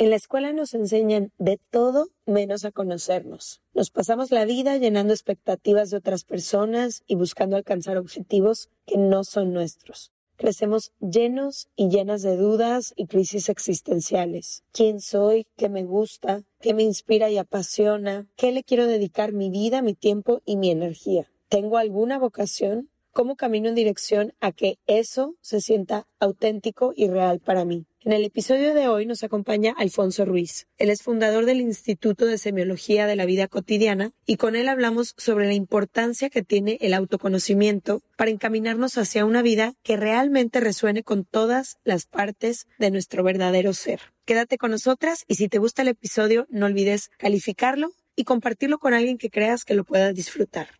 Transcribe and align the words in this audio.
En 0.00 0.08
la 0.08 0.16
escuela 0.16 0.54
nos 0.54 0.72
enseñan 0.72 1.30
de 1.36 1.60
todo 1.70 2.08
menos 2.24 2.64
a 2.64 2.72
conocernos. 2.72 3.60
Nos 3.74 3.90
pasamos 3.90 4.30
la 4.30 4.46
vida 4.46 4.78
llenando 4.78 5.12
expectativas 5.12 5.90
de 5.90 5.98
otras 5.98 6.24
personas 6.24 7.02
y 7.06 7.16
buscando 7.16 7.54
alcanzar 7.54 7.98
objetivos 7.98 8.70
que 8.86 8.96
no 8.96 9.24
son 9.24 9.52
nuestros. 9.52 10.10
Crecemos 10.38 10.92
llenos 11.00 11.68
y 11.76 11.90
llenas 11.90 12.22
de 12.22 12.38
dudas 12.38 12.94
y 12.96 13.08
crisis 13.08 13.50
existenciales. 13.50 14.64
¿Quién 14.72 15.02
soy? 15.02 15.46
¿Qué 15.58 15.68
me 15.68 15.84
gusta? 15.84 16.44
¿Qué 16.62 16.72
me 16.72 16.82
inspira 16.82 17.28
y 17.28 17.36
apasiona? 17.36 18.26
¿Qué 18.36 18.52
le 18.52 18.64
quiero 18.64 18.86
dedicar 18.86 19.34
mi 19.34 19.50
vida, 19.50 19.82
mi 19.82 19.92
tiempo 19.92 20.40
y 20.46 20.56
mi 20.56 20.70
energía? 20.70 21.30
¿Tengo 21.50 21.76
alguna 21.76 22.18
vocación? 22.18 22.88
¿Cómo 23.12 23.36
camino 23.36 23.68
en 23.68 23.74
dirección 23.74 24.32
a 24.40 24.52
que 24.52 24.78
eso 24.86 25.34
se 25.42 25.60
sienta 25.60 26.06
auténtico 26.20 26.94
y 26.96 27.08
real 27.08 27.40
para 27.40 27.66
mí? 27.66 27.84
En 28.02 28.12
el 28.12 28.24
episodio 28.24 28.72
de 28.72 28.88
hoy 28.88 29.04
nos 29.04 29.22
acompaña 29.24 29.74
Alfonso 29.76 30.24
Ruiz. 30.24 30.66
Él 30.78 30.88
es 30.88 31.02
fundador 31.02 31.44
del 31.44 31.60
Instituto 31.60 32.24
de 32.24 32.38
Semiología 32.38 33.06
de 33.06 33.14
la 33.14 33.26
Vida 33.26 33.46
Cotidiana 33.46 34.12
y 34.24 34.38
con 34.38 34.56
él 34.56 34.70
hablamos 34.70 35.12
sobre 35.18 35.46
la 35.46 35.52
importancia 35.52 36.30
que 36.30 36.42
tiene 36.42 36.78
el 36.80 36.94
autoconocimiento 36.94 38.00
para 38.16 38.30
encaminarnos 38.30 38.96
hacia 38.96 39.26
una 39.26 39.42
vida 39.42 39.74
que 39.82 39.98
realmente 39.98 40.60
resuene 40.60 41.02
con 41.02 41.26
todas 41.26 41.76
las 41.84 42.06
partes 42.06 42.68
de 42.78 42.90
nuestro 42.90 43.22
verdadero 43.22 43.74
ser. 43.74 44.00
Quédate 44.24 44.56
con 44.56 44.70
nosotras 44.70 45.24
y 45.28 45.34
si 45.34 45.48
te 45.48 45.58
gusta 45.58 45.82
el 45.82 45.88
episodio 45.88 46.46
no 46.48 46.64
olvides 46.64 47.10
calificarlo 47.18 47.92
y 48.16 48.24
compartirlo 48.24 48.78
con 48.78 48.94
alguien 48.94 49.18
que 49.18 49.28
creas 49.28 49.66
que 49.66 49.74
lo 49.74 49.84
pueda 49.84 50.14
disfrutar. 50.14 50.79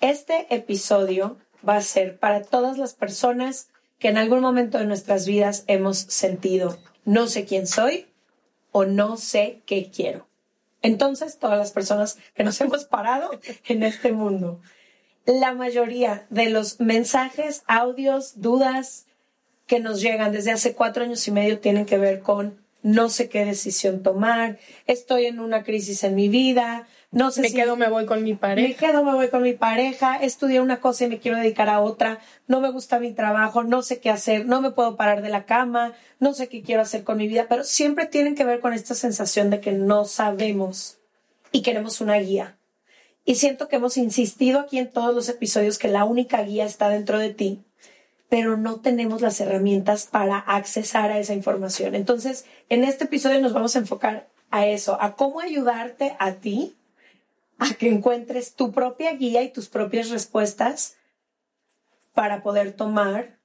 Este 0.00 0.46
episodio 0.48 1.36
va 1.66 1.76
a 1.76 1.82
ser 1.82 2.18
para 2.18 2.42
todas 2.42 2.78
las 2.78 2.94
personas 2.94 3.68
que 3.98 4.08
en 4.08 4.16
algún 4.16 4.40
momento 4.40 4.78
de 4.78 4.86
nuestras 4.86 5.26
vidas 5.26 5.64
hemos 5.66 5.98
sentido 5.98 6.78
no 7.04 7.26
sé 7.26 7.44
quién 7.44 7.66
soy 7.66 8.06
o 8.72 8.86
no 8.86 9.18
sé 9.18 9.60
qué 9.66 9.90
quiero. 9.94 10.26
Entonces, 10.80 11.38
todas 11.38 11.58
las 11.58 11.72
personas 11.72 12.18
que 12.34 12.44
nos 12.44 12.58
hemos 12.62 12.84
parado 12.84 13.30
en 13.66 13.82
este 13.82 14.12
mundo, 14.12 14.62
la 15.26 15.52
mayoría 15.52 16.26
de 16.30 16.48
los 16.48 16.80
mensajes, 16.80 17.62
audios, 17.66 18.40
dudas 18.40 19.04
que 19.66 19.80
nos 19.80 20.00
llegan 20.00 20.32
desde 20.32 20.50
hace 20.50 20.74
cuatro 20.74 21.04
años 21.04 21.28
y 21.28 21.30
medio 21.30 21.60
tienen 21.60 21.84
que 21.84 21.98
ver 21.98 22.20
con 22.20 22.58
no 22.82 23.10
sé 23.10 23.28
qué 23.28 23.44
decisión 23.44 24.02
tomar, 24.02 24.58
estoy 24.86 25.26
en 25.26 25.40
una 25.40 25.62
crisis 25.62 26.02
en 26.02 26.14
mi 26.14 26.30
vida, 26.30 26.88
no 27.12 27.32
sé 27.32 27.40
me 27.40 27.48
si 27.48 27.56
quedo, 27.56 27.76
me 27.76 27.88
voy 27.88 28.06
con 28.06 28.22
mi 28.22 28.32
me 28.32 28.38
pareja. 28.38 28.78
quedo, 28.78 29.02
me 29.02 29.12
voy 29.14 29.28
con 29.28 29.42
mi 29.42 29.52
pareja, 29.52 30.16
estudié 30.16 30.60
una 30.60 30.80
cosa 30.80 31.04
y 31.04 31.08
me 31.08 31.18
quiero 31.18 31.38
dedicar 31.38 31.68
a 31.68 31.80
otra, 31.80 32.20
no 32.46 32.60
me 32.60 32.70
gusta 32.70 33.00
mi 33.00 33.12
trabajo, 33.12 33.64
no 33.64 33.82
sé 33.82 33.98
qué 33.98 34.10
hacer, 34.10 34.46
no 34.46 34.60
me 34.60 34.70
puedo 34.70 34.96
parar 34.96 35.20
de 35.20 35.28
la 35.28 35.44
cama, 35.44 35.92
no 36.20 36.34
sé 36.34 36.48
qué 36.48 36.62
quiero 36.62 36.82
hacer 36.82 37.02
con 37.02 37.18
mi 37.18 37.26
vida, 37.26 37.46
pero 37.48 37.64
siempre 37.64 38.06
tienen 38.06 38.36
que 38.36 38.44
ver 38.44 38.60
con 38.60 38.74
esta 38.74 38.94
sensación 38.94 39.50
de 39.50 39.60
que 39.60 39.72
no 39.72 40.04
sabemos 40.04 40.98
y 41.50 41.62
queremos 41.62 42.00
una 42.00 42.16
guía. 42.18 42.58
Y 43.24 43.34
siento 43.34 43.66
que 43.66 43.76
hemos 43.76 43.96
insistido 43.96 44.60
aquí 44.60 44.78
en 44.78 44.90
todos 44.90 45.14
los 45.14 45.28
episodios 45.28 45.78
que 45.78 45.88
la 45.88 46.04
única 46.04 46.42
guía 46.42 46.64
está 46.64 46.88
dentro 46.88 47.18
de 47.18 47.34
ti, 47.34 47.64
pero 48.28 48.56
no 48.56 48.80
tenemos 48.80 49.20
las 49.20 49.40
herramientas 49.40 50.06
para 50.06 50.38
accesar 50.38 51.10
a 51.10 51.18
esa 51.18 51.34
información. 51.34 51.96
Entonces, 51.96 52.44
en 52.68 52.84
este 52.84 53.04
episodio 53.04 53.40
nos 53.40 53.52
vamos 53.52 53.74
a 53.74 53.80
enfocar 53.80 54.28
a 54.52 54.66
eso, 54.66 54.96
a 55.00 55.16
cómo 55.16 55.40
ayudarte 55.40 56.14
a 56.20 56.34
ti 56.34 56.76
a 57.60 57.74
que 57.74 57.88
encuentres 57.88 58.54
tu 58.54 58.72
propia 58.72 59.12
guía 59.12 59.42
y 59.42 59.50
tus 59.50 59.68
propias 59.68 60.10
respuestas 60.10 60.96
para 62.14 62.42
poder 62.42 62.72
tomar 62.72 63.38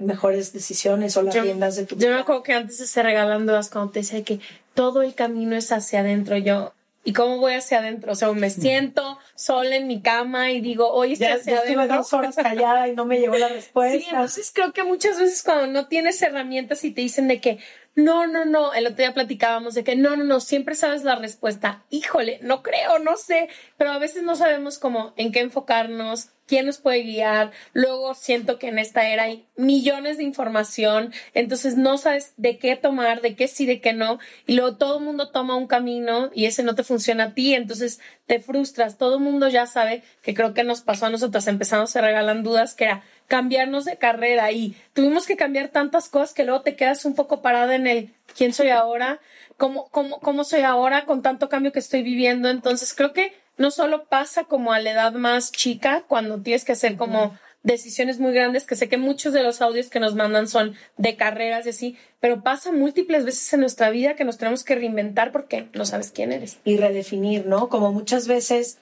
mejores 0.00 0.52
decisiones 0.52 1.16
o 1.16 1.22
las 1.22 1.34
Yo- 1.34 1.42
riendas 1.42 1.76
de 1.76 1.86
tu 1.86 1.94
Yo 1.96 2.08
me 2.08 2.12
vida. 2.14 2.20
acuerdo 2.22 2.42
que 2.42 2.52
antes 2.54 2.76
se 2.76 3.02
regalan 3.02 3.46
dudas 3.46 3.70
cuando 3.70 3.90
te 3.92 4.00
decía 4.00 4.22
que 4.22 4.40
todo 4.74 5.02
el 5.02 5.14
camino 5.14 5.56
es 5.56 5.72
hacia 5.72 6.00
adentro. 6.00 6.36
Yo, 6.36 6.74
¿y 7.04 7.12
cómo 7.14 7.38
voy 7.38 7.54
hacia 7.54 7.78
adentro? 7.78 8.12
O 8.12 8.14
sea, 8.14 8.30
me 8.32 8.50
siento 8.50 9.18
sola 9.34 9.76
en 9.76 9.86
mi 9.86 10.02
cama 10.02 10.52
y 10.52 10.60
digo, 10.60 10.90
hoy 10.92 11.14
estoy 11.14 11.28
Ya, 11.28 11.34
hacia 11.34 11.52
ya 11.54 11.58
estuve 11.60 11.74
adentro. 11.76 11.96
dos 11.98 12.12
horas 12.12 12.36
callada 12.36 12.86
y 12.88 12.94
no 12.94 13.06
me 13.06 13.18
llegó 13.18 13.36
la 13.38 13.48
respuesta. 13.60 13.98
Sí, 13.98 14.06
entonces 14.10 14.50
creo 14.54 14.72
que 14.72 14.84
muchas 14.84 15.18
veces 15.18 15.42
cuando 15.42 15.66
no 15.68 15.88
tienes 15.88 16.20
herramientas 16.22 16.84
y 16.84 16.90
te 16.90 17.00
dicen 17.00 17.26
de 17.28 17.40
que 17.40 17.58
no, 17.94 18.26
no, 18.26 18.44
no, 18.44 18.72
el 18.74 18.86
otro 18.86 18.98
día 18.98 19.14
platicábamos 19.14 19.74
de 19.74 19.82
que 19.82 19.96
no, 19.96 20.16
no, 20.16 20.24
no, 20.24 20.40
siempre 20.40 20.74
sabes 20.74 21.02
la 21.02 21.16
respuesta. 21.16 21.84
Híjole, 21.90 22.38
no 22.42 22.62
creo, 22.62 22.98
no 23.00 23.16
sé, 23.16 23.48
pero 23.76 23.90
a 23.90 23.98
veces 23.98 24.22
no 24.22 24.36
sabemos 24.36 24.78
cómo, 24.78 25.12
en 25.16 25.32
qué 25.32 25.40
enfocarnos, 25.40 26.30
quién 26.48 26.66
nos 26.66 26.78
puede 26.78 27.02
guiar. 27.02 27.52
Luego 27.72 28.14
siento 28.14 28.58
que 28.58 28.68
en 28.68 28.78
esta 28.78 29.08
era 29.08 29.24
hay 29.24 29.46
millones 29.56 30.16
de 30.16 30.24
información, 30.24 31.12
entonces 31.34 31.76
no 31.76 31.98
sabes 31.98 32.32
de 32.36 32.58
qué 32.58 32.74
tomar, 32.74 33.20
de 33.20 33.36
qué 33.36 33.46
sí, 33.46 33.66
de 33.66 33.80
qué 33.80 33.92
no, 33.92 34.18
y 34.46 34.54
luego 34.54 34.76
todo 34.76 34.98
el 34.98 35.04
mundo 35.04 35.30
toma 35.30 35.56
un 35.56 35.66
camino 35.66 36.30
y 36.34 36.46
ese 36.46 36.62
no 36.62 36.74
te 36.74 36.82
funciona 36.82 37.24
a 37.24 37.34
ti, 37.34 37.54
entonces 37.54 38.00
te 38.26 38.40
frustras. 38.40 38.98
Todo 38.98 39.16
el 39.16 39.22
mundo 39.22 39.48
ya 39.48 39.66
sabe 39.66 40.02
que 40.22 40.34
creo 40.34 40.54
que 40.54 40.64
nos 40.64 40.80
pasó 40.80 41.06
a 41.06 41.10
nosotras, 41.10 41.46
empezamos 41.46 41.94
a 41.94 42.00
regalan 42.00 42.42
dudas 42.42 42.74
que 42.74 42.84
era 42.84 43.02
cambiarnos 43.28 43.84
de 43.84 43.96
carrera 43.96 44.50
y 44.50 44.74
tuvimos 44.94 45.26
que 45.26 45.36
cambiar 45.36 45.68
tantas 45.68 46.08
cosas 46.08 46.34
que 46.34 46.44
luego 46.44 46.62
te 46.62 46.74
quedas 46.74 47.04
un 47.04 47.14
poco 47.14 47.42
parada 47.42 47.74
en 47.74 47.86
el 47.86 48.14
quién 48.36 48.52
soy 48.52 48.70
ahora, 48.70 49.20
cómo, 49.56 49.88
cómo, 49.90 50.18
cómo 50.20 50.44
soy 50.44 50.62
ahora 50.62 51.04
con 51.04 51.22
tanto 51.22 51.48
cambio 51.48 51.72
que 51.72 51.78
estoy 51.78 52.02
viviendo. 52.02 52.48
Entonces 52.48 52.94
creo 52.94 53.12
que 53.12 53.34
no 53.58 53.70
solo 53.70 54.06
pasa 54.06 54.44
como 54.44 54.72
a 54.72 54.80
la 54.80 54.92
edad 54.92 55.12
más 55.12 55.52
chica, 55.52 56.04
cuando 56.08 56.40
tienes 56.40 56.64
que 56.64 56.72
hacer 56.72 56.96
como 56.96 57.36
decisiones 57.62 58.18
muy 58.18 58.32
grandes, 58.32 58.66
que 58.66 58.76
sé 58.76 58.88
que 58.88 58.96
muchos 58.96 59.32
de 59.32 59.42
los 59.42 59.60
audios 59.60 59.90
que 59.90 60.00
nos 60.00 60.14
mandan 60.14 60.48
son 60.48 60.74
de 60.96 61.16
carreras 61.16 61.66
y 61.66 61.70
así, 61.70 61.96
pero 62.20 62.42
pasa 62.42 62.72
múltiples 62.72 63.24
veces 63.24 63.52
en 63.52 63.60
nuestra 63.60 63.90
vida 63.90 64.14
que 64.14 64.24
nos 64.24 64.38
tenemos 64.38 64.64
que 64.64 64.76
reinventar 64.76 65.32
porque 65.32 65.68
no 65.74 65.84
sabes 65.84 66.12
quién 66.12 66.32
eres. 66.32 66.58
y 66.64 66.76
redefinir, 66.76 67.46
¿no? 67.46 67.68
Como 67.68 67.92
muchas 67.92 68.26
veces 68.26 68.78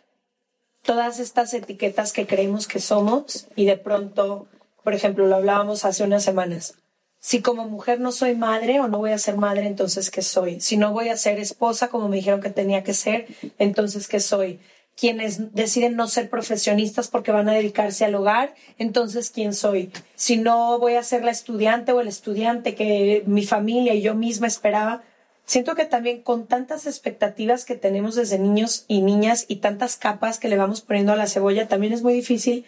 todas 0.87 1.19
estas 1.19 1.53
etiquetas 1.53 2.13
que 2.13 2.27
creemos 2.27 2.67
que 2.67 2.81
somos 2.81 3.49
y 3.57 3.67
de 3.67 3.77
pronto 3.77 4.49
por 4.87 4.95
ejemplo, 4.95 5.27
lo 5.27 5.35
hablábamos 5.35 5.85
hace 5.85 6.05
unas 6.05 6.23
semanas. 6.23 6.75
Si 7.19 7.43
como 7.43 7.69
mujer 7.69 7.99
no 7.99 8.13
soy 8.13 8.37
madre 8.37 8.79
o 8.79 8.87
no 8.87 8.99
voy 8.99 9.11
a 9.11 9.19
ser 9.19 9.37
madre, 9.37 9.67
entonces 9.67 10.13
¿qué 10.13 10.23
soy? 10.23 10.61
Si 10.61 10.77
no 10.77 10.93
voy 10.93 11.09
a 11.09 11.17
ser 11.17 11.41
esposa 11.41 11.89
como 11.89 12.09
me 12.09 12.19
dijeron 12.19 12.41
que 12.41 12.51
tenía 12.51 12.85
que 12.85 12.95
ser, 12.95 13.27
entonces 13.59 14.07
¿qué 14.07 14.21
soy? 14.21 14.61
Quienes 14.95 15.53
deciden 15.53 15.97
no 15.97 16.07
ser 16.07 16.31
profesionistas 16.31 17.09
porque 17.09 17.33
van 17.33 17.49
a 17.49 17.55
dedicarse 17.55 18.05
al 18.05 18.15
hogar, 18.15 18.55
entonces 18.79 19.31
¿quién 19.31 19.55
soy? 19.55 19.91
Si 20.15 20.37
no 20.37 20.79
voy 20.79 20.95
a 20.95 21.03
ser 21.03 21.25
la 21.25 21.33
estudiante 21.33 21.91
o 21.91 22.01
el 22.01 22.07
estudiante 22.07 22.77
que 22.77 23.25
mi 23.27 23.45
familia 23.45 23.93
y 23.93 24.03
yo 24.03 24.15
misma 24.15 24.47
esperaba, 24.47 25.03
siento 25.47 25.75
que 25.75 25.87
también 25.87 26.23
con 26.23 26.47
tantas 26.47 26.87
expectativas 26.87 27.65
que 27.65 27.77
tenemos 27.77 28.15
desde 28.15 28.39
niños 28.39 28.85
y 28.89 29.01
niñas 29.01 29.47
y 29.49 29.57
tantas 29.57 29.97
capas 29.97 30.39
que 30.39 30.49
le 30.49 30.57
vamos 30.57 30.83
poniendo 30.83 31.13
a 31.13 31.17
la 31.17 31.27
cebolla, 31.27 31.69
también 31.69 31.93
es 31.93 32.03
muy 32.03 32.13
difícil 32.13 32.67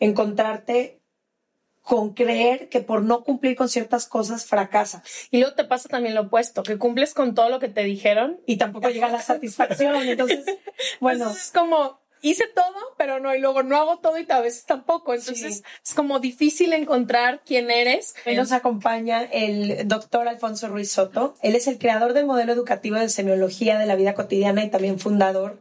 encontrarte 0.00 1.02
con 1.82 2.14
creer 2.14 2.68
que 2.68 2.80
por 2.80 3.02
no 3.02 3.24
cumplir 3.24 3.56
con 3.56 3.68
ciertas 3.68 4.06
cosas 4.06 4.46
fracasas. 4.46 5.02
Y 5.30 5.40
luego 5.40 5.54
te 5.54 5.64
pasa 5.64 5.88
también 5.88 6.14
lo 6.14 6.22
opuesto, 6.22 6.62
que 6.62 6.78
cumples 6.78 7.12
con 7.12 7.34
todo 7.34 7.48
lo 7.48 7.58
que 7.58 7.68
te 7.68 7.82
dijeron 7.82 8.40
y 8.46 8.56
tampoco 8.56 8.88
llega 8.88 9.08
la 9.08 9.20
satisfacción. 9.20 9.96
Entonces, 9.96 10.44
bueno. 11.00 11.30
es 11.30 11.50
como, 11.52 12.00
hice 12.22 12.44
todo, 12.46 12.94
pero 12.96 13.20
no, 13.20 13.34
y 13.34 13.40
luego 13.40 13.62
no 13.62 13.76
hago 13.76 13.98
todo 13.98 14.18
y 14.18 14.26
a 14.28 14.40
veces 14.40 14.64
tampoco. 14.64 15.12
Entonces 15.12 15.62
es 15.84 15.94
como 15.94 16.20
difícil 16.20 16.72
encontrar 16.72 17.42
quién 17.44 17.70
eres. 17.70 18.14
Hoy 18.24 18.36
nos 18.36 18.52
acompaña 18.52 19.22
el 19.24 19.86
doctor 19.86 20.28
Alfonso 20.28 20.68
Ruiz 20.68 20.90
Soto. 20.90 21.34
Él 21.42 21.54
es 21.54 21.66
el 21.66 21.78
creador 21.78 22.14
del 22.14 22.26
modelo 22.26 22.52
educativo 22.52 22.96
de 22.96 23.08
semiología 23.08 23.78
de 23.78 23.86
la 23.86 23.96
vida 23.96 24.14
cotidiana 24.14 24.64
y 24.64 24.70
también 24.70 24.98
fundador 24.98 25.58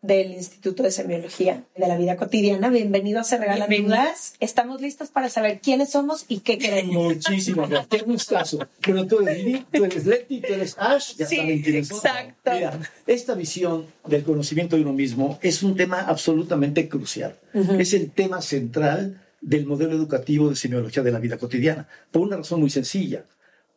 del 0.00 0.32
Instituto 0.32 0.84
de 0.84 0.92
Semiología 0.92 1.64
de 1.76 1.88
la 1.88 1.96
Vida 1.98 2.16
Cotidiana. 2.16 2.68
Bienvenido 2.70 3.18
a 3.20 3.24
Se 3.24 3.36
Regalan 3.36 3.68
Dudas. 3.68 4.34
Estamos 4.38 4.80
listos 4.80 5.08
para 5.08 5.28
saber 5.28 5.60
quiénes 5.60 5.90
somos 5.90 6.24
y 6.28 6.38
qué 6.40 6.56
queremos. 6.56 6.94
Muchísimas 7.14 7.68
gracias. 7.68 7.88
Qué 7.90 8.06
gustazo. 8.06 8.68
Pero 8.80 9.06
tú 9.08 9.20
eres 9.20 9.44
Lili, 9.44 9.66
tú 9.72 9.84
eres 9.84 10.06
Leti, 10.06 10.40
tú 10.40 10.52
eres 10.52 10.76
Ash. 10.78 11.16
Ya 11.16 11.26
Sí, 11.26 11.36
saben 11.36 11.62
quiénes 11.62 11.88
son. 11.88 11.96
exacto. 11.98 12.50
Mira, 12.52 12.80
esta 13.08 13.34
visión 13.34 13.86
del 14.06 14.22
conocimiento 14.22 14.76
de 14.76 14.82
uno 14.82 14.92
mismo 14.92 15.38
es 15.42 15.62
un 15.64 15.76
tema 15.76 16.00
absolutamente 16.02 16.88
crucial. 16.88 17.36
Es 17.78 17.92
el 17.92 18.10
tema 18.12 18.40
central 18.40 19.20
del 19.40 19.66
modelo 19.66 19.92
educativo 19.92 20.48
de 20.48 20.56
semiología 20.56 21.02
de 21.02 21.10
la 21.10 21.18
vida 21.18 21.38
cotidiana. 21.38 21.88
Por 22.12 22.22
una 22.22 22.36
razón 22.36 22.60
muy 22.60 22.70
sencilla 22.70 23.24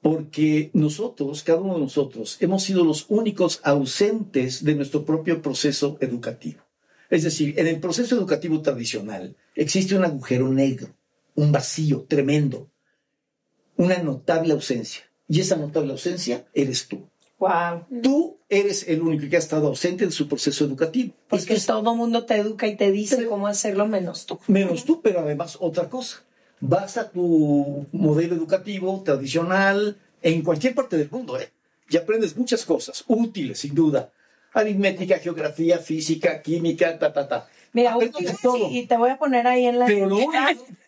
porque 0.02 0.72
nosotros, 0.74 1.44
cada 1.44 1.60
uno 1.62 1.76
de 1.76 1.82
nosotros, 1.82 2.38
hemos 2.40 2.64
sido 2.64 2.84
los 2.84 3.06
únicos 3.10 3.62
ausentes 3.64 4.64
de 4.64 4.76
nuestro 4.76 5.06
propio 5.06 5.42
proceso 5.42 5.98
educativo. 6.02 6.62
Es 7.10 7.24
decir, 7.24 7.54
en 7.60 7.68
el 7.68 7.80
proceso 7.80 8.16
educativo 8.16 8.62
tradicional 8.62 9.36
existe 9.56 9.96
un 9.96 10.06
agujero 10.06 10.50
negro, 10.50 10.88
un 11.36 11.52
vacío 11.52 12.06
tremendo, 12.08 12.70
una 13.78 13.98
notable 14.00 14.54
ausencia. 14.54 15.04
Y 15.28 15.40
esa 15.40 15.56
notable 15.56 15.92
ausencia 15.92 16.48
eres 16.54 16.88
tú. 16.88 17.08
Wow. 17.38 18.02
Tú 18.02 18.38
eres 18.50 18.88
el 18.88 19.02
único 19.02 19.28
que 19.30 19.36
ha 19.36 19.40
estado 19.40 19.68
ausente 19.68 20.06
de 20.06 20.12
su 20.12 20.28
proceso 20.28 20.64
educativo. 20.66 21.14
Porque 21.28 21.54
es 21.54 21.66
todo 21.66 21.96
mundo 21.96 22.26
te 22.26 22.36
educa 22.36 22.68
y 22.68 22.76
te 22.76 22.92
dice 22.92 23.26
cómo 23.26 23.48
hacerlo 23.48 23.88
menos 23.88 24.26
tú. 24.26 24.40
menos 24.48 24.86
tú, 24.86 25.02
pero 25.02 25.22
además 25.22 25.58
otra 25.60 25.90
cosa. 25.90 26.24
Vas 26.62 26.98
a 26.98 27.10
tu 27.10 27.86
modelo 27.92 28.36
educativo 28.36 29.02
tradicional 29.04 29.98
en 30.22 30.44
cualquier 30.44 30.76
parte 30.76 30.98
del 30.98 31.10
mundo, 31.10 31.40
¿eh? 31.40 31.50
Y 31.90 31.98
aprendes 31.98 32.38
muchas 32.38 32.64
cosas 32.64 33.04
útiles, 33.08 33.60
sin 33.60 33.76
duda. 33.76 34.10
Aritmética, 34.54 35.18
geografía, 35.20 35.78
física, 35.80 36.42
química, 36.42 36.98
ta, 37.00 37.12
ta, 37.12 37.28
ta. 37.28 37.50
Mira, 37.74 37.96
todo. 38.42 38.70
sí, 38.70 38.80
y 38.80 38.86
te 38.86 38.98
voy 38.98 39.10
a 39.10 39.18
poner 39.18 39.48
ahí 39.48 39.66
en 39.66 39.80
la, 39.80 39.86
Pero 39.86 40.08
lo 40.08 40.18
único- 40.18 40.34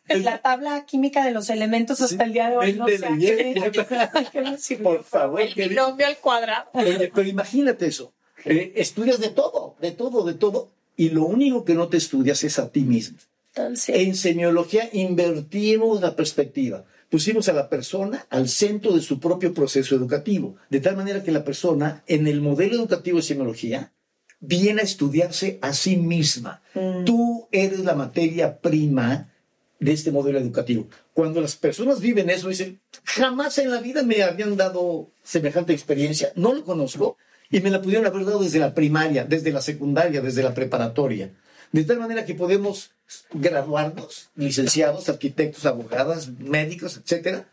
en 0.10 0.24
la 0.25 0.42
tabla 0.42 0.86
química 0.86 1.24
de 1.24 1.31
los 1.31 1.50
elementos 1.50 2.02
hasta 2.02 2.24
el 2.26 2.34
día 2.34 2.50
de 2.50 2.58
hoy. 2.58 2.74
No 2.74 2.86
sirvió. 2.88 3.30
Por 4.84 5.04
favor, 5.04 5.42
El 5.42 5.54
binomio 5.54 6.06
al 6.06 6.18
cuadrado. 6.18 6.69
Pero 6.74 7.24
imagínate 7.28 7.88
eso. 7.88 8.14
Eh, 8.46 8.74
estudias 8.76 9.19
de 9.19 9.30
todo, 9.30 9.76
de 9.80 9.92
todo, 9.92 10.26
de 10.26 10.34
todo. 10.34 10.69
Y 10.98 11.10
lo 11.10 11.24
único 11.26 11.64
que 11.64 11.74
no 11.74 11.88
te 11.88 11.98
estudias 11.98 12.44
es 12.44 12.60
a 12.60 12.69
ti 12.69 12.81
mismo. 12.81 13.18
En 13.56 14.16
semiología 14.16 14.90
invertimos 14.94 16.02
la 16.02 16.16
perspectiva. 16.16 16.86
Pusimos 17.10 17.48
a 17.50 17.54
la 17.54 17.70
persona 17.70 18.26
al 18.32 18.50
centro 18.50 18.94
de 18.94 19.02
su 19.02 19.20
propio 19.20 19.54
proceso 19.54 19.96
educativo, 19.96 20.56
de 20.70 20.80
tal 20.80 20.98
manera 20.98 21.24
que 21.24 21.32
la 21.32 21.44
persona, 21.44 22.04
en 22.08 22.26
el 22.26 22.42
modelo 22.42 22.76
educativo 22.76 23.18
de 23.18 23.24
semiología, 23.24 23.94
viene 24.40 24.82
a 24.82 24.84
estudiarse 24.84 25.60
a 25.62 25.74
sí 25.74 25.98
misma. 25.98 26.64
Tú 27.06 27.48
eres 27.52 27.82
la 27.82 27.94
materia 27.94 28.60
prima 28.60 29.32
de 29.80 29.92
este 29.92 30.12
modelo 30.12 30.40
educativo. 30.40 30.88
Cuando 31.14 31.40
las 31.40 31.56
personas 31.56 32.02
viven 32.02 32.32
eso, 32.32 32.50
dicen, 32.50 32.82
jamás 33.04 33.58
en 33.60 33.70
la 33.70 33.82
vida 33.82 34.02
me 34.02 34.24
habían 34.24 34.58
dado 34.58 35.12
semejante 35.22 35.74
experiencia, 35.74 36.32
no 36.36 36.54
lo 36.54 36.64
conozco, 36.64 37.18
y 37.52 37.60
me 37.60 37.70
la 37.70 37.82
pudieron 37.82 38.08
haber 38.08 38.26
dado 38.26 38.42
desde 38.42 38.58
la 38.58 38.74
primaria, 38.74 39.26
desde 39.26 39.52
la 39.52 39.62
secundaria, 39.62 40.22
desde 40.22 40.42
la 40.42 40.56
preparatoria. 40.56 41.32
De 41.74 41.84
tal 41.84 42.00
manera 42.00 42.25
que 42.25 42.36
podemos 42.36 42.92
graduarnos, 43.34 44.30
licenciados, 44.36 45.10
arquitectos, 45.10 45.66
abogadas, 45.66 46.30
médicos, 46.40 46.98
etcétera, 46.98 47.50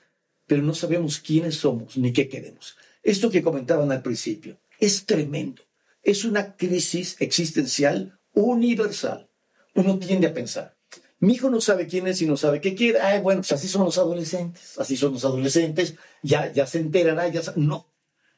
pero 0.47 0.63
no 0.63 0.75
sabemos 0.75 1.19
quiénes 1.19 1.57
somos 1.57 1.97
ni 1.97 2.13
qué 2.13 2.29
queremos. 2.29 2.77
Esto 3.03 3.31
que 3.31 3.43
comentaban 3.43 3.91
al 3.91 4.03
principio 4.03 4.59
es 4.79 5.07
tremendo. 5.07 5.63
Es 6.03 6.25
una 6.25 6.55
crisis 6.57 7.17
existencial 7.19 8.21
universal. 8.33 9.29
Uno 9.75 9.99
tiende 9.99 10.29
a 10.29 10.35
pensar, 10.35 10.77
mi 11.21 11.35
hijo 11.35 11.51
no 11.51 11.61
sabe 11.61 11.87
quién 11.87 12.07
es 12.07 12.23
y 12.23 12.27
no 12.27 12.37
sabe 12.39 12.63
qué 12.63 12.75
quiere. 12.75 13.01
Ay, 13.01 13.21
bueno, 13.21 13.41
pues 13.41 13.53
así 13.53 13.69
son 13.69 13.85
los 13.85 13.99
adolescentes. 13.99 14.79
Así 14.79 14.97
son 14.97 15.13
los 15.13 15.25
adolescentes. 15.25 15.95
Ya, 16.23 16.51
ya 16.53 16.67
se 16.67 16.79
enterará, 16.79 17.29
ya 17.29 17.43
No. 17.57 17.87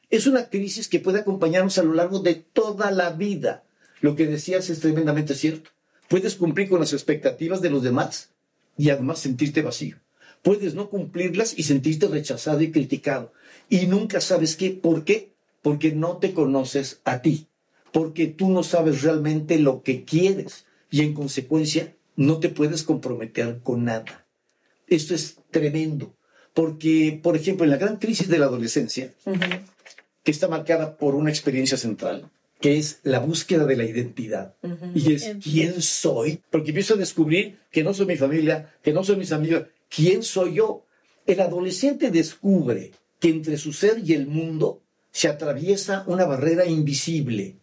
Es 0.09 0.27
una 0.27 0.49
crisis 0.49 0.89
que 0.89 0.99
puede 0.99 1.19
acompañarnos 1.19 1.77
a 1.77 1.83
lo 1.83 1.93
largo 1.93 2.19
de 2.19 2.35
toda 2.35 2.91
la 2.91 3.11
vida. 3.11 3.62
Lo 4.03 4.17
que 4.17 4.27
decías 4.27 4.69
es 4.69 4.81
tremendamente 4.81 5.33
cierto. 5.33 5.69
Puedes 6.09 6.35
cumplir 6.35 6.67
con 6.67 6.81
las 6.81 6.91
expectativas 6.91 7.61
de 7.61 7.69
los 7.69 7.83
demás 7.83 8.31
y 8.77 8.89
además 8.89 9.19
sentirte 9.19 9.61
vacío. 9.61 9.95
Puedes 10.41 10.75
no 10.75 10.89
cumplirlas 10.89 11.57
y 11.57 11.63
sentirte 11.63 12.09
rechazado 12.09 12.59
y 12.59 12.69
criticado. 12.69 13.31
Y 13.69 13.87
nunca 13.87 14.19
sabes 14.19 14.57
qué. 14.57 14.71
¿Por 14.71 15.05
qué? 15.05 15.31
Porque 15.61 15.93
no 15.93 16.17
te 16.17 16.33
conoces 16.33 16.99
a 17.05 17.21
ti. 17.21 17.47
Porque 17.93 18.27
tú 18.27 18.49
no 18.49 18.63
sabes 18.63 19.03
realmente 19.03 19.57
lo 19.57 19.83
que 19.83 20.03
quieres. 20.03 20.65
Y 20.91 20.99
en 20.99 21.13
consecuencia, 21.13 21.95
no 22.17 22.41
te 22.41 22.49
puedes 22.49 22.83
comprometer 22.83 23.61
con 23.63 23.85
nada. 23.85 24.27
Esto 24.85 25.15
es 25.15 25.37
tremendo. 25.49 26.13
Porque, 26.53 27.21
por 27.23 27.37
ejemplo, 27.37 27.63
en 27.63 27.71
la 27.71 27.77
gran 27.77 27.95
crisis 27.99 28.27
de 28.27 28.37
la 28.37 28.47
adolescencia, 28.47 29.13
que 30.23 30.31
está 30.31 30.49
marcada 30.49 30.97
por 30.97 31.15
una 31.15 31.29
experiencia 31.29 31.77
central, 31.77 32.29
que 32.63 32.77
es 32.77 33.01
la 33.03 33.19
búsqueda 33.19 33.65
de 33.65 33.75
la 33.75 33.83
identidad. 33.83 34.55
Y 34.95 35.11
es 35.11 35.35
quién 35.43 35.81
soy, 35.81 36.39
porque 36.49 36.69
empiezo 36.69 36.93
a 36.93 36.97
descubrir 36.97 37.59
que 37.69 37.83
no 37.83 37.93
soy 37.93 38.05
mi 38.05 38.15
familia, 38.15 38.73
que 38.81 38.93
no 38.93 39.03
soy 39.03 39.17
mis 39.17 39.33
amigos, 39.33 39.63
quién 39.89 40.23
soy 40.23 40.53
yo. 40.53 40.85
El 41.25 41.41
adolescente 41.41 42.09
descubre 42.09 42.91
que 43.19 43.27
entre 43.27 43.57
su 43.57 43.73
ser 43.73 44.01
y 44.05 44.13
el 44.13 44.27
mundo 44.27 44.81
se 45.11 45.27
atraviesa 45.27 46.05
una 46.07 46.23
barrera 46.23 46.65
invisible, 46.65 47.57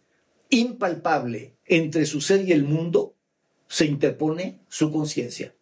impalpable. 0.51 1.55
Entre 1.65 2.05
su 2.05 2.21
ser 2.21 2.47
y 2.47 2.51
el 2.51 2.63
mundo 2.63 3.15
se 3.67 3.87
interpone 3.87 4.59
su 4.69 4.91
conciencia. 4.91 5.55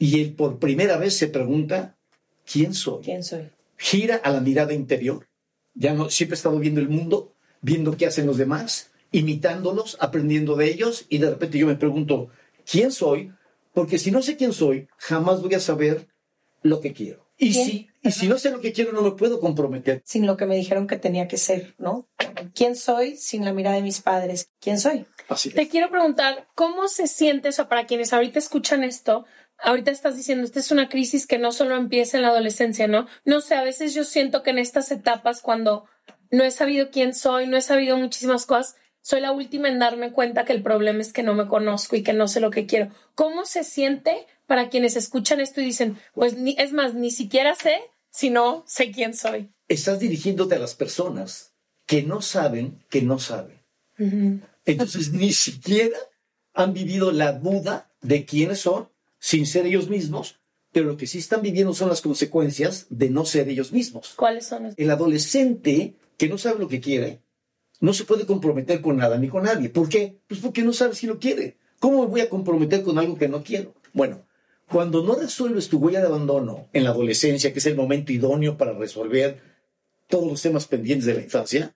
Y 0.00 0.20
él 0.20 0.34
por 0.34 0.58
primera 0.58 0.96
vez 0.96 1.16
se 1.16 1.28
pregunta, 1.28 1.96
¿quién 2.44 2.74
soy? 2.74 3.04
¿Quién 3.04 3.22
soy? 3.22 3.42
gira 3.76 4.16
a 4.16 4.30
la 4.30 4.40
mirada 4.40 4.74
interior. 4.74 5.28
Ya 5.72 5.94
no, 5.94 6.10
siempre 6.10 6.34
he 6.34 6.38
estado 6.38 6.58
viendo 6.58 6.80
el 6.80 6.88
mundo, 6.88 7.32
viendo 7.62 7.96
qué 7.96 8.06
hacen 8.06 8.26
los 8.26 8.36
demás, 8.36 8.90
imitándolos, 9.12 9.96
aprendiendo 10.00 10.56
de 10.56 10.70
ellos, 10.70 11.06
y 11.08 11.18
de 11.18 11.30
repente 11.30 11.58
yo 11.58 11.66
me 11.66 11.76
pregunto, 11.76 12.28
¿quién 12.70 12.92
soy? 12.92 13.32
Porque 13.72 13.98
si 13.98 14.10
no 14.10 14.20
sé 14.20 14.36
quién 14.36 14.52
soy, 14.52 14.88
jamás 14.98 15.40
voy 15.40 15.54
a 15.54 15.60
saber 15.60 16.08
lo 16.62 16.80
que 16.80 16.92
quiero. 16.92 17.26
Y 17.38 17.52
¿Quién? 17.52 17.66
si, 17.66 17.88
y 18.02 18.10
si 18.12 18.28
no 18.28 18.38
sé 18.38 18.50
lo 18.50 18.60
que 18.60 18.72
quiero, 18.72 18.92
no 18.92 19.02
me 19.02 19.12
puedo 19.12 19.40
comprometer. 19.40 20.02
Sin 20.04 20.26
lo 20.26 20.36
que 20.36 20.46
me 20.46 20.56
dijeron 20.56 20.86
que 20.86 20.96
tenía 20.96 21.26
que 21.28 21.38
ser, 21.38 21.74
¿no? 21.78 22.06
¿Quién 22.54 22.76
soy 22.76 23.16
sin 23.16 23.44
la 23.44 23.52
mirada 23.52 23.76
de 23.76 23.82
mis 23.82 24.00
padres? 24.00 24.50
¿Quién 24.60 24.78
soy? 24.78 25.06
Así 25.28 25.48
es. 25.48 25.54
te 25.54 25.68
quiero 25.68 25.90
preguntar, 25.90 26.48
¿cómo 26.54 26.88
se 26.88 27.06
siente 27.06 27.48
eso 27.48 27.68
para 27.68 27.86
quienes 27.86 28.12
ahorita 28.12 28.38
escuchan 28.38 28.84
esto? 28.84 29.24
Ahorita 29.58 29.90
estás 29.90 30.16
diciendo, 30.16 30.44
esta 30.44 30.60
es 30.60 30.70
una 30.70 30.88
crisis 30.88 31.26
que 31.26 31.38
no 31.38 31.52
solo 31.52 31.76
empieza 31.76 32.16
en 32.16 32.22
la 32.22 32.28
adolescencia, 32.28 32.86
¿no? 32.86 33.06
No 33.24 33.40
sé, 33.40 33.54
a 33.54 33.64
veces 33.64 33.94
yo 33.94 34.04
siento 34.04 34.42
que 34.42 34.50
en 34.50 34.58
estas 34.58 34.90
etapas, 34.90 35.40
cuando 35.40 35.86
no 36.32 36.42
he 36.42 36.50
sabido 36.50 36.90
quién 36.90 37.14
soy, 37.14 37.46
no 37.46 37.56
he 37.56 37.62
sabido 37.62 37.96
muchísimas 37.96 38.46
cosas, 38.46 38.74
soy 39.02 39.20
la 39.20 39.32
última 39.32 39.68
en 39.68 39.78
darme 39.78 40.12
cuenta 40.12 40.44
que 40.44 40.52
el 40.52 40.62
problema 40.62 41.00
es 41.00 41.12
que 41.12 41.22
no 41.22 41.34
me 41.34 41.46
conozco 41.46 41.94
y 41.94 42.02
que 42.02 42.12
no 42.12 42.26
sé 42.26 42.40
lo 42.40 42.50
que 42.50 42.66
quiero. 42.66 42.90
¿Cómo 43.14 43.44
se 43.44 43.64
siente 43.64 44.26
para 44.46 44.68
quienes 44.70 44.96
escuchan 44.96 45.40
esto 45.40 45.60
y 45.60 45.66
dicen, 45.66 45.98
pues 46.14 46.36
ni, 46.36 46.56
es 46.58 46.72
más, 46.72 46.94
ni 46.94 47.10
siquiera 47.10 47.54
sé 47.54 47.80
si 48.10 48.30
no 48.30 48.64
sé 48.66 48.90
quién 48.90 49.14
soy? 49.14 49.50
Estás 49.68 50.00
dirigiéndote 50.00 50.54
a 50.54 50.58
las 50.58 50.74
personas 50.74 51.52
que 51.86 52.02
no 52.02 52.22
saben 52.22 52.82
que 52.88 53.02
no 53.02 53.18
saben. 53.18 53.60
Entonces 54.64 55.12
ni 55.12 55.32
siquiera 55.32 55.98
han 56.54 56.72
vivido 56.72 57.12
la 57.12 57.32
duda 57.32 57.92
de 58.00 58.24
quiénes 58.24 58.60
son, 58.60 58.88
sin 59.18 59.46
ser 59.46 59.66
ellos 59.66 59.88
mismos, 59.88 60.40
pero 60.72 60.86
lo 60.86 60.96
que 60.96 61.06
sí 61.06 61.18
están 61.18 61.42
viviendo 61.42 61.74
son 61.74 61.88
las 61.88 62.00
consecuencias 62.00 62.86
de 62.88 63.10
no 63.10 63.24
ser 63.24 63.48
ellos 63.48 63.72
mismos. 63.72 64.14
¿Cuáles 64.16 64.46
son? 64.46 64.74
El 64.76 64.90
adolescente 64.90 65.94
que 66.16 66.28
no 66.28 66.38
sabe 66.38 66.60
lo 66.60 66.68
que 66.68 66.80
quiere, 66.80 67.22
no 67.80 67.92
se 67.92 68.04
puede 68.04 68.26
comprometer 68.26 68.80
con 68.80 68.96
nada 68.96 69.18
ni 69.18 69.28
con 69.28 69.42
nadie. 69.42 69.68
¿Por 69.68 69.88
qué? 69.88 70.20
Pues 70.28 70.40
porque 70.40 70.62
no 70.62 70.72
sabe 70.72 70.94
si 70.94 71.06
lo 71.06 71.18
quiere. 71.18 71.58
¿Cómo 71.80 72.02
me 72.02 72.06
voy 72.06 72.20
a 72.20 72.28
comprometer 72.28 72.82
con 72.82 72.98
algo 72.98 73.16
que 73.16 73.28
no 73.28 73.42
quiero? 73.42 73.74
Bueno, 73.92 74.24
cuando 74.68 75.02
no 75.02 75.16
resuelves 75.16 75.68
tu 75.68 75.78
huella 75.78 76.00
de 76.00 76.06
abandono 76.06 76.68
en 76.72 76.84
la 76.84 76.90
adolescencia, 76.90 77.52
que 77.52 77.58
es 77.58 77.66
el 77.66 77.74
momento 77.74 78.12
idóneo 78.12 78.56
para 78.56 78.72
resolver 78.72 79.40
todos 80.08 80.30
los 80.30 80.40
temas 80.40 80.66
pendientes 80.66 81.06
de 81.06 81.14
la 81.14 81.22
infancia, 81.22 81.74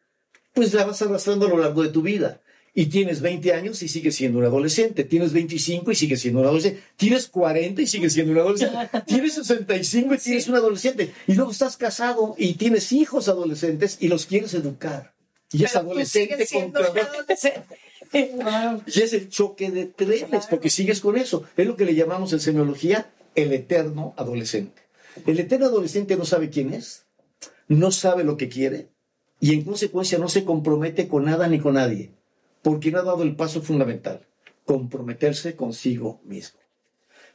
pues 0.55 0.73
la 0.75 0.85
vas 0.85 1.03
arrastrando 1.03 1.47
a 1.47 1.51
lo 1.51 1.59
largo 1.59 1.83
de 1.83 1.89
tu 1.89 2.03
vida. 2.03 2.41
Y 2.79 2.87
tienes 2.87 3.23
20 3.23 3.55
años 3.55 3.83
y 3.83 3.89
sigues 3.89 4.17
siendo 4.17 4.39
un 4.39 4.45
adolescente. 4.45 5.03
Tienes 5.03 5.33
25 5.33 5.93
y 5.93 5.95
sigues 5.95 6.21
siendo 6.21 6.41
un 6.41 6.45
adolescente. 6.45 6.83
Tienes 6.97 7.27
40 7.27 7.81
y 7.81 7.87
sigues 7.87 8.13
siendo 8.13 8.33
un 8.33 8.39
adolescente. 8.39 8.77
Tienes 9.07 9.33
65 9.33 10.15
y 10.15 10.19
tienes 10.19 10.47
un 10.47 10.57
adolescente. 10.57 11.15
Y 11.27 11.33
luego 11.33 11.53
estás 11.53 11.79
casado 11.79 12.35
y 12.37 12.53
tienes 12.53 12.93
hijos 12.93 13.29
adolescentes 13.29 13.97
y 13.99 14.09
los 14.09 14.27
quieres 14.27 14.53
educar. 14.53 15.15
Y 15.53 15.65
es 15.65 15.75
adolescente 15.75 16.47
contra 16.53 16.85
adolescente. 16.85 17.63
Y 18.13 19.01
es 19.01 19.13
el 19.15 19.29
choque 19.31 19.71
de 19.71 19.87
trenes, 19.87 20.47
porque 20.49 20.71
sigues 20.71 21.01
con 21.01 21.17
eso. 21.17 21.45
Es 21.57 21.67
lo 21.67 21.77
que 21.77 21.87
le 21.87 21.95
llamamos 21.95 22.33
en 22.33 22.41
semiología 22.41 23.11
el 23.35 23.53
eterno 23.53 24.15
adolescente. 24.17 24.83
El 25.27 25.41
eterno 25.41 25.67
adolescente 25.67 26.17
no 26.17 26.25
sabe 26.25 26.51
quién 26.51 26.73
es, 26.73 27.07
no 27.69 27.91
sabe 27.91 28.23
lo 28.23 28.37
que 28.37 28.49
quiere 28.49 28.91
y 29.41 29.55
en 29.55 29.65
consecuencia 29.65 30.19
no 30.19 30.29
se 30.29 30.45
compromete 30.45 31.09
con 31.09 31.25
nada 31.25 31.49
ni 31.49 31.59
con 31.59 31.75
nadie, 31.75 32.13
porque 32.67 32.91
no 32.91 32.99
ha 32.99 33.03
dado 33.03 33.23
el 33.23 33.37
paso 33.37 33.63
fundamental, 33.63 34.27
comprometerse 34.65 35.55
consigo 35.55 36.21
mismo. 36.25 36.59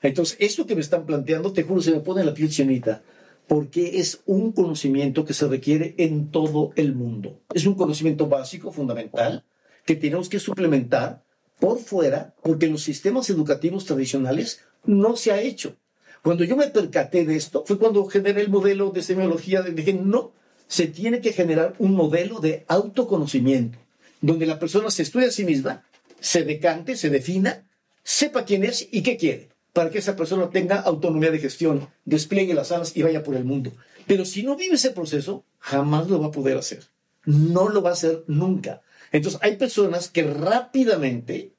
Entonces, 0.01 0.35
esto 0.41 0.65
que 0.65 0.75
me 0.75 0.81
están 0.81 1.05
planteando, 1.05 1.53
te 1.53 1.63
juro, 1.63 1.79
se 1.79 1.91
me 1.91 2.01
pone 2.01 2.25
la 2.25 2.33
piel 2.33 2.49
chinita, 2.49 3.01
porque 3.47 4.01
es 4.01 4.23
un 4.25 4.51
conocimiento 4.51 5.23
que 5.23 5.33
se 5.33 5.47
requiere 5.47 5.95
en 5.99 6.31
todo 6.31 6.73
el 6.75 6.93
mundo. 6.95 7.39
Es 7.53 7.65
un 7.65 7.75
conocimiento 7.75 8.27
básico, 8.27 8.73
fundamental, 8.73 9.45
que 9.85 9.95
tenemos 9.95 10.27
que 10.27 10.37
suplementar 10.37 11.23
por 11.61 11.79
fuera, 11.79 12.35
porque 12.43 12.65
en 12.65 12.73
los 12.73 12.83
sistemas 12.83 13.29
educativos 13.29 13.85
tradicionales 13.85 14.59
no 14.83 15.15
se 15.15 15.31
ha 15.31 15.39
hecho. 15.39 15.77
Cuando 16.23 16.43
yo 16.43 16.57
me 16.57 16.67
percaté 16.67 17.23
de 17.23 17.37
esto, 17.37 17.63
fue 17.65 17.79
cuando 17.79 18.05
generé 18.07 18.41
el 18.41 18.49
modelo 18.49 18.89
de 18.91 19.01
semiología, 19.01 19.61
dije, 19.61 19.93
no, 19.93 20.33
se 20.67 20.87
tiene 20.87 21.21
que 21.21 21.31
generar 21.31 21.73
un 21.79 21.93
modelo 21.93 22.41
de 22.41 22.65
autoconocimiento, 22.67 23.79
donde 24.21 24.45
la 24.45 24.59
persona 24.59 24.89
se 24.91 25.01
estudie 25.03 25.27
a 25.27 25.31
sí 25.31 25.43
misma, 25.43 25.83
se 26.19 26.43
decante, 26.43 26.95
se 26.95 27.09
defina, 27.09 27.65
sepa 28.03 28.45
quién 28.45 28.63
es 28.63 28.87
y 28.91 29.01
qué 29.03 29.17
quiere, 29.17 29.49
para 29.73 29.89
que 29.89 29.97
esa 29.97 30.15
persona 30.15 30.49
tenga 30.49 30.79
autonomía 30.79 31.31
de 31.31 31.39
gestión, 31.39 31.89
despliegue 32.05 32.53
las 32.53 32.71
alas 32.71 32.95
y 32.95 33.01
vaya 33.01 33.23
por 33.23 33.35
el 33.35 33.43
mundo. 33.43 33.73
Pero 34.07 34.25
si 34.25 34.43
no 34.43 34.55
vive 34.55 34.75
ese 34.75 34.91
proceso, 34.91 35.43
jamás 35.59 36.09
lo 36.09 36.19
va 36.19 36.27
a 36.27 36.31
poder 36.31 36.57
hacer. 36.57 36.83
No 37.25 37.69
lo 37.69 37.81
va 37.81 37.91
a 37.91 37.93
hacer 37.93 38.23
nunca. 38.27 38.81
Entonces, 39.11 39.39
hay 39.43 39.57
personas 39.57 40.09
que 40.09 40.23
rápidamente 40.23 41.53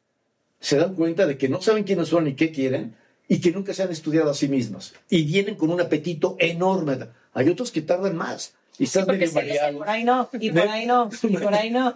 se 0.61 0.77
dan 0.77 0.95
cuenta 0.95 1.27
de 1.27 1.37
que 1.37 1.49
no 1.49 1.61
saben 1.61 1.85
quiénes 1.85 2.09
son 2.09 2.25
ni 2.25 2.35
qué 2.35 2.51
quieren 2.51 2.97
y 3.29 3.41
que 3.41 3.53
nunca 3.53 3.75
se 3.75 3.83
han 3.83 3.91
estudiado 3.91 4.31
a 4.31 4.35
sí 4.35 4.49
mismas 4.49 4.95
y 5.09 5.25
vienen 5.25 5.57
con 5.57 5.71
un 5.71 5.81
apetito 5.81 6.37
enorme. 6.39 7.09
Hay 7.33 7.49
otros 7.49 7.73
que 7.73 7.83
tardan 7.83 8.17
más 8.17 8.55
y 8.79 8.85
están 8.85 9.07
medio 9.07 9.33
mareados. 9.33 9.77
Por 9.77 9.89
ahí 9.89 10.05
no, 10.05 10.29
y 10.33 10.51
por 10.51 10.69
ahí 10.69 10.87
no, 10.87 11.11
y 11.23 11.37
por 11.37 11.55
ahí 11.55 11.71
no. 11.71 11.95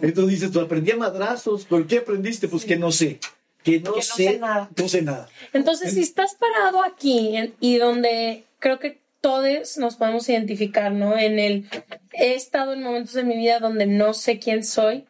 Entonces 0.00 0.28
dices, 0.28 0.52
tú 0.52 0.60
aprendí 0.60 0.90
a 0.90 0.96
madrazos, 0.96 1.64
¿por 1.64 1.86
qué 1.86 1.98
aprendiste? 1.98 2.48
Pues 2.48 2.64
que 2.64 2.76
no 2.76 2.92
sé. 2.92 3.18
Que 3.62 3.78
no, 3.80 4.00
sé, 4.00 4.38
nada. 4.38 4.70
no 4.74 4.88
sé 4.88 5.02
nada. 5.02 5.28
Entonces, 5.52 5.92
si 5.92 6.00
estás 6.00 6.34
parado 6.34 6.82
aquí 6.82 7.52
y 7.60 7.76
donde 7.76 8.44
creo 8.58 8.78
que 8.78 9.00
todos 9.20 9.76
nos 9.76 9.96
podemos 9.96 10.28
identificar, 10.28 10.92
¿no? 10.92 11.18
En 11.18 11.38
el, 11.38 11.68
he 12.12 12.34
estado 12.34 12.72
en 12.72 12.82
momentos 12.82 13.12
de 13.12 13.24
mi 13.24 13.36
vida 13.36 13.58
donde 13.58 13.86
no 13.86 14.14
sé 14.14 14.38
quién 14.38 14.64
soy. 14.64 15.04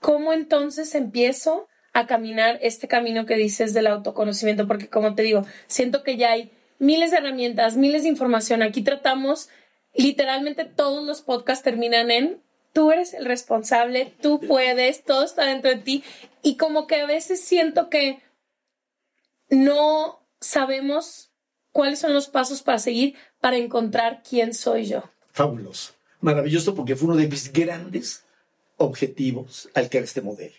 ¿Cómo 0.00 0.32
entonces 0.32 0.94
empiezo 0.94 1.68
a 1.92 2.06
caminar 2.06 2.58
este 2.62 2.88
camino 2.88 3.26
que 3.26 3.36
dices 3.36 3.72
del 3.74 3.86
autoconocimiento? 3.86 4.66
Porque 4.66 4.88
como 4.88 5.14
te 5.14 5.22
digo, 5.22 5.46
siento 5.66 6.02
que 6.02 6.16
ya 6.16 6.32
hay 6.32 6.50
miles 6.78 7.12
de 7.12 7.18
herramientas, 7.18 7.76
miles 7.76 8.02
de 8.02 8.08
información. 8.08 8.62
Aquí 8.62 8.82
tratamos, 8.82 9.48
literalmente 9.94 10.64
todos 10.64 11.04
los 11.04 11.22
podcasts 11.22 11.64
terminan 11.64 12.10
en 12.10 12.42
tú 12.74 12.90
eres 12.90 13.14
el 13.14 13.24
responsable, 13.24 14.12
tú 14.20 14.40
puedes, 14.40 15.04
todo 15.04 15.24
está 15.24 15.46
dentro 15.46 15.70
de 15.70 15.76
ti. 15.76 16.04
Y 16.42 16.58
como 16.58 16.86
que 16.86 16.96
a 16.96 17.06
veces 17.06 17.40
siento 17.40 17.88
que 17.88 18.20
no 19.48 20.20
sabemos 20.40 21.30
cuáles 21.72 22.00
son 22.00 22.12
los 22.12 22.28
pasos 22.28 22.62
para 22.62 22.78
seguir 22.78 23.14
para 23.40 23.56
encontrar 23.56 24.22
quién 24.28 24.52
soy 24.52 24.86
yo. 24.86 25.04
Fabuloso, 25.32 25.94
maravilloso 26.20 26.74
porque 26.74 26.96
fue 26.96 27.08
uno 27.08 27.16
de 27.16 27.28
mis 27.28 27.52
grandes 27.52 28.24
objetivos 28.76 29.70
al 29.74 29.88
crear 29.88 30.04
este 30.04 30.20
modelo. 30.20 30.54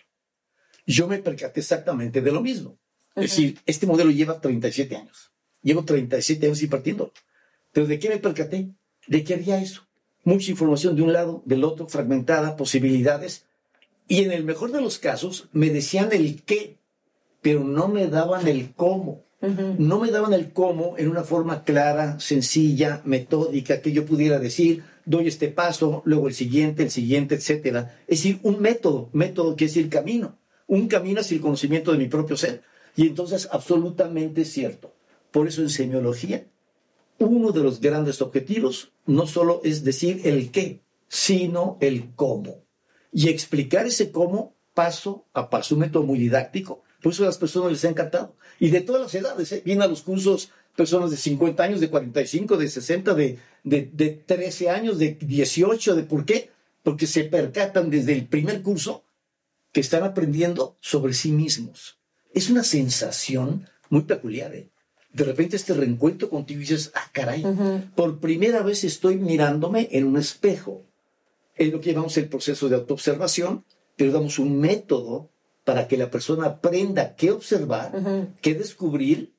Yo 0.87 1.07
me 1.07 1.19
percaté 1.19 1.59
exactamente 1.59 2.21
de 2.21 2.31
lo 2.31 2.41
mismo. 2.41 2.77
Es 3.15 3.31
decir, 3.31 3.59
este 3.65 3.85
modelo 3.87 4.11
lleva 4.11 4.39
37 4.39 4.95
años. 4.95 5.31
Llevo 5.61 5.83
37 5.83 6.45
años 6.45 6.61
impartiéndolo. 6.61 7.11
Pero 7.71 7.87
¿de 7.87 7.97
qué 7.97 8.09
me 8.09 8.17
percaté? 8.17 8.69
De 9.07 9.23
que 9.23 9.35
había 9.35 9.61
eso. 9.61 9.83
Mucha 10.23 10.51
información 10.51 10.95
de 10.95 11.03
un 11.03 11.13
lado, 11.13 11.43
del 11.45 11.63
otro, 11.63 11.87
fragmentada, 11.87 12.55
posibilidades. 12.55 13.45
Y 14.07 14.23
en 14.23 14.31
el 14.31 14.43
mejor 14.43 14.71
de 14.71 14.81
los 14.81 14.97
casos 14.97 15.49
me 15.51 15.69
decían 15.69 16.09
el 16.11 16.43
qué, 16.43 16.77
pero 17.41 17.63
no 17.63 17.87
me 17.87 18.07
daban 18.07 18.47
el 18.47 18.73
cómo. 18.73 19.23
No 19.77 19.99
me 19.99 20.09
daban 20.09 20.33
el 20.33 20.51
cómo 20.51 20.95
en 20.97 21.07
una 21.07 21.23
forma 21.23 21.63
clara, 21.63 22.19
sencilla, 22.19 23.01
metódica, 23.05 23.81
que 23.81 23.91
yo 23.91 24.05
pudiera 24.05 24.39
decir, 24.39 24.83
doy 25.05 25.27
este 25.27 25.49
paso, 25.49 26.01
luego 26.05 26.27
el 26.27 26.33
siguiente, 26.33 26.83
el 26.83 26.89
siguiente, 26.89 27.35
etcétera. 27.35 27.99
Es 28.07 28.19
decir, 28.19 28.39
un 28.41 28.59
método, 28.59 29.09
método 29.13 29.55
que 29.55 29.65
es 29.65 29.77
el 29.77 29.89
camino, 29.89 30.37
un 30.67 30.87
camino 30.87 31.21
hacia 31.21 31.35
el 31.35 31.41
conocimiento 31.41 31.91
de 31.91 31.99
mi 31.99 32.07
propio 32.07 32.37
ser. 32.37 32.63
Y 32.95 33.07
entonces, 33.07 33.47
absolutamente 33.51 34.45
cierto. 34.45 34.93
Por 35.31 35.47
eso 35.47 35.61
en 35.61 35.69
semiología, 35.69 36.45
uno 37.19 37.51
de 37.51 37.61
los 37.61 37.79
grandes 37.79 38.21
objetivos 38.21 38.91
no 39.05 39.27
solo 39.27 39.61
es 39.63 39.83
decir 39.83 40.21
el 40.25 40.51
qué, 40.51 40.81
sino 41.07 41.77
el 41.79 42.13
cómo. 42.15 42.63
Y 43.11 43.29
explicar 43.29 43.85
ese 43.85 44.11
cómo 44.11 44.55
paso 44.73 45.25
a 45.33 45.49
paso, 45.49 45.75
un 45.75 45.81
método 45.81 46.03
muy 46.03 46.19
didáctico, 46.19 46.83
por 47.01 47.13
eso 47.13 47.23
a 47.23 47.27
las 47.27 47.37
personas 47.37 47.71
les 47.71 47.85
ha 47.85 47.89
encantado. 47.89 48.35
Y 48.59 48.69
de 48.69 48.81
todas 48.81 49.01
las 49.01 49.15
edades, 49.15 49.51
¿eh? 49.51 49.61
vienen 49.63 49.83
a 49.83 49.87
los 49.87 50.01
cursos 50.01 50.49
personas 50.75 51.11
de 51.11 51.17
50 51.17 51.63
años, 51.63 51.79
de 51.79 51.89
45, 51.89 52.57
de 52.57 52.67
60, 52.67 53.13
de, 53.13 53.39
de, 53.63 53.89
de 53.93 54.09
13 54.09 54.69
años, 54.69 54.97
de 54.97 55.13
18, 55.13 55.95
de 55.95 56.03
por 56.03 56.25
qué. 56.25 56.49
Porque 56.83 57.07
se 57.07 57.23
percatan 57.23 57.89
desde 57.89 58.13
el 58.13 58.27
primer 58.27 58.61
curso 58.61 59.03
que 59.71 59.81
están 59.81 60.03
aprendiendo 60.03 60.77
sobre 60.81 61.13
sí 61.13 61.31
mismos. 61.31 61.99
Es 62.33 62.49
una 62.49 62.63
sensación 62.63 63.67
muy 63.89 64.01
peculiar. 64.01 64.53
¿eh? 64.55 64.69
De 65.15 65.23
repente 65.23 65.55
este 65.55 65.73
reencuentro 65.73 66.29
contigo 66.29 66.59
y 66.59 66.63
dices, 66.63 66.91
ah, 66.93 67.09
caray, 67.13 67.41
por 67.95 68.19
primera 68.19 68.61
vez 68.63 68.83
estoy 68.83 69.15
mirándome 69.15 69.87
en 69.91 70.05
un 70.05 70.17
espejo. 70.17 70.81
Es 71.55 71.71
lo 71.71 71.79
que 71.79 71.91
llamamos 71.91 72.17
el 72.17 72.27
proceso 72.27 72.67
de 72.67 72.75
autoobservación, 72.75 73.63
pero 73.95 74.11
damos 74.11 74.39
un 74.39 74.59
método 74.59 75.29
para 75.63 75.87
que 75.87 75.95
la 75.95 76.11
persona 76.11 76.47
aprenda 76.47 77.15
qué 77.15 77.31
observar, 77.31 77.93
qué 78.41 78.55
descubrir 78.55 79.31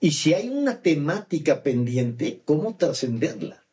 y 0.00 0.12
si 0.12 0.32
hay 0.32 0.48
una 0.48 0.80
temática 0.80 1.62
pendiente, 1.62 2.40
cómo 2.46 2.76
trascenderla. 2.76 3.64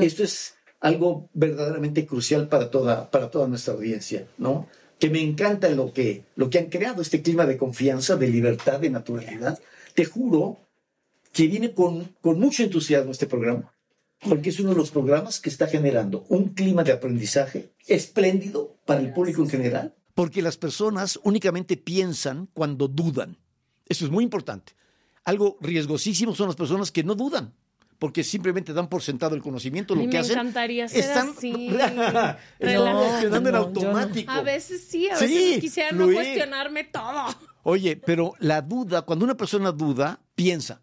Esto 0.00 0.24
es 0.24 0.54
algo 0.80 1.28
verdaderamente 1.34 2.06
crucial 2.06 2.48
para 2.48 2.70
toda, 2.70 3.10
para 3.10 3.30
toda 3.30 3.48
nuestra 3.48 3.74
audiencia, 3.74 4.26
¿no? 4.38 4.66
Que 4.98 5.10
me 5.10 5.20
encanta 5.20 5.68
lo 5.68 5.92
que, 5.92 6.24
lo 6.36 6.48
que 6.48 6.58
han 6.58 6.70
creado, 6.70 7.02
este 7.02 7.20
clima 7.20 7.44
de 7.44 7.58
confianza, 7.58 8.16
de 8.16 8.28
libertad, 8.28 8.80
de 8.80 8.88
naturalidad. 8.88 9.58
Te 9.94 10.06
juro 10.06 10.58
que 11.32 11.46
viene 11.46 11.72
con, 11.72 12.04
con 12.20 12.38
mucho 12.38 12.62
entusiasmo 12.62 13.12
este 13.12 13.26
programa, 13.26 13.74
porque 14.20 14.50
es 14.50 14.60
uno 14.60 14.70
de 14.70 14.76
los 14.76 14.90
programas 14.90 15.40
que 15.40 15.48
está 15.50 15.66
generando 15.66 16.24
un 16.28 16.50
clima 16.50 16.84
de 16.84 16.92
aprendizaje 16.92 17.72
espléndido 17.86 18.76
para 18.84 19.00
el 19.00 19.12
público 19.12 19.42
en 19.42 19.50
general 19.50 19.94
porque 20.14 20.42
las 20.42 20.56
personas 20.56 21.18
únicamente 21.22 21.76
piensan 21.76 22.48
cuando 22.52 22.88
dudan. 22.88 23.38
Eso 23.88 24.04
es 24.04 24.10
muy 24.10 24.24
importante. 24.24 24.74
Algo 25.24 25.56
riesgosísimo 25.60 26.34
son 26.34 26.48
las 26.48 26.56
personas 26.56 26.90
que 26.90 27.04
no 27.04 27.14
dudan, 27.14 27.54
porque 27.98 28.24
simplemente 28.24 28.72
dan 28.72 28.88
por 28.88 29.02
sentado 29.02 29.34
el 29.34 29.42
conocimiento, 29.42 29.94
lo 29.94 30.08
que 30.08 30.18
hacen. 30.18 30.34
Me 30.34 30.40
encantaría 30.40 30.88
ser 30.88 31.00
están, 31.00 31.30
así. 31.30 31.68
no, 32.60 33.48
en 33.48 33.54
automático. 33.54 34.30
A 34.30 34.42
veces 34.42 34.84
sí, 34.84 35.08
a 35.08 35.18
veces 35.18 35.60
quisiera 35.60 35.92
no 35.92 36.06
cuestionarme 36.06 36.84
todo. 36.84 37.26
Oye, 37.62 37.96
pero 37.96 38.34
la 38.40 38.60
duda, 38.60 39.02
cuando 39.02 39.24
una 39.24 39.36
persona 39.36 39.70
duda, 39.70 40.20
piensa. 40.34 40.82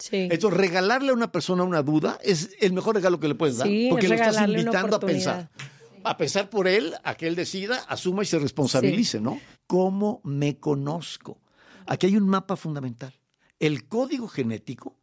Sí. 0.00 0.28
Entonces, 0.30 0.58
regalarle 0.58 1.10
a 1.10 1.14
una 1.14 1.30
persona 1.30 1.62
una 1.62 1.82
duda 1.82 2.18
es 2.22 2.50
el 2.60 2.72
mejor 2.72 2.96
regalo 2.96 3.20
que 3.20 3.28
le 3.28 3.34
puedes 3.36 3.58
dar, 3.58 3.68
porque 3.88 4.08
lo 4.08 4.14
estás 4.14 4.48
invitando 4.48 4.96
a 4.96 5.00
pensar 5.00 5.50
a 6.04 6.16
pensar 6.16 6.50
por 6.50 6.68
él, 6.68 6.94
a 7.04 7.14
que 7.14 7.26
él 7.26 7.36
decida, 7.36 7.84
asuma 7.88 8.22
y 8.22 8.26
se 8.26 8.38
responsabilice, 8.38 9.20
¿no? 9.20 9.40
¿Cómo 9.66 10.20
me 10.24 10.58
conozco? 10.58 11.40
Aquí 11.86 12.06
hay 12.06 12.16
un 12.16 12.28
mapa 12.28 12.56
fundamental. 12.56 13.14
El 13.58 13.86
código 13.86 14.28
genético 14.28 14.96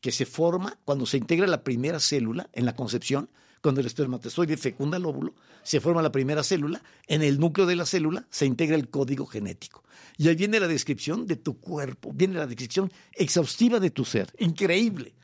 que 0.00 0.12
se 0.12 0.26
forma 0.26 0.78
cuando 0.84 1.06
se 1.06 1.16
integra 1.16 1.46
la 1.46 1.64
primera 1.64 1.98
célula 1.98 2.48
en 2.52 2.64
la 2.64 2.76
concepción, 2.76 3.30
cuando 3.62 3.80
el 3.80 3.86
espermatozoide 3.86 4.56
fecunda 4.56 4.96
el 4.96 5.06
óvulo, 5.06 5.34
se 5.62 5.80
forma 5.80 6.02
la 6.02 6.12
primera 6.12 6.42
célula, 6.42 6.82
en 7.06 7.22
el 7.22 7.38
núcleo 7.38 7.66
de 7.66 7.76
la 7.76 7.86
célula 7.86 8.26
se 8.30 8.46
integra 8.46 8.76
el 8.76 8.88
código 8.88 9.26
genético. 9.26 9.84
Y 10.16 10.28
ahí 10.28 10.36
viene 10.36 10.60
la 10.60 10.68
descripción 10.68 11.26
de 11.26 11.36
tu 11.36 11.60
cuerpo, 11.60 12.12
viene 12.12 12.34
la 12.34 12.46
descripción 12.46 12.92
exhaustiva 13.12 13.80
de 13.80 13.90
tu 13.90 14.04
ser, 14.04 14.32
increíble. 14.38 15.14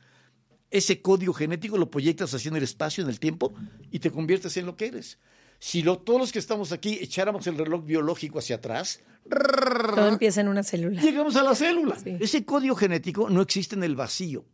Ese 0.70 1.00
código 1.00 1.32
genético 1.32 1.78
lo 1.78 1.90
proyectas 1.90 2.34
así 2.34 2.48
en 2.48 2.56
el 2.56 2.64
espacio, 2.64 3.04
en 3.04 3.10
el 3.10 3.20
tiempo, 3.20 3.54
y 3.90 4.00
te 4.00 4.10
conviertes 4.10 4.56
en 4.56 4.66
lo 4.66 4.76
que 4.76 4.86
eres. 4.86 5.18
Si 5.60 5.82
lo, 5.82 5.98
todos 5.98 6.20
los 6.20 6.32
que 6.32 6.40
estamos 6.40 6.72
aquí 6.72 6.98
echáramos 7.00 7.46
el 7.46 7.56
reloj 7.56 7.84
biológico 7.84 8.40
hacia 8.40 8.56
atrás, 8.56 9.00
todo 9.30 10.08
empieza 10.08 10.40
en 10.40 10.48
una 10.48 10.62
célula. 10.62 11.00
Llegamos 11.00 11.36
a 11.36 11.42
la 11.42 11.54
célula. 11.54 11.96
Ese 12.04 12.44
código 12.44 12.74
genético 12.74 13.30
no 13.30 13.40
existe 13.40 13.76
en 13.76 13.84
el 13.84 13.96
vacío, 13.96 14.44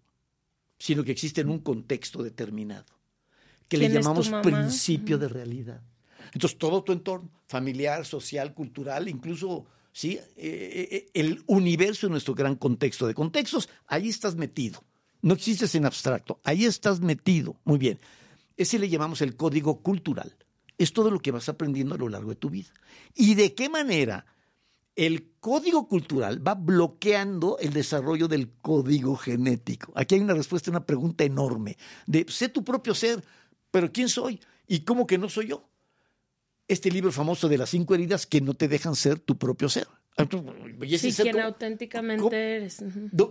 sino 0.79 1.03
que 1.03 1.13
existe 1.13 1.41
en 1.41 1.49
un 1.49 1.61
contexto 1.61 2.23
determinado 2.23 3.00
que 3.71 3.79
le 3.79 3.89
llamamos 3.89 4.31
principio 4.43 5.17
de 5.17 5.29
realidad. 5.29 5.81
Entonces, 6.35 6.59
todo 6.59 6.85
tu 6.85 6.93
entorno, 6.93 7.31
familiar, 7.47 8.05
social, 8.05 8.53
cultural, 8.53 9.09
incluso 9.09 9.67
¿sí? 9.93 10.13
Eh, 10.13 10.23
eh, 10.37 10.89
eh, 10.91 11.11
el 11.15 11.43
universo 11.47 12.07
en 12.07 12.13
nuestro 12.13 12.35
gran 12.35 12.57
contexto 12.57 13.07
de 13.07 13.15
contextos, 13.15 13.69
ahí 13.87 14.09
estás 14.09 14.37
metido. 14.37 14.83
No 15.23 15.35
existes 15.35 15.75
en 15.75 15.87
abstracto, 15.87 16.41
ahí 16.45 16.65
estás 16.65 17.01
metido. 17.01 17.57
Muy 17.65 17.79
bien. 17.79 17.99
Ese 18.57 18.79
le 18.79 18.89
llamamos 18.89 19.23
el 19.23 19.37
código 19.37 19.81
cultural. 19.83 20.37
Es 20.79 20.93
todo 20.93 21.11
lo 21.11 21.21
que 21.21 21.31
vas 21.31 21.49
aprendiendo 21.49 21.95
a 21.95 21.99
lo 21.99 22.09
largo 22.09 22.31
de 22.31 22.37
tu 22.37 22.51
vida. 22.51 22.71
¿Y 23.15 23.35
de 23.35 23.55
qué 23.55 23.69
manera 23.69 24.27
el 24.97 25.33
código 25.41 25.89
cultural 25.89 26.47
va 26.47 26.55
bloqueando 26.55 27.59
el 27.59 27.73
desarrollo 27.73 28.29
del 28.29 28.51
código 28.51 29.17
genético? 29.17 29.93
Aquí 29.95 30.15
hay 30.15 30.23
una 30.23 30.35
respuesta 30.35 30.71
a 30.71 30.73
una 30.73 30.87
pregunta 30.87 31.25
enorme. 31.25 31.77
De 32.07 32.25
sé 32.29 32.49
tu 32.49 32.65
propio 32.65 32.95
ser, 32.95 33.23
pero 33.71 33.93
¿quién 33.93 34.09
soy? 34.09 34.41
¿Y 34.67 34.81
cómo 34.81 35.07
que 35.07 35.19
no 35.19 35.29
soy 35.29 35.49
yo? 35.49 35.69
Este 36.69 36.91
libro 36.91 37.11
famoso 37.11 37.49
de 37.49 37.59
las 37.59 37.71
cinco 37.71 37.95
heridas 37.95 38.27
que 38.27 38.41
no 38.41 38.55
te 38.55 38.69
dejan 38.69 38.95
ser 38.95 39.19
tu 39.19 39.37
propio 39.37 39.69
ser. 39.69 39.89
Sí, 40.99 41.13
quien 41.13 41.41
auténticamente 41.41 42.57
eres. 42.57 42.83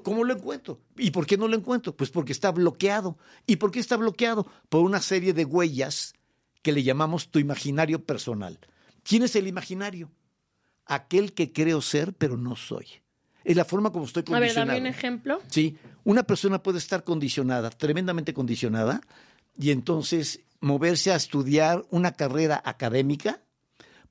¿Cómo 0.04 0.24
lo 0.24 0.34
encuentro? 0.34 0.82
¿Y 0.98 1.12
por 1.12 1.26
qué 1.26 1.38
no 1.38 1.48
lo 1.48 1.56
encuentro? 1.56 1.96
Pues 1.96 2.10
porque 2.10 2.32
está 2.32 2.52
bloqueado. 2.52 3.18
¿Y 3.46 3.58
por 3.58 3.72
qué 3.72 3.80
está 3.80 3.96
bloqueado? 3.98 4.48
Por 4.70 4.82
una 4.82 5.00
serie 5.00 5.34
de 5.34 5.46
huellas 5.46 6.14
que 6.62 6.72
le 6.72 6.84
llamamos 6.84 7.30
tu 7.30 7.40
imaginario 7.40 8.04
personal. 8.04 8.60
¿Quién 9.04 9.24
es 9.24 9.36
el 9.36 9.48
imaginario? 9.48 10.12
Aquel 10.86 11.34
que 11.34 11.54
creo 11.54 11.82
ser, 11.82 12.14
pero 12.14 12.38
no 12.38 12.56
soy. 12.56 12.88
Es 13.44 13.56
la 13.56 13.66
forma 13.66 13.92
como 13.92 14.06
estoy 14.06 14.24
condicionado. 14.24 14.72
A 14.72 14.74
ver, 14.74 14.82
dame 14.82 14.90
un 14.90 14.94
ejemplo. 14.94 15.42
Sí, 15.48 15.78
una 16.04 16.24
persona 16.24 16.62
puede 16.62 16.78
estar 16.80 17.04
condicionada, 17.04 17.70
tremendamente 17.70 18.34
condicionada, 18.34 19.02
y 19.60 19.72
entonces 19.72 20.40
moverse 20.62 21.12
a 21.12 21.16
estudiar 21.16 21.86
una 21.92 22.14
carrera 22.14 22.62
académica 22.66 23.42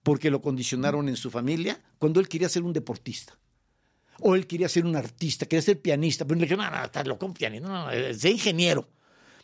porque 0.03 0.31
lo 0.31 0.43
condicionaron 0.43 1.09
en 1.09 1.17
su 1.17 1.31
familia 1.31 1.83
cuando 1.99 2.21
él 2.21 2.29
quería 2.29 2.49
ser 2.49 2.63
un 2.63 2.73
deportista. 2.73 3.37
O 4.21 4.35
él 4.35 4.47
quería 4.47 4.69
ser 4.69 4.85
un 4.85 4.95
artista, 4.97 5.47
quería 5.47 5.63
ser 5.63 5.81
pianista, 5.81 6.27
pero 6.27 6.39
le 6.39 6.45
dijeron, 6.47 6.67
no, 6.67 6.77
no, 6.77 6.85
estás 6.85 7.07
loco, 7.07 7.25
un 7.27 7.35
pianista, 7.35 7.69
no, 7.69 7.87
no, 7.87 8.15
sé 8.15 8.31
ingeniero. 8.31 8.89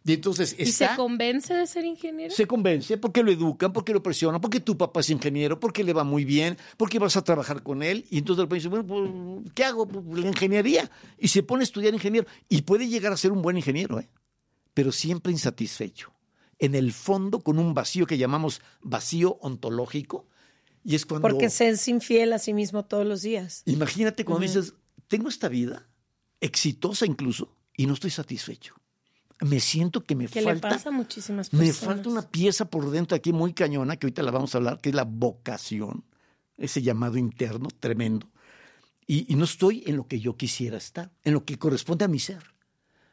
Y 0.06 0.12
entonces 0.12 0.54
¿Y 0.58 0.66
se 0.66 0.88
convence 0.96 1.54
de 1.54 1.66
ser 1.66 1.86
ingeniero? 1.86 2.34
Se 2.34 2.46
convence 2.46 2.98
porque 2.98 3.22
lo 3.22 3.32
educan, 3.32 3.72
porque 3.72 3.94
lo 3.94 4.02
presionan, 4.02 4.40
porque 4.40 4.60
tu 4.60 4.76
papá 4.76 5.00
es 5.00 5.08
ingeniero, 5.08 5.58
porque 5.58 5.82
le 5.82 5.94
va 5.94 6.04
muy 6.04 6.26
bien, 6.26 6.58
porque 6.76 6.98
vas 6.98 7.16
a 7.16 7.24
trabajar 7.24 7.62
con 7.62 7.82
él. 7.82 8.04
Y 8.10 8.18
entonces 8.18 8.42
el 8.42 8.48
dice, 8.50 8.68
bueno, 8.68 8.86
pues, 8.86 9.52
¿qué 9.54 9.64
hago? 9.64 9.88
Pues, 9.88 10.18
la 10.18 10.26
ingeniería. 10.26 10.90
Y 11.16 11.28
se 11.28 11.42
pone 11.42 11.62
a 11.62 11.64
estudiar 11.64 11.94
ingeniero. 11.94 12.26
Y 12.50 12.62
puede 12.62 12.86
llegar 12.88 13.14
a 13.14 13.16
ser 13.16 13.32
un 13.32 13.40
buen 13.40 13.56
ingeniero, 13.56 13.98
¿eh? 13.98 14.10
Pero 14.74 14.92
siempre 14.92 15.32
insatisfecho. 15.32 16.12
En 16.58 16.74
el 16.74 16.92
fondo, 16.92 17.40
con 17.40 17.58
un 17.58 17.74
vacío 17.74 18.06
que 18.06 18.18
llamamos 18.18 18.60
vacío 18.82 19.38
ontológico. 19.40 20.26
Y 20.84 20.94
es 20.94 21.06
cuando. 21.06 21.26
Porque 21.26 21.48
se 21.50 21.68
es 21.68 21.88
infiel 21.88 22.32
a 22.32 22.38
sí 22.38 22.52
mismo 22.52 22.84
todos 22.84 23.06
los 23.06 23.22
días. 23.22 23.62
Imagínate 23.64 24.24
cuando 24.24 24.42
dices, 24.42 24.74
tengo 25.08 25.28
esta 25.28 25.48
vida, 25.48 25.88
exitosa 26.40 27.06
incluso, 27.06 27.56
y 27.76 27.86
no 27.86 27.94
estoy 27.94 28.10
satisfecho. 28.10 28.74
Me 29.40 29.60
siento 29.60 30.04
que 30.04 30.14
me 30.14 30.28
falta. 30.28 30.54
Le 30.54 30.60
pasa 30.60 30.88
a 30.90 30.92
muchísimas 30.92 31.50
personas. 31.50 31.66
Me 31.66 31.72
falta 31.72 32.08
una 32.08 32.22
pieza 32.22 32.66
por 32.66 32.90
dentro 32.90 33.16
aquí 33.16 33.32
muy 33.32 33.52
cañona, 33.52 33.96
que 33.96 34.06
ahorita 34.06 34.22
la 34.22 34.30
vamos 34.30 34.54
a 34.54 34.58
hablar, 34.58 34.80
que 34.80 34.90
es 34.90 34.94
la 34.94 35.04
vocación, 35.04 36.04
ese 36.56 36.82
llamado 36.82 37.16
interno 37.16 37.68
tremendo. 37.80 38.30
y 39.06 39.34
no 39.34 39.44
estoy 39.44 39.82
en 39.86 39.96
lo 39.96 40.06
que 40.06 40.20
yo 40.20 40.36
quisiera 40.36 40.78
estar, 40.78 41.12
en 41.24 41.34
lo 41.34 41.44
que 41.44 41.58
corresponde 41.58 42.04
a 42.04 42.08
mi 42.08 42.18
ser. 42.18 42.53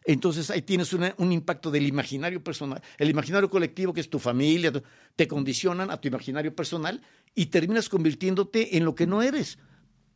Entonces 0.03 0.49
ahí 0.49 0.63
tienes 0.63 0.93
un 0.93 1.31
impacto 1.31 1.69
del 1.69 1.85
imaginario 1.85 2.43
personal. 2.43 2.81
El 2.97 3.09
imaginario 3.09 3.49
colectivo, 3.49 3.93
que 3.93 4.01
es 4.01 4.09
tu 4.09 4.19
familia, 4.19 4.71
te 5.15 5.27
condicionan 5.27 5.91
a 5.91 6.01
tu 6.01 6.07
imaginario 6.07 6.55
personal 6.55 7.01
y 7.35 7.47
terminas 7.47 7.87
convirtiéndote 7.87 8.77
en 8.77 8.85
lo 8.85 8.95
que 8.95 9.05
no 9.05 9.21
eres, 9.21 9.59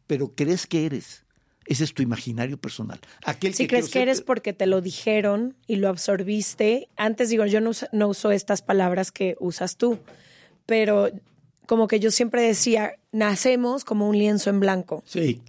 pero 0.08 0.34
crees 0.36 0.66
que 0.66 0.86
eres. 0.86 1.26
Ese 1.66 1.84
es 1.84 1.94
tu 1.94 2.04
imaginario 2.04 2.58
personal. 2.58 3.00
Aquel 3.26 3.54
si 3.54 3.68
crees 3.68 3.90
que 3.90 4.02
eres 4.02 4.22
porque 4.22 4.54
te 4.54 4.68
lo 4.68 4.82
dijeron 4.82 5.56
y 5.66 5.78
lo 5.78 5.90
absorbiste. 5.90 6.90
Antes 6.96 7.30
digo, 7.30 7.46
yo 7.46 7.60
no, 7.60 7.72
no 7.92 8.08
uso 8.08 8.32
estas 8.32 8.62
palabras 8.62 9.12
que 9.12 9.36
usas 9.40 9.78
tú, 9.78 10.00
pero 10.68 11.10
como 11.66 11.88
que 11.88 12.00
yo 12.00 12.12
siempre 12.12 12.44
decía, 12.44 12.94
nacemos 13.12 13.84
como 13.84 14.08
un 14.08 14.18
lienzo 14.18 14.52
en 14.52 14.60
blanco. 14.60 15.04
Sí. 15.08 15.42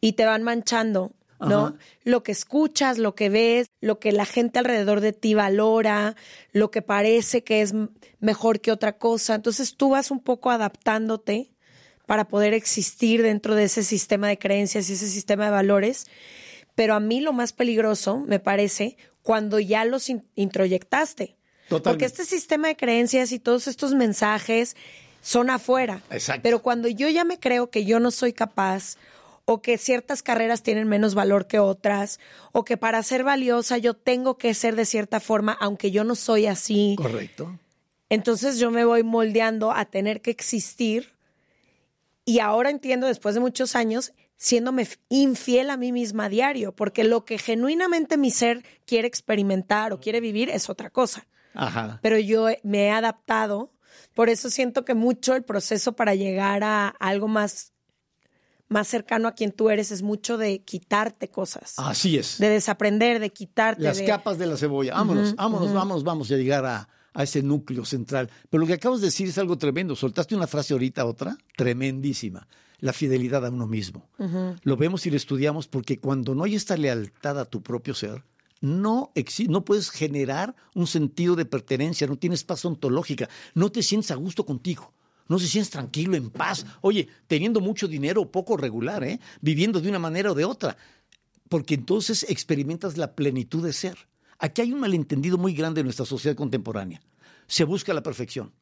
Y 0.00 0.12
te 0.12 0.24
van 0.24 0.44
manchando 0.44 1.12
¿no? 1.40 1.76
Lo 2.04 2.22
que 2.22 2.32
escuchas, 2.32 2.98
lo 2.98 3.14
que 3.14 3.28
ves, 3.28 3.68
lo 3.80 3.98
que 3.98 4.12
la 4.12 4.24
gente 4.24 4.58
alrededor 4.58 5.00
de 5.00 5.12
ti 5.12 5.34
valora, 5.34 6.16
lo 6.52 6.70
que 6.70 6.82
parece 6.82 7.44
que 7.44 7.62
es 7.62 7.74
mejor 8.20 8.60
que 8.60 8.72
otra 8.72 8.98
cosa. 8.98 9.34
Entonces 9.34 9.76
tú 9.76 9.90
vas 9.90 10.10
un 10.10 10.20
poco 10.20 10.50
adaptándote 10.50 11.52
para 12.06 12.28
poder 12.28 12.54
existir 12.54 13.22
dentro 13.22 13.54
de 13.54 13.64
ese 13.64 13.82
sistema 13.82 14.28
de 14.28 14.38
creencias 14.38 14.88
y 14.88 14.94
ese 14.94 15.08
sistema 15.08 15.46
de 15.46 15.50
valores. 15.50 16.06
Pero 16.74 16.94
a 16.94 17.00
mí 17.00 17.20
lo 17.20 17.32
más 17.32 17.52
peligroso, 17.52 18.18
me 18.18 18.38
parece, 18.38 18.96
cuando 19.22 19.58
ya 19.58 19.84
los 19.84 20.10
introyectaste. 20.34 21.36
Porque 21.68 22.04
este 22.04 22.24
sistema 22.24 22.68
de 22.68 22.76
creencias 22.76 23.32
y 23.32 23.40
todos 23.40 23.66
estos 23.66 23.92
mensajes 23.94 24.76
son 25.20 25.50
afuera. 25.50 26.02
Exacto. 26.10 26.42
Pero 26.44 26.62
cuando 26.62 26.86
yo 26.86 27.08
ya 27.08 27.24
me 27.24 27.40
creo 27.40 27.70
que 27.70 27.84
yo 27.84 27.98
no 27.98 28.12
soy 28.12 28.32
capaz 28.32 28.96
o 29.46 29.62
que 29.62 29.78
ciertas 29.78 30.22
carreras 30.22 30.62
tienen 30.62 30.88
menos 30.88 31.14
valor 31.14 31.46
que 31.46 31.58
otras, 31.60 32.20
o 32.52 32.64
que 32.64 32.76
para 32.76 33.02
ser 33.02 33.24
valiosa 33.24 33.78
yo 33.78 33.94
tengo 33.94 34.36
que 34.36 34.52
ser 34.52 34.76
de 34.76 34.84
cierta 34.84 35.20
forma, 35.20 35.56
aunque 35.58 35.90
yo 35.90 36.04
no 36.04 36.16
soy 36.16 36.46
así. 36.46 36.96
Correcto. 36.98 37.58
Entonces 38.10 38.58
yo 38.58 38.70
me 38.70 38.84
voy 38.84 39.02
moldeando 39.04 39.72
a 39.72 39.84
tener 39.86 40.20
que 40.20 40.30
existir 40.30 41.16
y 42.24 42.40
ahora 42.40 42.70
entiendo, 42.70 43.06
después 43.06 43.36
de 43.36 43.40
muchos 43.40 43.76
años, 43.76 44.12
siéndome 44.36 44.88
infiel 45.08 45.70
a 45.70 45.76
mí 45.76 45.92
misma 45.92 46.24
a 46.24 46.28
diario, 46.28 46.72
porque 46.74 47.04
lo 47.04 47.24
que 47.24 47.38
genuinamente 47.38 48.16
mi 48.16 48.32
ser 48.32 48.64
quiere 48.84 49.06
experimentar 49.06 49.92
o 49.92 50.00
quiere 50.00 50.20
vivir 50.20 50.50
es 50.50 50.68
otra 50.68 50.90
cosa. 50.90 51.28
Ajá. 51.54 52.00
Pero 52.02 52.18
yo 52.18 52.48
me 52.64 52.86
he 52.86 52.90
adaptado, 52.90 53.72
por 54.12 54.28
eso 54.28 54.50
siento 54.50 54.84
que 54.84 54.94
mucho 54.94 55.36
el 55.36 55.44
proceso 55.44 55.94
para 55.94 56.16
llegar 56.16 56.64
a 56.64 56.88
algo 56.88 57.28
más 57.28 57.72
más 58.68 58.88
cercano 58.88 59.28
a 59.28 59.32
quien 59.32 59.52
tú 59.52 59.70
eres 59.70 59.90
es 59.90 60.02
mucho 60.02 60.36
de 60.38 60.62
quitarte 60.62 61.28
cosas. 61.28 61.74
Así 61.76 62.18
es. 62.18 62.38
De 62.38 62.48
desaprender, 62.48 63.20
de 63.20 63.30
quitarte. 63.30 63.82
Las 63.82 64.02
capas 64.02 64.38
de 64.38 64.46
la 64.46 64.56
cebolla. 64.56 64.94
Vámonos, 64.94 65.34
vámonos, 65.36 65.72
vámonos, 65.72 66.04
vamos 66.04 66.30
a 66.30 66.36
llegar 66.36 66.64
a, 66.64 66.88
a, 67.12 67.22
ese 67.22 67.42
núcleo 67.42 67.84
central. 67.84 68.30
Pero 68.50 68.60
lo 68.60 68.66
que 68.66 68.74
acabas 68.74 69.00
de 69.00 69.06
decir 69.06 69.28
es 69.28 69.38
algo 69.38 69.56
tremendo. 69.56 69.94
Soltaste 69.94 70.34
una 70.34 70.46
frase 70.46 70.72
ahorita, 70.72 71.06
otra, 71.06 71.36
tremendísima. 71.56 72.46
La 72.78 72.92
fidelidad 72.92 73.46
a 73.46 73.50
uno 73.50 73.66
mismo. 73.66 74.08
Lo 74.62 74.76
vemos 74.76 75.06
y 75.06 75.10
lo 75.10 75.16
estudiamos 75.16 75.66
porque 75.66 75.98
cuando 75.98 76.34
no 76.34 76.44
hay 76.44 76.56
esta 76.56 76.76
lealtad 76.76 77.38
a 77.40 77.46
tu 77.46 77.62
propio 77.62 77.94
ser, 77.94 78.22
no, 78.60 79.12
no 79.48 79.64
puedes 79.64 79.90
generar 79.90 80.54
un 80.74 80.86
sentido 80.86 81.36
de 81.36 81.46
pertenencia, 81.46 82.06
no 82.06 82.16
tienes 82.16 82.44
paz 82.44 82.64
ontológica, 82.66 83.30
no 83.54 83.72
te 83.72 83.82
sientes 83.82 84.10
a 84.10 84.16
gusto 84.16 84.44
contigo 84.44 84.92
no 85.28 85.38
se 85.38 85.48
sientes 85.48 85.70
tranquilo, 85.70 86.16
en 86.16 86.30
paz. 86.30 86.66
Oye, 86.80 87.08
teniendo 87.26 87.60
mucho 87.60 87.88
dinero 87.88 88.30
poco 88.30 88.56
regular, 88.56 89.02
¿eh? 89.04 89.20
viviendo 89.40 89.80
de 89.80 89.88
una 89.88 89.98
manera 89.98 90.32
o 90.32 90.34
de 90.34 90.44
otra, 90.44 90.76
porque 91.48 91.74
entonces 91.74 92.24
experimentas 92.28 92.96
la 92.96 93.14
plenitud 93.14 93.64
de 93.64 93.72
ser. 93.72 93.96
Aquí 94.38 94.62
hay 94.62 94.72
un 94.72 94.80
malentendido 94.80 95.38
muy 95.38 95.54
grande 95.54 95.80
en 95.80 95.86
nuestra 95.86 96.06
sociedad 96.06 96.36
contemporánea. 96.36 97.00
Se 97.46 97.64
busca 97.64 97.94
la 97.94 98.02
perfección, 98.02 98.52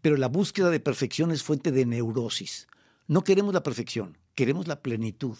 pero 0.00 0.16
la 0.16 0.28
búsqueda 0.28 0.70
de 0.70 0.80
perfección 0.80 1.32
es 1.32 1.42
fuente 1.42 1.72
de 1.72 1.86
neurosis. 1.86 2.68
No 3.08 3.24
queremos 3.24 3.54
la 3.54 3.62
perfección, 3.62 4.18
queremos 4.34 4.68
la 4.68 4.80
plenitud. 4.82 5.36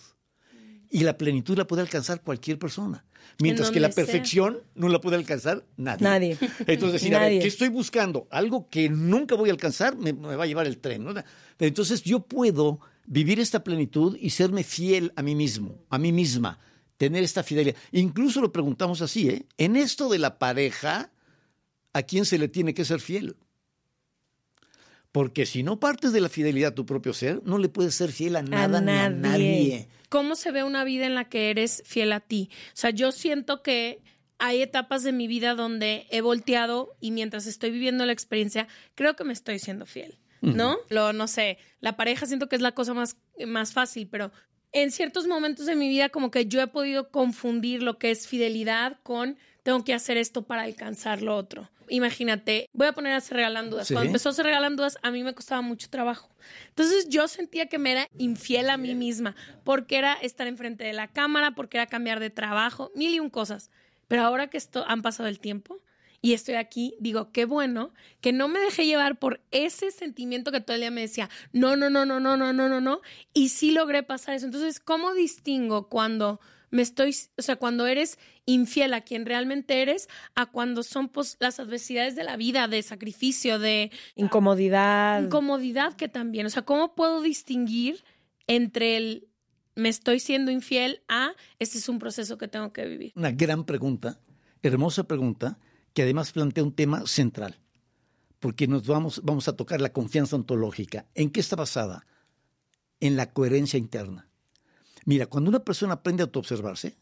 Y 0.91 1.01
la 1.01 1.19
plenitud 1.19 1.57
la 1.57 1.67
puede 1.67 1.83
alcanzar 1.83 2.23
cualquier 2.23 2.59
persona. 2.59 3.05
Mientras 3.41 3.71
que 3.71 3.81
la 3.81 3.91
perfección 3.91 4.61
no 4.75 4.89
la 4.89 5.01
puede 5.01 5.17
alcanzar 5.17 5.65
nadie. 5.77 6.05
Nadie. 6.05 6.39
Entonces, 6.67 7.01
decir, 7.01 7.15
a 7.15 7.21
ver, 7.21 7.43
¿qué 7.43 7.49
estoy 7.49 7.69
buscando? 7.69 8.27
Algo 8.31 8.69
que 8.71 8.89
nunca 8.89 9.35
voy 9.35 9.51
a 9.51 9.53
alcanzar, 9.53 9.97
me, 9.97 10.13
va 10.13 10.45
a 10.45 10.47
llevar 10.47 10.67
el 10.67 10.79
tren. 10.79 11.05
¿no? 11.05 11.15
Entonces, 11.59 12.03
yo 12.03 12.21
puedo 12.21 12.81
vivir 13.07 13.41
esta 13.41 13.63
plenitud 13.63 14.17
y 14.21 14.31
serme 14.31 14.63
fiel 14.63 15.13
a 15.17 15.23
mí 15.23 15.35
mismo, 15.35 15.79
a 15.91 15.99
mí 15.99 16.13
misma, 16.13 16.59
tener 16.97 17.23
esta 17.23 17.43
fidelidad. 17.43 17.77
Incluso 17.93 18.41
lo 18.41 18.53
preguntamos 18.53 19.03
así, 19.03 19.29
¿eh? 19.29 19.47
En 19.59 19.77
esto 19.77 20.09
de 20.09 20.19
la 20.19 20.39
pareja, 20.39 21.11
¿a 21.93 22.03
quién 22.03 22.25
se 22.25 22.39
le 22.39 22.49
tiene 22.49 22.75
que 22.75 22.85
ser 22.85 23.01
fiel? 23.01 23.37
Porque 25.17 25.47
si 25.47 25.63
no 25.63 25.81
partes 25.81 26.13
de 26.13 26.21
la 26.21 26.29
fidelidad 26.29 26.73
a 26.73 26.75
tu 26.75 26.85
propio 26.85 27.15
ser, 27.15 27.41
no 27.43 27.57
le 27.57 27.71
puedes 27.71 27.95
ser 27.95 28.13
fiel 28.13 28.37
a 28.37 28.43
nada 28.43 28.83
ni 28.83 28.91
a 28.91 29.09
nadie. 29.09 29.89
¿Cómo 30.11 30.37
se 30.37 30.51
ve 30.51 30.63
una 30.63 30.85
vida 30.85 31.07
en 31.07 31.15
la 31.15 31.27
que 31.27 31.49
eres 31.49 31.83
fiel 31.87 32.13
a 32.13 32.21
ti? 32.21 32.51
O 32.53 32.77
sea, 32.77 32.91
yo 32.91 33.13
siento 33.13 33.63
que 33.63 34.03
hay 34.37 34.61
etapas 34.61 35.05
de 35.05 35.13
mi 35.13 35.27
vida 35.27 35.55
donde 35.55 36.07
he 36.11 36.21
volteado 36.21 36.99
y 37.01 37.13
mientras 37.13 37.47
estoy 37.47 37.71
viviendo 37.71 38.05
la 38.05 38.13
experiencia, 38.13 38.69
creo 38.95 39.17
que 39.17 39.25
me 39.25 39.33
estoy 39.33 39.59
siendo 39.59 39.87
fiel. 39.87 40.19
¿No? 40.43 40.77
Lo, 40.91 41.15
no 41.15 41.29
sé, 41.29 41.57
la 41.81 41.97
pareja 41.97 42.27
siento 42.27 42.51
que 42.51 42.57
es 42.57 42.63
la 42.63 42.73
cosa 42.73 42.93
más, 42.93 43.17
más 43.47 43.73
fácil, 43.73 44.09
pero 44.11 44.33
en 44.73 44.91
ciertos 44.91 45.27
momentos 45.27 45.65
de 45.65 45.77
mi 45.77 45.89
vida 45.89 46.11
como 46.11 46.31
que 46.31 46.45
yo 46.45 46.61
he 46.61 46.67
podido 46.67 47.11
confundir 47.11 47.83
lo 47.83 47.99
que 47.99 48.11
es 48.11 48.29
fidelidad 48.29 48.99
con 49.03 49.39
tengo 49.67 49.83
que 49.83 49.95
hacer 49.95 50.17
esto 50.17 50.43
para 50.43 50.63
alcanzar 50.63 51.23
lo 51.23 51.35
otro. 51.35 51.69
Imagínate, 51.89 52.71
voy 52.73 52.87
a 52.87 52.93
poner 52.93 53.15
a 53.15 53.21
Se 53.21 53.35
Regalan 53.35 53.69
Dudas. 53.69 53.89
Cuando 53.91 54.07
empezó 54.07 54.33
Se 54.33 54.45
Regalan 54.45 54.77
Dudas, 54.77 54.97
a 55.03 55.11
mí 55.11 55.25
me 55.25 55.35
costaba 55.35 55.61
mucho 55.61 55.91
trabajo. 55.91 56.29
Entonces 56.69 57.09
yo 57.09 57.27
sentía 57.27 57.67
que 57.67 57.81
me 57.81 57.91
era 57.91 58.09
infiel 58.17 58.71
a 58.71 58.77
mí 58.77 58.95
misma, 58.95 59.35
porque 59.65 59.99
era 59.99 60.13
estar 60.13 60.47
enfrente 60.47 60.85
de 60.85 60.93
la 60.93 61.09
cámara, 61.09 61.57
porque 61.57 61.79
era 61.79 61.87
cambiar 61.87 62.21
de 62.21 62.31
trabajo, 62.31 62.93
mil 62.95 63.13
y 63.13 63.19
un 63.19 63.29
cosas. 63.29 63.73
Pero 64.07 64.23
ahora 64.23 64.47
que 64.47 64.57
esto 64.57 64.85
han 64.87 65.03
pasado 65.03 65.29
el 65.29 65.41
tiempo, 65.41 65.81
y 66.23 66.35
estoy 66.35 66.55
aquí, 66.55 66.95
digo, 67.01 67.33
qué 67.33 67.45
bueno 67.45 67.93
que 68.21 68.33
no 68.33 68.47
me 68.47 68.61
dejé 68.61 68.87
llevar 68.87 69.19
por 69.19 69.41
ese 69.51 69.91
sentimiento 69.91 70.53
que 70.53 70.61
todo 70.61 70.77
el 70.77 70.83
día 70.83 70.93
me 70.93 71.01
decía, 71.01 71.29
no, 71.53 71.75
no, 71.75 71.91
no, 71.91 72.07
no, 72.07 72.21
no, 72.21 72.37
no, 72.37 72.53
no, 72.53 72.69
no, 72.69 72.81
no, 72.81 73.01
y 73.35 73.49
sí 73.49 73.73
logré 73.73 74.05
pasar 74.05 74.37
eso. 74.37 74.47
Entonces, 74.47 74.79
¿cómo 74.79 75.13
distingo 75.13 75.89
cuando 75.89 76.41
me 76.71 76.83
estoy, 76.83 77.15
o 77.37 77.43
sea, 77.43 77.57
cuando 77.57 77.87
eres 77.87 78.19
infiel 78.45 78.95
a 78.95 79.01
quien 79.01 79.27
realmente 79.27 79.83
eres, 79.83 80.09
a 80.35 80.47
cuando 80.47 80.83
son 80.83 81.09
pues, 81.09 81.37
las 81.41 81.61
adversidades 81.61 82.17
de 82.17 82.25
la 82.25 82.37
vida, 82.37 82.69
de 82.69 82.83
sacrificio, 82.83 83.59
de 83.59 83.91
incomodidad. 84.15 85.23
Incomodidad 85.23 85.95
que 85.95 86.09
también, 86.09 86.47
o 86.47 86.51
sea, 86.51 86.63
¿cómo 86.63 86.95
puedo 86.95 87.23
distinguir 87.23 88.05
entre 88.47 88.97
el 88.97 89.29
me 89.77 89.91
estoy 89.91 90.21
siendo 90.21 90.51
infiel 90.51 91.03
a 91.07 91.33
este 91.59 91.79
es 91.79 91.89
un 91.89 91.99
proceso 91.99 92.39
que 92.39 92.49
tengo 92.49 92.73
que 92.73 92.87
vivir? 92.87 93.13
Una 93.15 93.31
gran 93.31 93.65
pregunta, 93.65 94.19
hermosa 94.63 95.05
pregunta, 95.05 95.59
que 95.93 96.03
además 96.03 96.33
plantea 96.33 96.65
un 96.65 96.73
tema 96.73 97.07
central, 97.07 97.61
porque 98.41 98.67
nos 98.67 98.87
vamos, 98.87 99.21
vamos 99.23 99.49
a 99.49 99.57
tocar 99.57 99.81
la 99.81 99.93
confianza 99.93 100.35
ontológica. 100.35 101.07
¿En 101.15 101.31
qué 101.31 101.41
está 101.41 101.57
basada? 101.57 102.07
En 103.01 103.17
la 103.17 103.33
coherencia 103.33 103.79
interna. 103.79 104.29
Mira, 105.07 105.27
cuando 105.27 105.49
una 105.49 105.61
persona 105.61 105.95
aprende 105.95 106.23
a 106.23 106.27
autoobservarse, 106.27 106.97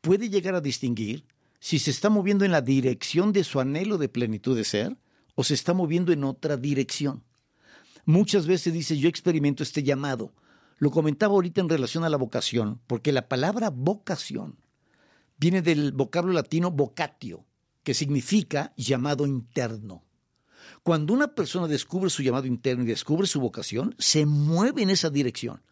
puede 0.00 0.30
llegar 0.30 0.54
a 0.54 0.60
distinguir 0.60 1.26
si 1.58 1.80
se 1.80 1.90
está 1.90 2.08
moviendo 2.08 2.44
en 2.44 2.52
la 2.52 2.62
dirección 2.62 3.32
de 3.32 3.42
su 3.42 3.58
anhelo 3.58 3.98
de 3.98 4.08
plenitud 4.08 4.56
de 4.56 4.64
ser 4.64 4.96
o 5.34 5.42
se 5.42 5.54
está 5.54 5.74
moviendo 5.74 6.12
en 6.12 6.22
otra 6.22 6.56
dirección. 6.56 7.24
Muchas 8.04 8.46
veces 8.46 8.72
dice, 8.72 8.96
yo 8.96 9.08
experimento 9.08 9.64
este 9.64 9.82
llamado. 9.82 10.32
Lo 10.78 10.92
comentaba 10.92 11.34
ahorita 11.34 11.60
en 11.60 11.68
relación 11.68 12.04
a 12.04 12.08
la 12.08 12.16
vocación, 12.16 12.80
porque 12.86 13.12
la 13.12 13.28
palabra 13.28 13.70
vocación 13.70 14.58
viene 15.36 15.60
del 15.60 15.90
vocablo 15.90 16.32
latino 16.32 16.70
vocatio, 16.70 17.44
que 17.82 17.94
significa 17.94 18.72
llamado 18.76 19.26
interno. 19.26 20.04
Cuando 20.84 21.12
una 21.12 21.34
persona 21.34 21.66
descubre 21.66 22.10
su 22.10 22.22
llamado 22.22 22.46
interno 22.46 22.84
y 22.84 22.88
descubre 22.88 23.26
su 23.26 23.40
vocación, 23.40 23.96
se 23.98 24.24
mueve 24.24 24.82
en 24.82 24.90
esa 24.90 25.10
dirección. 25.10 25.62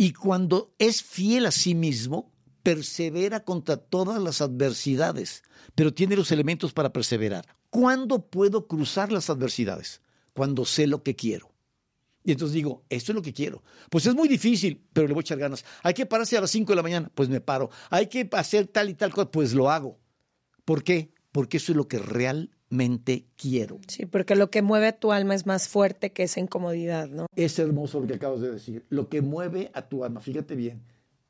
Y 0.00 0.12
cuando 0.12 0.72
es 0.78 1.02
fiel 1.02 1.44
a 1.44 1.50
sí 1.50 1.74
mismo, 1.74 2.32
persevera 2.62 3.44
contra 3.44 3.76
todas 3.76 4.22
las 4.22 4.40
adversidades, 4.40 5.42
pero 5.74 5.92
tiene 5.92 6.14
los 6.14 6.30
elementos 6.30 6.72
para 6.72 6.92
perseverar. 6.92 7.44
¿Cuándo 7.68 8.30
puedo 8.30 8.68
cruzar 8.68 9.10
las 9.10 9.28
adversidades? 9.28 10.00
Cuando 10.34 10.64
sé 10.64 10.86
lo 10.86 11.02
que 11.02 11.16
quiero. 11.16 11.52
Y 12.22 12.30
entonces 12.30 12.54
digo, 12.54 12.84
esto 12.88 13.10
es 13.10 13.16
lo 13.16 13.22
que 13.22 13.32
quiero. 13.32 13.64
Pues 13.90 14.06
es 14.06 14.14
muy 14.14 14.28
difícil, 14.28 14.86
pero 14.92 15.08
le 15.08 15.14
voy 15.14 15.22
a 15.22 15.22
echar 15.22 15.38
ganas. 15.38 15.64
Hay 15.82 15.94
que 15.94 16.06
pararse 16.06 16.38
a 16.38 16.42
las 16.42 16.52
5 16.52 16.70
de 16.70 16.76
la 16.76 16.82
mañana, 16.82 17.10
pues 17.12 17.28
me 17.28 17.40
paro. 17.40 17.68
Hay 17.90 18.06
que 18.06 18.28
hacer 18.32 18.68
tal 18.68 18.88
y 18.90 18.94
tal 18.94 19.12
cosa, 19.12 19.30
pues 19.30 19.52
lo 19.52 19.68
hago. 19.68 19.98
¿Por 20.64 20.84
qué? 20.84 21.12
porque 21.32 21.58
eso 21.58 21.72
es 21.72 21.76
lo 21.76 21.88
que 21.88 21.98
realmente 22.70 23.26
quiero. 23.36 23.78
Sí, 23.86 24.06
porque 24.06 24.36
lo 24.36 24.50
que 24.50 24.62
mueve 24.62 24.88
a 24.88 24.98
tu 24.98 25.12
alma 25.12 25.34
es 25.34 25.46
más 25.46 25.68
fuerte 25.68 26.12
que 26.12 26.24
esa 26.24 26.40
incomodidad, 26.40 27.08
¿no? 27.08 27.26
Es 27.36 27.58
hermoso 27.58 28.00
lo 28.00 28.06
que 28.06 28.14
acabas 28.14 28.40
de 28.40 28.50
decir. 28.50 28.84
Lo 28.88 29.08
que 29.08 29.22
mueve 29.22 29.70
a 29.74 29.82
tu 29.82 30.04
alma, 30.04 30.20
fíjate 30.20 30.54
bien, 30.54 30.82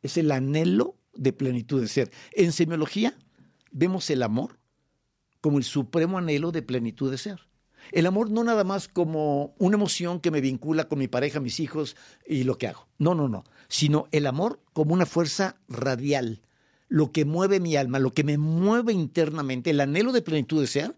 es 0.02 0.16
el 0.16 0.30
anhelo 0.30 0.96
de 1.14 1.32
plenitud 1.32 1.80
de 1.80 1.88
ser. 1.88 2.10
En 2.32 2.52
semiología 2.52 3.16
vemos 3.70 4.08
el 4.10 4.22
amor 4.22 4.58
como 5.40 5.58
el 5.58 5.64
supremo 5.64 6.18
anhelo 6.18 6.52
de 6.52 6.62
plenitud 6.62 7.10
de 7.10 7.18
ser. 7.18 7.40
El 7.92 8.06
amor 8.06 8.30
no 8.30 8.44
nada 8.44 8.64
más 8.64 8.88
como 8.88 9.54
una 9.58 9.76
emoción 9.76 10.20
que 10.20 10.30
me 10.30 10.40
vincula 10.40 10.88
con 10.88 10.98
mi 10.98 11.08
pareja, 11.08 11.40
mis 11.40 11.60
hijos 11.60 11.96
y 12.26 12.44
lo 12.44 12.58
que 12.58 12.66
hago. 12.66 12.86
No, 12.98 13.14
no, 13.14 13.28
no. 13.28 13.44
Sino 13.68 14.08
el 14.10 14.26
amor 14.26 14.60
como 14.72 14.92
una 14.92 15.06
fuerza 15.06 15.56
radial, 15.68 16.42
lo 16.88 17.12
que 17.12 17.24
mueve 17.24 17.60
mi 17.60 17.76
alma, 17.76 17.98
lo 17.98 18.12
que 18.12 18.24
me 18.24 18.36
mueve 18.36 18.92
internamente, 18.92 19.70
el 19.70 19.80
anhelo 19.80 20.12
de 20.12 20.22
plenitud 20.22 20.60
de 20.60 20.66
ser. 20.66 20.96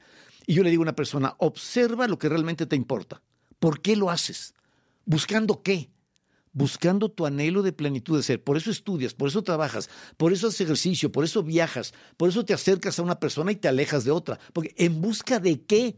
Y 0.51 0.55
yo 0.55 0.65
le 0.65 0.71
digo 0.71 0.83
a 0.83 0.91
una 0.91 0.97
persona, 0.97 1.37
observa 1.39 2.09
lo 2.09 2.19
que 2.19 2.29
realmente 2.29 2.67
te 2.67 2.75
importa. 2.75 3.23
¿Por 3.61 3.81
qué 3.81 3.95
lo 3.95 4.11
haces? 4.11 4.53
¿Buscando 5.05 5.63
qué? 5.63 5.91
Buscando 6.53 7.09
tu 7.09 7.25
anhelo 7.25 7.63
de 7.63 7.73
plenitud 7.73 8.17
de 8.17 8.25
ser. 8.25 8.43
Por 8.43 8.57
eso 8.57 8.73
estudias, 8.73 9.15
por 9.15 9.29
eso 9.29 9.43
trabajas, 9.43 9.89
por 10.17 10.33
eso 10.33 10.49
haces 10.49 10.63
ejercicio, 10.63 11.13
por 11.13 11.23
eso 11.23 11.45
viajas, 11.45 11.95
por 12.17 12.31
eso 12.31 12.45
te 12.45 12.53
acercas 12.53 12.99
a 12.99 13.03
una 13.03 13.21
persona 13.21 13.53
y 13.53 13.55
te 13.55 13.69
alejas 13.69 14.03
de 14.03 14.11
otra. 14.11 14.41
Porque 14.53 14.75
en 14.77 15.01
busca 15.01 15.39
de 15.39 15.63
qué? 15.63 15.97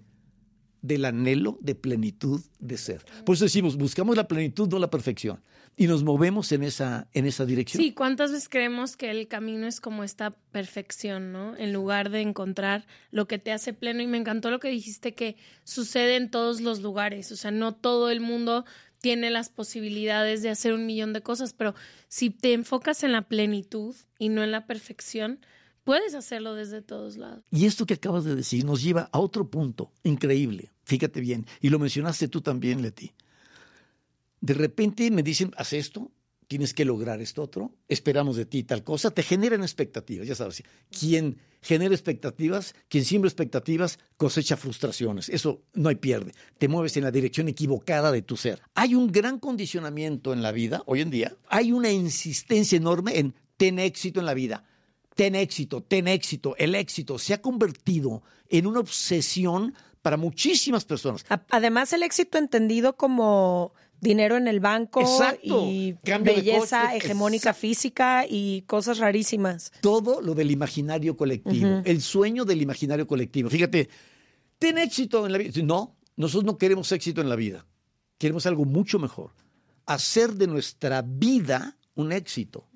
Del 0.82 1.04
anhelo 1.04 1.58
de 1.60 1.74
plenitud 1.74 2.42
de 2.58 2.76
ser. 2.76 3.04
Por 3.24 3.36
eso 3.36 3.44
decimos, 3.44 3.76
buscamos 3.76 4.16
la 4.16 4.28
plenitud, 4.28 4.68
no 4.68 4.78
la 4.78 4.90
perfección 4.90 5.40
y 5.76 5.86
nos 5.86 6.04
movemos 6.04 6.52
en 6.52 6.62
esa, 6.62 7.08
en 7.14 7.26
esa 7.26 7.46
dirección. 7.46 7.82
Sí, 7.82 7.92
¿cuántas 7.92 8.30
veces 8.30 8.48
creemos 8.48 8.96
que 8.96 9.10
el 9.10 9.26
camino 9.26 9.66
es 9.66 9.80
como 9.80 10.04
esta 10.04 10.30
perfección, 10.30 11.32
¿no? 11.32 11.56
En 11.56 11.72
lugar 11.72 12.10
de 12.10 12.20
encontrar 12.20 12.86
lo 13.10 13.26
que 13.26 13.38
te 13.38 13.52
hace 13.52 13.72
pleno. 13.72 14.02
Y 14.02 14.06
me 14.06 14.18
encantó 14.18 14.50
lo 14.50 14.60
que 14.60 14.68
dijiste 14.68 15.14
que 15.14 15.36
sucede 15.64 16.16
en 16.16 16.30
todos 16.30 16.60
los 16.60 16.82
lugares. 16.82 17.32
O 17.32 17.36
sea, 17.36 17.50
no 17.50 17.74
todo 17.74 18.10
el 18.10 18.20
mundo 18.20 18.66
tiene 19.00 19.30
las 19.30 19.48
posibilidades 19.48 20.42
de 20.42 20.50
hacer 20.50 20.74
un 20.74 20.86
millón 20.86 21.12
de 21.12 21.22
cosas, 21.22 21.54
pero 21.54 21.74
si 22.08 22.30
te 22.30 22.52
enfocas 22.52 23.02
en 23.02 23.12
la 23.12 23.22
plenitud 23.22 23.96
y 24.18 24.28
no 24.28 24.44
en 24.44 24.52
la 24.52 24.66
perfección, 24.66 25.40
puedes 25.84 26.14
hacerlo 26.14 26.54
desde 26.54 26.82
todos 26.82 27.16
lados. 27.16 27.44
Y 27.50 27.66
esto 27.66 27.86
que 27.86 27.94
acabas 27.94 28.24
de 28.24 28.34
decir 28.34 28.64
nos 28.64 28.82
lleva 28.82 29.08
a 29.12 29.18
otro 29.18 29.48
punto 29.48 29.92
increíble. 30.02 30.70
Fíjate 30.84 31.20
bien, 31.20 31.46
y 31.60 31.68
lo 31.68 31.78
mencionaste 31.78 32.28
tú 32.28 32.40
también, 32.40 32.82
Leti 32.82 33.12
de 34.42 34.54
repente 34.54 35.10
me 35.10 35.22
dicen, 35.22 35.52
haz 35.56 35.72
esto, 35.72 36.10
tienes 36.48 36.74
que 36.74 36.84
lograr 36.84 37.22
esto 37.22 37.42
otro, 37.42 37.72
esperamos 37.88 38.36
de 38.36 38.44
ti 38.44 38.64
tal 38.64 38.82
cosa, 38.82 39.12
te 39.12 39.22
generan 39.22 39.62
expectativas, 39.62 40.26
ya 40.26 40.34
sabes, 40.34 40.64
quien 40.90 41.38
genera 41.62 41.94
expectativas, 41.94 42.74
quien 42.88 43.04
siembra 43.04 43.28
expectativas, 43.28 44.00
cosecha 44.16 44.56
frustraciones, 44.56 45.28
eso 45.28 45.62
no 45.74 45.88
hay 45.88 45.94
pierde, 45.94 46.32
te 46.58 46.66
mueves 46.66 46.96
en 46.96 47.04
la 47.04 47.12
dirección 47.12 47.48
equivocada 47.48 48.10
de 48.10 48.22
tu 48.22 48.36
ser. 48.36 48.60
Hay 48.74 48.96
un 48.96 49.12
gran 49.12 49.38
condicionamiento 49.38 50.32
en 50.32 50.42
la 50.42 50.50
vida, 50.50 50.82
hoy 50.86 51.02
en 51.02 51.10
día, 51.10 51.36
hay 51.48 51.70
una 51.70 51.92
insistencia 51.92 52.76
enorme 52.76 53.18
en 53.18 53.34
ten 53.56 53.78
éxito 53.78 54.18
en 54.18 54.26
la 54.26 54.34
vida, 54.34 54.64
ten 55.14 55.34
éxito, 55.34 55.82
ten 55.82 56.08
éxito, 56.08 56.54
el 56.58 56.74
éxito 56.74 57.18
se 57.18 57.34
ha 57.34 57.40
convertido 57.40 58.22
en 58.48 58.66
una 58.66 58.80
obsesión 58.80 59.74
para 60.02 60.16
muchísimas 60.16 60.84
personas. 60.84 61.24
Además, 61.50 61.92
el 61.92 62.02
éxito 62.02 62.38
entendido 62.38 62.96
como 62.96 63.72
dinero 64.00 64.36
en 64.36 64.48
el 64.48 64.58
banco 64.58 65.00
y 65.42 65.94
belleza 66.02 66.94
hegemónica 66.96 67.54
física 67.54 68.26
y 68.28 68.62
cosas 68.62 68.98
rarísimas. 68.98 69.72
Todo 69.80 70.20
lo 70.20 70.34
del 70.34 70.50
imaginario 70.50 71.16
colectivo, 71.16 71.82
el 71.84 72.02
sueño 72.02 72.44
del 72.44 72.60
imaginario 72.60 73.06
colectivo. 73.06 73.48
Fíjate, 73.48 73.88
ten 74.58 74.76
éxito 74.78 75.24
en 75.24 75.32
la 75.32 75.38
vida. 75.38 75.52
No, 75.62 75.96
nosotros 76.16 76.44
no 76.44 76.58
queremos 76.58 76.90
éxito 76.90 77.20
en 77.20 77.28
la 77.28 77.36
vida. 77.36 77.64
Queremos 78.18 78.44
algo 78.46 78.64
mucho 78.64 78.98
mejor. 78.98 79.30
Hacer 79.86 80.34
de 80.34 80.48
nuestra 80.48 81.02
vida 81.02 81.76
un 81.94 82.12
éxito, 82.12 82.68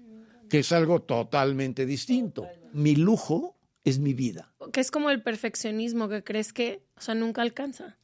que 0.49 0.61
es 0.61 0.73
algo 0.73 1.01
totalmente 1.01 1.87
distinto. 1.87 2.49
Mi 2.73 2.95
lujo 2.97 3.57
es 3.85 3.99
mi 3.99 4.15
vida. 4.15 4.53
Que 4.73 4.81
es 4.81 4.91
como 4.91 5.11
el 5.11 5.23
perfeccionismo 5.23 6.09
que 6.09 6.23
crees 6.23 6.53
que, 6.53 6.83
o 6.97 7.01
sea, 7.01 7.15
nunca 7.15 7.43
alcanza. 7.43 7.97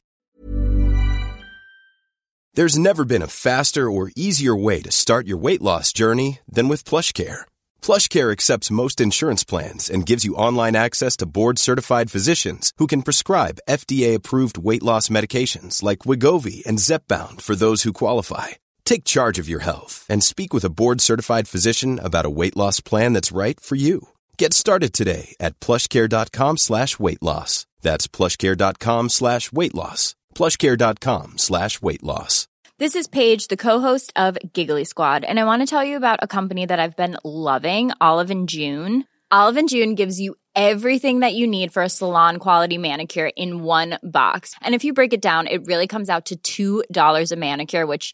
There's 2.55 2.77
never 2.77 3.03
been 3.03 3.23
a 3.23 3.27
faster 3.27 3.89
or 3.89 4.11
easier 4.15 4.55
way 4.55 4.79
to 4.83 4.91
start 4.91 5.25
your 5.25 5.41
weight 5.41 5.61
loss 5.61 5.91
journey 5.91 6.39
than 6.47 6.69
with 6.69 6.83
PlushCare. 6.83 7.45
PlushCare 7.81 8.31
accepts 8.31 8.69
most 8.69 9.01
insurance 9.01 9.43
plans 9.43 9.89
and 9.89 10.05
gives 10.05 10.23
you 10.23 10.35
online 10.35 10.75
access 10.75 11.17
to 11.17 11.25
board-certified 11.25 12.11
physicians 12.11 12.71
who 12.77 12.85
can 12.85 13.01
prescribe 13.01 13.57
FDA-approved 13.67 14.59
weight 14.59 14.83
loss 14.83 15.09
medications 15.09 15.81
like 15.81 16.05
Wigovi 16.05 16.63
and 16.67 16.77
Zepbound 16.77 17.41
for 17.41 17.55
those 17.55 17.81
who 17.81 17.93
qualify 17.93 18.49
Take 18.85 19.03
charge 19.05 19.39
of 19.39 19.49
your 19.49 19.61
health 19.61 20.05
and 20.09 20.23
speak 20.23 20.53
with 20.53 20.65
a 20.65 20.69
board-certified 20.69 21.47
physician 21.47 21.99
about 21.99 22.25
a 22.25 22.29
weight 22.29 22.57
loss 22.57 22.79
plan 22.79 23.13
that's 23.13 23.31
right 23.31 23.59
for 23.59 23.75
you. 23.75 24.09
Get 24.37 24.53
started 24.53 24.93
today 24.93 25.35
at 25.39 25.59
plushcare.com 25.59 26.57
slash 26.57 26.99
weight 26.99 27.21
loss. 27.21 27.65
That's 27.81 28.07
plushcare.com 28.07 29.09
slash 29.09 29.51
weight 29.51 29.75
loss. 29.75 30.15
plushcare.com 30.35 31.37
slash 31.37 31.81
weight 31.81 32.03
loss. 32.03 32.47
This 32.79 32.95
is 32.95 33.07
Paige, 33.07 33.47
the 33.47 33.57
co-host 33.57 34.11
of 34.15 34.37
Giggly 34.51 34.83
Squad, 34.83 35.23
and 35.23 35.39
I 35.39 35.45
want 35.45 35.61
to 35.61 35.67
tell 35.67 35.83
you 35.83 35.95
about 35.95 36.19
a 36.23 36.27
company 36.27 36.65
that 36.65 36.79
I've 36.79 36.97
been 36.97 37.17
loving, 37.23 37.91
Olive 38.01 38.31
and 38.31 38.49
June. 38.49 39.05
Olive 39.31 39.57
and 39.57 39.69
June 39.69 39.95
gives 39.95 40.19
you 40.19 40.35
everything 40.55 41.19
that 41.19 41.35
you 41.35 41.47
need 41.47 41.71
for 41.71 41.83
a 41.83 41.89
salon 41.89 42.37
quality 42.37 42.77
manicure 42.77 43.29
in 43.37 43.63
one 43.63 43.99
box. 44.03 44.55
And 44.61 44.73
if 44.73 44.83
you 44.83 44.93
break 44.93 45.13
it 45.13 45.21
down, 45.21 45.47
it 45.47 45.65
really 45.67 45.87
comes 45.87 46.09
out 46.09 46.31
to 46.43 46.83
$2 46.83 47.31
a 47.31 47.35
manicure, 47.35 47.85
which 47.85 48.13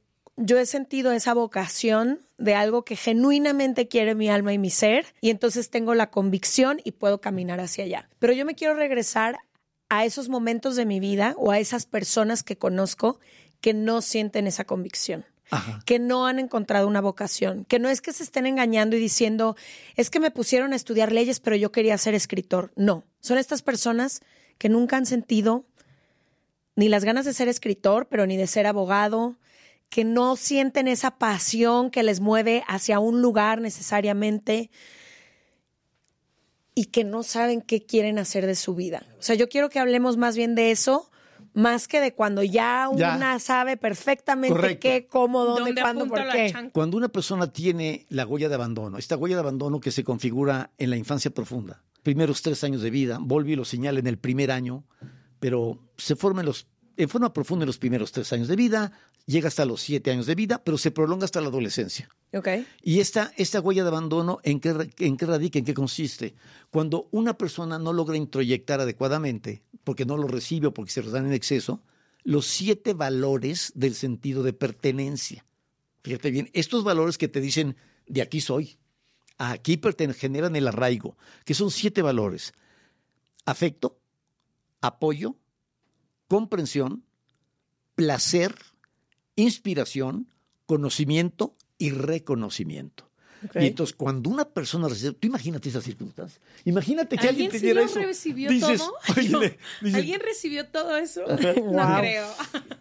yo 0.37 0.57
he 0.57 0.65
sentido 0.65 1.11
esa 1.11 1.33
vocación 1.33 2.21
de 2.37 2.55
algo 2.55 2.83
que 2.83 2.95
genuinamente 2.95 3.87
quiere 3.87 4.15
mi 4.15 4.29
alma 4.29 4.53
y 4.53 4.57
mi 4.57 4.69
ser 4.69 5.05
y 5.21 5.29
entonces 5.29 5.69
tengo 5.69 5.93
la 5.93 6.09
convicción 6.09 6.81
y 6.83 6.93
puedo 6.93 7.21
caminar 7.21 7.59
hacia 7.59 7.83
allá. 7.83 8.09
Pero 8.19 8.33
yo 8.33 8.45
me 8.45 8.55
quiero 8.55 8.73
regresar 8.73 9.39
a 9.89 10.05
esos 10.05 10.29
momentos 10.29 10.75
de 10.75 10.85
mi 10.85 10.99
vida 10.99 11.35
o 11.37 11.51
a 11.51 11.59
esas 11.59 11.85
personas 11.85 12.43
que 12.43 12.57
conozco 12.57 13.19
que 13.59 13.73
no 13.73 14.01
sienten 14.01 14.47
esa 14.47 14.65
convicción. 14.65 15.25
que 15.85 15.99
no 15.99 16.27
han 16.27 16.39
encontrado 16.39 16.87
una 16.87 17.01
vocación, 17.01 17.65
que 17.65 17.77
no 17.77 17.89
es 17.89 17.99
que 17.99 18.13
se 18.13 18.23
estén 18.23 18.45
engañando 18.45 18.95
y 18.95 18.99
diciendo, 18.99 19.57
es 19.97 20.09
que 20.09 20.21
me 20.21 20.31
pusieron 20.31 20.71
a 20.71 20.77
estudiar 20.77 21.11
leyes, 21.11 21.41
pero 21.41 21.57
yo 21.57 21.73
quería 21.73 21.97
ser 21.97 22.13
escritor. 22.13 22.71
No, 22.77 23.03
son 23.19 23.37
estas 23.37 23.61
personas 23.61 24.21
que 24.57 24.69
nunca 24.69 24.95
han 24.95 25.05
sentido 25.05 25.65
ni 26.77 26.87
las 26.87 27.03
ganas 27.03 27.25
de 27.25 27.33
ser 27.33 27.49
escritor, 27.49 28.07
pero 28.07 28.25
ni 28.25 28.37
de 28.37 28.47
ser 28.47 28.65
abogado, 28.65 29.35
que 29.91 30.05
no 30.05 30.37
sienten 30.37 30.87
esa 30.87 31.11
pasión 31.11 31.91
que 31.91 32.01
les 32.01 32.21
mueve 32.21 32.63
hacia 32.69 32.99
un 32.99 33.21
lugar 33.21 33.59
necesariamente 33.59 34.71
y 36.73 36.85
que 36.85 37.03
no 37.03 37.23
saben 37.23 37.61
qué 37.61 37.85
quieren 37.85 38.17
hacer 38.17 38.45
de 38.45 38.55
su 38.55 38.73
vida. 38.73 39.05
O 39.19 39.21
sea, 39.21 39.35
yo 39.35 39.49
quiero 39.49 39.69
que 39.69 39.79
hablemos 39.79 40.15
más 40.15 40.37
bien 40.37 40.55
de 40.55 40.71
eso, 40.71 41.11
más 41.53 41.89
que 41.89 41.99
de 41.99 42.13
cuando 42.13 42.41
ya 42.41 42.87
una 42.87 43.37
sabe 43.39 43.75
perfectamente 43.75 44.79
qué, 44.79 45.07
cómo, 45.07 45.43
dónde, 45.43 45.75
cuándo, 45.81 46.07
por 46.07 46.25
qué. 46.29 46.53
Cuando 46.71 46.95
una 46.95 47.09
persona 47.09 47.51
tiene 47.51 48.05
la 48.07 48.25
huella 48.25 48.47
de 48.47 48.55
abandono, 48.55 48.97
esta 48.97 49.17
huella 49.17 49.35
de 49.35 49.41
abandono 49.41 49.81
que 49.81 49.91
se 49.91 50.05
configura 50.05 50.71
en 50.77 50.89
la 50.89 50.95
infancia 50.95 51.31
profunda, 51.31 51.83
primeros 52.01 52.41
tres 52.41 52.63
años 52.63 52.81
de 52.81 52.91
vida, 52.91 53.17
Volvi 53.19 53.57
lo 53.57 53.65
señala 53.65 53.99
en 53.99 54.07
el 54.07 54.17
primer 54.17 54.51
año, 54.51 54.85
pero 55.41 55.79
se 55.97 56.15
forma 56.15 56.39
en, 56.39 56.45
los, 56.45 56.67
en 56.97 57.09
forma 57.09 57.33
profunda 57.33 57.63
en 57.63 57.67
los 57.67 57.77
primeros 57.77 58.11
tres 58.11 58.31
años 58.33 58.47
de 58.47 58.55
vida, 58.55 58.91
llega 59.25 59.47
hasta 59.47 59.65
los 59.65 59.81
siete 59.81 60.11
años 60.11 60.25
de 60.25 60.35
vida, 60.35 60.63
pero 60.63 60.77
se 60.77 60.91
prolonga 60.91 61.25
hasta 61.25 61.41
la 61.41 61.47
adolescencia. 61.47 62.09
Okay. 62.33 62.65
Y 62.81 62.99
esta, 62.99 63.31
esta 63.37 63.59
huella 63.59 63.83
de 63.83 63.89
abandono, 63.89 64.39
¿en 64.43 64.59
qué, 64.59 64.89
¿en 64.99 65.17
qué 65.17 65.25
radica? 65.25 65.59
¿En 65.59 65.65
qué 65.65 65.73
consiste? 65.73 66.35
Cuando 66.69 67.07
una 67.11 67.37
persona 67.37 67.77
no 67.77 67.93
logra 67.93 68.17
introyectar 68.17 68.79
adecuadamente, 68.79 69.63
porque 69.83 70.05
no 70.05 70.17
lo 70.17 70.27
recibe 70.27 70.67
o 70.67 70.73
porque 70.73 70.91
se 70.91 71.03
los 71.03 71.11
dan 71.11 71.25
en 71.25 71.33
exceso, 71.33 71.81
los 72.23 72.45
siete 72.45 72.93
valores 72.93 73.71
del 73.75 73.95
sentido 73.95 74.43
de 74.43 74.53
pertenencia. 74.53 75.45
Fíjate 76.03 76.31
bien, 76.31 76.49
estos 76.53 76.83
valores 76.83 77.17
que 77.17 77.27
te 77.27 77.41
dicen, 77.41 77.75
de 78.07 78.21
aquí 78.21 78.41
soy, 78.41 78.77
aquí 79.37 79.79
generan 80.17 80.55
el 80.55 80.67
arraigo, 80.67 81.17
que 81.45 81.53
son 81.53 81.71
siete 81.71 82.01
valores. 82.01 82.53
Afecto, 83.45 83.99
apoyo, 84.81 85.35
comprensión, 86.31 87.03
placer, 87.93 88.55
inspiración, 89.35 90.31
conocimiento 90.65 91.57
y 91.77 91.89
reconocimiento. 91.89 93.10
Y 93.55 93.67
entonces, 93.67 93.95
cuando 93.95 94.29
una 94.29 94.45
persona 94.45 94.87
recibe, 94.87 95.13
tú 95.13 95.27
imagínate 95.27 95.69
esas 95.69 95.83
circunstancias. 95.83 96.39
Imagínate 96.65 97.17
que 97.17 97.27
alguien, 97.27 97.51
alguien 97.51 97.75
te 97.75 97.83
eso. 97.83 97.99
recibió 97.99 98.59
todo? 98.59 98.93
¿Alguien 99.95 100.19
recibió 100.19 100.67
todo 100.67 100.95
eso? 100.95 101.21
no 101.27 101.97
creo. 101.99 102.27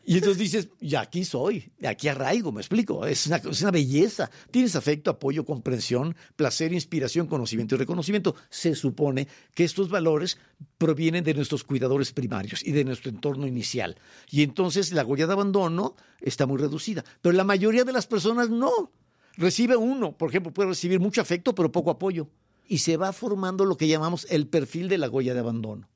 Y 0.05 0.15
entonces 0.15 0.39
dices, 0.39 0.69
ya 0.81 1.01
aquí 1.01 1.25
soy, 1.25 1.71
aquí 1.87 2.09
arraigo, 2.09 2.53
me 2.53 2.61
explico. 2.61 3.07
Es 3.07 3.27
una, 3.27 3.37
es 3.37 3.63
una 3.63 3.71
belleza. 3.71 4.31
Tienes 4.51 4.77
afecto, 4.77 5.11
apoyo, 5.11 5.45
comprensión, 5.45 6.15
placer, 6.37 6.73
inspiración, 6.73 7.27
conocimiento 7.27 7.75
y 7.75 7.79
reconocimiento. 7.79 8.35
Se 8.51 8.75
supone 8.75 9.29
que 9.55 9.65
estos 9.65 9.89
valores 9.89 10.39
provienen 10.79 11.25
de 11.25 11.35
nuestros 11.35 11.65
cuidadores 11.65 12.13
primarios 12.13 12.65
y 12.65 12.73
de 12.73 12.85
nuestro 12.85 13.11
entorno 13.11 13.47
inicial. 13.47 13.97
Y 14.31 14.43
entonces 14.43 14.93
la 14.93 15.05
huella 15.05 15.27
de 15.27 15.33
abandono 15.33 15.97
está 16.21 16.47
muy 16.47 16.59
reducida. 16.59 17.05
Pero 17.23 17.35
la 17.35 17.45
mayoría 17.45 17.85
de 17.85 17.93
las 17.93 18.07
personas 18.07 18.51
no 18.51 18.91
recibe 19.41 19.77
uno, 19.77 20.17
por 20.17 20.29
ejemplo, 20.29 20.53
puede 20.53 20.69
recibir 20.69 21.01
mucho 21.01 21.21
afecto, 21.21 21.55
pero 21.55 21.73
poco 21.73 21.91
apoyo. 21.91 22.29
Y 22.69 22.79
se 22.79 22.97
va 22.97 23.13
formando 23.13 23.65
lo 23.65 23.77
que 23.77 23.89
llamamos 23.89 24.27
el 24.31 24.47
perfil 24.47 24.89
de 24.89 24.99
la 24.99 25.09
huella 25.09 25.35
de 25.35 25.41
abandono. 25.41 25.89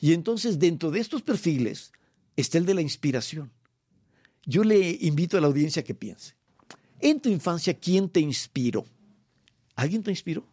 Y 0.00 0.14
entonces, 0.14 0.58
dentro 0.58 0.90
de 0.90 1.00
estos 1.00 1.22
perfiles, 1.22 1.92
está 2.36 2.58
el 2.58 2.66
de 2.66 2.74
la 2.74 2.82
inspiración. 2.82 3.52
Yo 4.44 4.64
le 4.64 4.98
invito 5.00 5.36
a 5.36 5.40
la 5.40 5.46
audiencia 5.46 5.84
que 5.84 5.94
piense. 5.94 6.34
En 7.00 7.20
tu 7.20 7.28
infancia, 7.28 7.74
¿quién 7.74 8.08
te 8.08 8.20
inspiró? 8.20 8.84
¿Alguien 9.76 10.02
te 10.02 10.10
inspiró? 10.10 10.44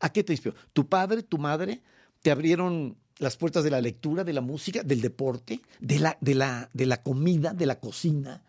¿A 0.00 0.10
qué 0.10 0.24
te 0.24 0.32
inspiró? 0.32 0.54
¿Tu 0.72 0.88
padre, 0.88 1.22
tu 1.22 1.38
madre 1.38 1.82
te 2.22 2.30
abrieron 2.30 2.96
las 3.18 3.36
puertas 3.36 3.62
de 3.62 3.70
la 3.70 3.80
lectura, 3.80 4.24
de 4.24 4.32
la 4.32 4.40
música, 4.40 4.82
del 4.82 5.00
deporte, 5.00 5.60
de 5.78 5.98
la, 5.98 6.18
de 6.20 6.34
la, 6.34 6.70
de 6.72 6.86
la 6.86 7.02
comida, 7.02 7.52
de 7.52 7.66
la 7.66 7.78
cocina? 7.78 8.42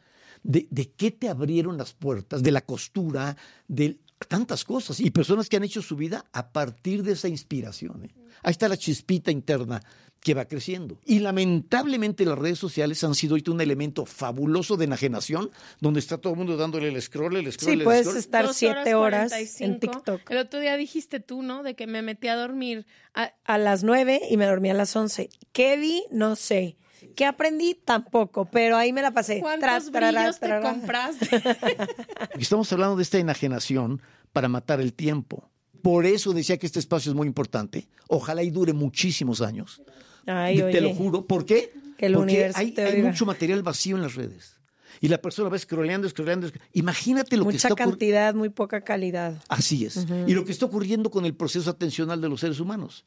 ¿De, 0.47 0.67
¿De 0.69 0.91
qué 0.91 1.09
te 1.11 1.27
abrieron 1.27 1.77
las 1.77 1.93
puertas? 1.93 2.43
De 2.43 2.51
la 2.51 2.61
costura, 2.61 3.35
de 3.67 3.97
tantas 4.27 4.63
cosas. 4.63 4.99
Y 4.99 5.09
personas 5.09 5.49
que 5.49 5.57
han 5.57 5.63
hecho 5.63 5.81
su 5.81 5.95
vida 5.95 6.25
a 6.33 6.51
partir 6.51 7.01
de 7.03 7.13
esa 7.13 7.27
inspiración. 7.27 8.05
¿eh? 8.05 8.13
Ahí 8.43 8.51
está 8.51 8.69
la 8.69 8.77
chispita 8.77 9.31
interna 9.31 9.81
que 10.19 10.33
va 10.33 10.45
creciendo. 10.45 10.99
Y 11.05 11.19
lamentablemente 11.19 12.25
las 12.25 12.37
redes 12.37 12.57
sociales 12.59 13.03
han 13.03 13.13
sido 13.15 13.33
ahorita 13.33 13.51
un 13.51 13.61
elemento 13.61 14.05
fabuloso 14.05 14.75
de 14.77 14.85
enajenación, 14.85 15.51
donde 15.79 15.99
está 15.99 16.17
todo 16.17 16.33
el 16.33 16.37
mundo 16.37 16.57
dándole 16.57 16.87
el 16.89 16.99
scroll, 17.01 17.35
el 17.37 17.51
scroll, 17.51 17.73
Sí, 17.73 17.79
el 17.79 17.83
puedes 17.83 18.05
scroll. 18.05 18.17
estar 18.17 18.45
Dos 18.45 18.55
siete 18.55 18.95
horas 18.95 19.29
45. 19.31 19.65
en 19.73 19.79
TikTok. 19.79 20.31
El 20.31 20.37
otro 20.37 20.59
día 20.59 20.77
dijiste 20.77 21.19
tú, 21.19 21.41
¿no? 21.43 21.61
De 21.63 21.75
que 21.75 21.85
me 21.87 22.01
metí 22.01 22.27
a 22.27 22.35
dormir. 22.35 22.85
a- 23.13 23.33
A 23.45 23.57
las 23.57 23.83
nueve 23.83 24.19
y 24.29 24.37
me 24.37 24.45
dormí 24.45 24.69
a 24.69 24.73
las 24.73 24.95
once. 24.95 25.29
¿Qué 25.53 25.77
vi? 25.77 26.03
No 26.11 26.35
sé. 26.35 26.75
¿Qué 27.15 27.25
aprendí? 27.25 27.75
Tampoco, 27.85 28.45
pero 28.45 28.77
ahí 28.77 28.91
me 28.93 29.01
la 29.01 29.11
pasé. 29.11 29.39
¿Cuántos 29.39 29.91
Tras, 29.91 29.91
brillos 29.91 30.39
te 30.39 30.59
compraste? 30.61 31.29
Estamos 32.39 32.71
hablando 32.73 32.95
de 32.95 33.03
esta 33.03 33.17
enajenación 33.17 34.01
para 34.33 34.47
matar 34.47 34.79
el 34.81 34.93
tiempo. 34.93 35.49
Por 35.81 36.05
eso 36.05 36.33
decía 36.33 36.57
que 36.57 36.65
este 36.65 36.79
espacio 36.79 37.11
es 37.11 37.15
muy 37.15 37.27
importante. 37.27 37.87
Ojalá 38.07 38.43
y 38.43 38.49
dure 38.49 38.73
muchísimos 38.73 39.41
años. 39.41 39.81
Ay, 40.25 40.57
te 40.57 40.81
lo 40.81 40.89
oye. 40.89 40.95
juro. 40.97 41.25
¿Por 41.25 41.45
qué? 41.45 41.71
Que 41.97 42.07
el 42.07 42.13
Porque 42.15 42.31
universo 42.33 42.59
hay, 42.59 42.71
te 42.71 42.83
hay 42.83 43.01
mucho 43.03 43.25
material 43.25 43.61
vacío 43.61 43.95
en 43.95 44.01
las 44.01 44.15
redes. 44.15 44.53
Y 45.01 45.09
la 45.09 45.21
persona 45.21 45.49
va 45.49 45.59
scrolleando, 45.59 46.09
scrolleando. 46.09 46.47
scroll- 46.47 46.61
Imagínate 46.73 47.37
lo 47.37 47.43
que 47.43 47.47
Mucha 47.53 47.57
está 47.57 47.67
ocurriendo. 47.73 47.91
cantidad, 47.91 48.33
muy 48.33 48.49
poca 48.49 48.81
calidad. 48.81 49.35
Así 49.49 49.85
es. 49.85 50.05
Y 50.25 50.33
lo 50.33 50.43
que 50.45 50.51
está 50.51 50.65
ocurriendo 50.65 51.11
con 51.11 51.25
el 51.25 51.35
proceso 51.35 51.69
atencional 51.69 52.19
de 52.21 52.29
los 52.29 52.39
seres 52.39 52.59
humanos. 52.59 53.05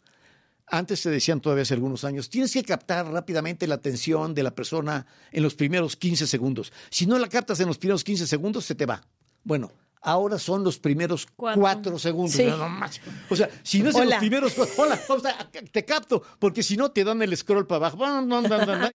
Antes 0.71 1.01
se 1.01 1.11
decían 1.11 1.41
todavía 1.41 1.63
hace 1.63 1.75
algunos 1.75 2.05
años, 2.05 2.29
tienes 2.29 2.53
que 2.53 2.63
captar 2.63 3.11
rápidamente 3.11 3.67
la 3.67 3.77
atención 3.77 4.35
de 4.35 4.43
la 4.43 4.55
persona 4.55 5.07
en 5.33 5.43
los 5.43 5.55
primeros 5.55 5.97
15 5.97 6.27
segundos. 6.27 6.73
Si 6.91 7.07
no 7.07 7.19
la 7.19 7.29
captas 7.29 7.61
en 7.61 7.69
los 7.69 7.79
primeros 7.79 8.05
15 8.05 8.27
segundos, 8.27 8.65
se 8.67 8.75
te 8.75 8.85
va. 8.85 9.03
Bueno, 9.45 9.73
ahora 10.03 10.39
son 10.39 10.65
los 10.65 10.79
primeros 10.79 11.27
Cuatro. 11.37 11.61
cuatro, 11.61 11.99
segundos. 11.99 12.35
Sí. 12.35 12.45
No 12.45 12.69
más. 12.69 13.01
O 13.31 13.37
sea, 13.37 13.49
si 13.63 13.83
no 13.83 13.91
es 13.91 13.97
en 13.97 14.11
los 14.11 14.19
primeros 14.19 14.55
hola, 14.77 15.01
o 15.09 15.21
sea, 15.21 15.51
te 15.51 15.85
capto, 15.85 16.23
porque 16.39 16.63
si 16.63 16.77
no 16.77 16.91
te 16.91 17.05
dan 17.05 17.23
el 17.23 17.37
scroll 17.37 17.67
para 17.67 17.89
abajo, 17.89 18.05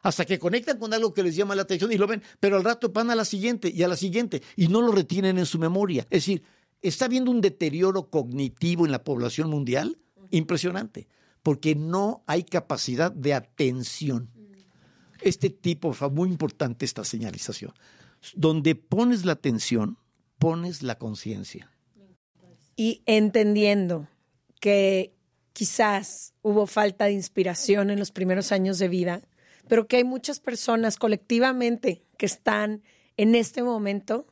hasta 0.01 0.25
que 0.25 0.38
conectan 0.39 0.77
con 0.77 0.93
algo 0.93 1.13
que 1.13 1.23
les 1.23 1.36
llama 1.36 1.55
la 1.55 1.63
atención 1.63 1.91
y 1.91 1.97
lo 1.97 2.07
ven, 2.07 2.21
pero 2.39 2.57
al 2.57 2.63
rato 2.63 2.89
van 2.89 3.09
a 3.09 3.15
la 3.15 3.25
siguiente 3.25 3.71
y 3.73 3.83
a 3.83 3.88
la 3.88 3.95
siguiente 3.95 4.41
y 4.55 4.67
no 4.67 4.81
lo 4.81 4.91
retienen 4.91 5.38
en 5.39 5.45
su 5.45 5.57
memoria. 5.59 6.03
Es 6.09 6.25
decir, 6.25 6.43
está 6.81 7.05
habiendo 7.05 7.31
un 7.31 7.41
deterioro 7.41 8.09
cognitivo 8.09 8.86
en 8.86 8.91
la 8.91 9.03
población 9.03 9.49
mundial 9.49 9.97
impresionante, 10.31 11.07
porque 11.43 11.75
no 11.75 12.23
hay 12.25 12.43
capacidad 12.43 13.12
de 13.12 13.34
atención. 13.34 14.29
Este 15.21 15.49
tipo, 15.49 15.93
muy 16.10 16.29
importante 16.29 16.86
esta 16.86 17.03
señalización. 17.03 17.73
Donde 18.34 18.75
pones 18.75 19.25
la 19.25 19.34
atención, 19.34 19.97
pones 20.39 20.82
la 20.82 20.97
conciencia. 20.97 21.69
Y 22.75 23.03
entendiendo 23.06 24.08
que 24.60 25.13
quizás 25.51 26.34
hubo 26.41 26.65
falta 26.65 27.06
de 27.06 27.12
inspiración 27.12 27.89
en 27.89 27.99
los 27.99 28.12
primeros 28.12 28.51
años 28.51 28.79
de 28.79 28.88
vida, 28.88 29.21
pero 29.67 29.88
que 29.88 29.97
hay 29.97 30.03
muchas 30.03 30.39
personas 30.39 30.97
colectivamente 30.97 32.03
que 32.17 32.25
están 32.25 32.82
en 33.17 33.36
este 33.36 33.63
momento, 33.63 34.27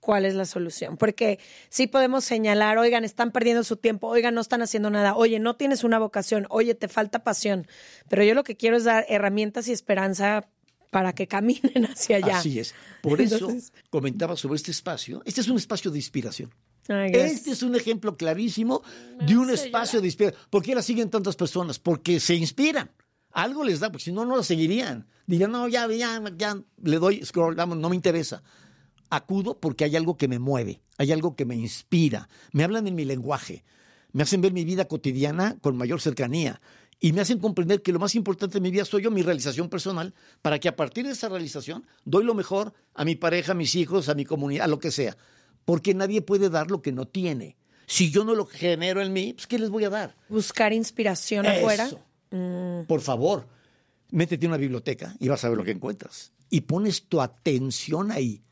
¿cuál 0.00 0.24
es 0.24 0.34
la 0.34 0.44
solución? 0.44 0.96
Porque 0.96 1.38
sí 1.68 1.86
podemos 1.86 2.24
señalar, 2.24 2.78
oigan, 2.78 3.04
están 3.04 3.30
perdiendo 3.30 3.62
su 3.62 3.76
tiempo, 3.76 4.08
oigan, 4.08 4.34
no 4.34 4.40
están 4.40 4.62
haciendo 4.62 4.90
nada, 4.90 5.14
oye, 5.14 5.38
no 5.38 5.56
tienes 5.56 5.84
una 5.84 5.98
vocación, 5.98 6.46
oye, 6.50 6.74
te 6.74 6.88
falta 6.88 7.22
pasión, 7.22 7.66
pero 8.08 8.24
yo 8.24 8.34
lo 8.34 8.42
que 8.42 8.56
quiero 8.56 8.76
es 8.76 8.84
dar 8.84 9.04
herramientas 9.08 9.68
y 9.68 9.72
esperanza 9.72 10.48
para 10.90 11.14
que 11.14 11.26
caminen 11.26 11.84
hacia 11.90 12.16
allá. 12.16 12.38
Así 12.38 12.58
es. 12.58 12.74
Por 13.02 13.20
eso 13.20 13.48
comentaba 13.88 14.36
sobre 14.36 14.56
este 14.56 14.72
espacio. 14.72 15.22
Este 15.24 15.40
es 15.40 15.48
un 15.48 15.56
espacio 15.56 15.90
de 15.90 15.98
inspiración. 15.98 16.52
Ay. 16.88 17.12
Este 17.14 17.52
es 17.52 17.62
un 17.62 17.76
ejemplo 17.76 18.16
clarísimo 18.16 18.82
de 19.24 19.36
un 19.36 19.50
espacio 19.50 20.00
de 20.00 20.08
inspiración. 20.08 20.42
¿Por 20.50 20.62
qué 20.62 20.74
la 20.74 20.82
siguen 20.82 21.08
tantas 21.08 21.36
personas? 21.36 21.78
Porque 21.78 22.18
se 22.18 22.34
inspiran. 22.34 22.90
Algo 23.32 23.62
les 23.62 23.78
da, 23.78 23.92
porque 23.92 24.04
si 24.04 24.12
no, 24.12 24.24
no 24.24 24.36
la 24.36 24.42
seguirían. 24.42 25.06
Dirían, 25.26 25.52
no, 25.52 25.68
ya, 25.68 25.86
ya, 25.86 26.20
ya, 26.36 26.60
le 26.82 26.98
doy 26.98 27.24
scroll, 27.24 27.54
vamos, 27.54 27.78
no 27.78 27.88
me 27.88 27.94
interesa. 27.94 28.42
Acudo 29.10 29.58
porque 29.58 29.84
hay 29.84 29.96
algo 29.96 30.16
que 30.16 30.28
me 30.28 30.38
mueve, 30.38 30.80
hay 30.96 31.12
algo 31.12 31.36
que 31.36 31.44
me 31.44 31.56
inspira. 31.56 32.28
Me 32.52 32.64
hablan 32.64 32.86
en 32.86 32.94
mi 32.94 33.04
lenguaje, 33.04 33.64
me 34.12 34.22
hacen 34.22 34.40
ver 34.40 34.52
mi 34.52 34.64
vida 34.64 34.86
cotidiana 34.86 35.58
con 35.60 35.76
mayor 35.76 36.00
cercanía 36.00 36.60
y 37.00 37.12
me 37.12 37.22
hacen 37.22 37.38
comprender 37.38 37.82
que 37.82 37.92
lo 37.92 37.98
más 37.98 38.14
importante 38.14 38.54
de 38.54 38.60
mi 38.60 38.70
vida 38.70 38.84
soy 38.84 39.02
yo, 39.02 39.10
mi 39.10 39.22
realización 39.22 39.70
personal, 39.70 40.14
para 40.42 40.58
que 40.58 40.68
a 40.68 40.76
partir 40.76 41.06
de 41.06 41.12
esa 41.12 41.30
realización 41.30 41.86
doy 42.04 42.24
lo 42.24 42.34
mejor 42.34 42.74
a 42.94 43.04
mi 43.04 43.16
pareja, 43.16 43.52
a 43.52 43.54
mis 43.54 43.74
hijos, 43.74 44.08
a 44.10 44.14
mi 44.14 44.26
comunidad, 44.26 44.66
a 44.66 44.68
lo 44.68 44.78
que 44.78 44.90
sea. 44.90 45.16
Porque 45.64 45.94
nadie 45.94 46.20
puede 46.20 46.50
dar 46.50 46.70
lo 46.70 46.82
que 46.82 46.92
no 46.92 47.06
tiene. 47.06 47.56
Si 47.86 48.10
yo 48.10 48.24
no 48.24 48.34
lo 48.34 48.44
genero 48.44 49.00
en 49.00 49.12
mí, 49.12 49.32
pues 49.32 49.46
¿qué 49.46 49.58
les 49.58 49.70
voy 49.70 49.84
a 49.84 49.90
dar? 49.90 50.16
Buscar 50.28 50.72
inspiración 50.72 51.46
afuera. 51.46 51.86
Eso. 51.86 52.84
Por 52.86 53.00
favor, 53.00 53.48
métete 54.10 54.44
en 54.44 54.52
una 54.52 54.58
biblioteca 54.58 55.16
y 55.18 55.28
vas 55.28 55.42
a 55.44 55.48
ver 55.48 55.56
lo 55.58 55.64
que 55.64 55.72
encuentras. 55.72 56.32
Y 56.50 56.62
pones 56.62 57.04
tu 57.04 57.20
atención 57.20 58.12
ahí, 58.12 58.42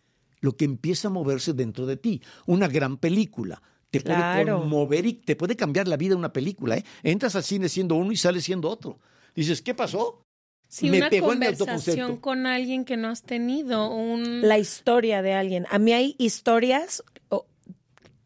lo 0.41 0.57
que 0.57 0.65
empieza 0.65 1.09
a 1.09 1.11
moverse 1.11 1.53
dentro 1.53 1.87
de 1.87 1.97
ti. 1.97 2.23
Una 2.47 2.69
gran 2.69 2.97
película. 2.97 3.63
Te 3.91 4.01
puede 4.01 4.45
conmover 4.45 5.07
y 5.07 5.15
te 5.15 5.35
puede 5.35 5.57
cambiar 5.57 5.89
la 5.89 5.97
vida 5.97 6.15
una 6.15 6.33
película. 6.33 6.77
¿eh? 6.77 6.85
Entras 7.03 7.35
al 7.37 7.43
cine 7.45 7.69
siendo 7.69 7.95
uno 7.95 8.13
y 8.13 8.17
sales 8.17 8.45
siendo 8.45 8.69
otro. 8.69 8.99
Dices, 9.35 9.63
¿qué 9.63 9.75
pasó? 9.75 10.23
Sí, 10.69 10.91
Me 10.91 10.99
una 10.99 11.09
pegó 11.09 11.29
en 11.33 11.39
conversación 11.39 11.71
autoconcepto. 11.71 12.21
con 12.21 12.47
alguien 12.47 12.85
que 12.85 12.99
no 12.99 13.09
has 13.09 13.23
tenido, 13.23 13.91
un... 13.91 14.43
la 14.47 14.59
historia 14.59 15.23
de 15.23 15.33
alguien. 15.33 15.67
A 15.71 15.79
mí 15.79 15.93
hay 15.95 16.15
historias 16.19 17.03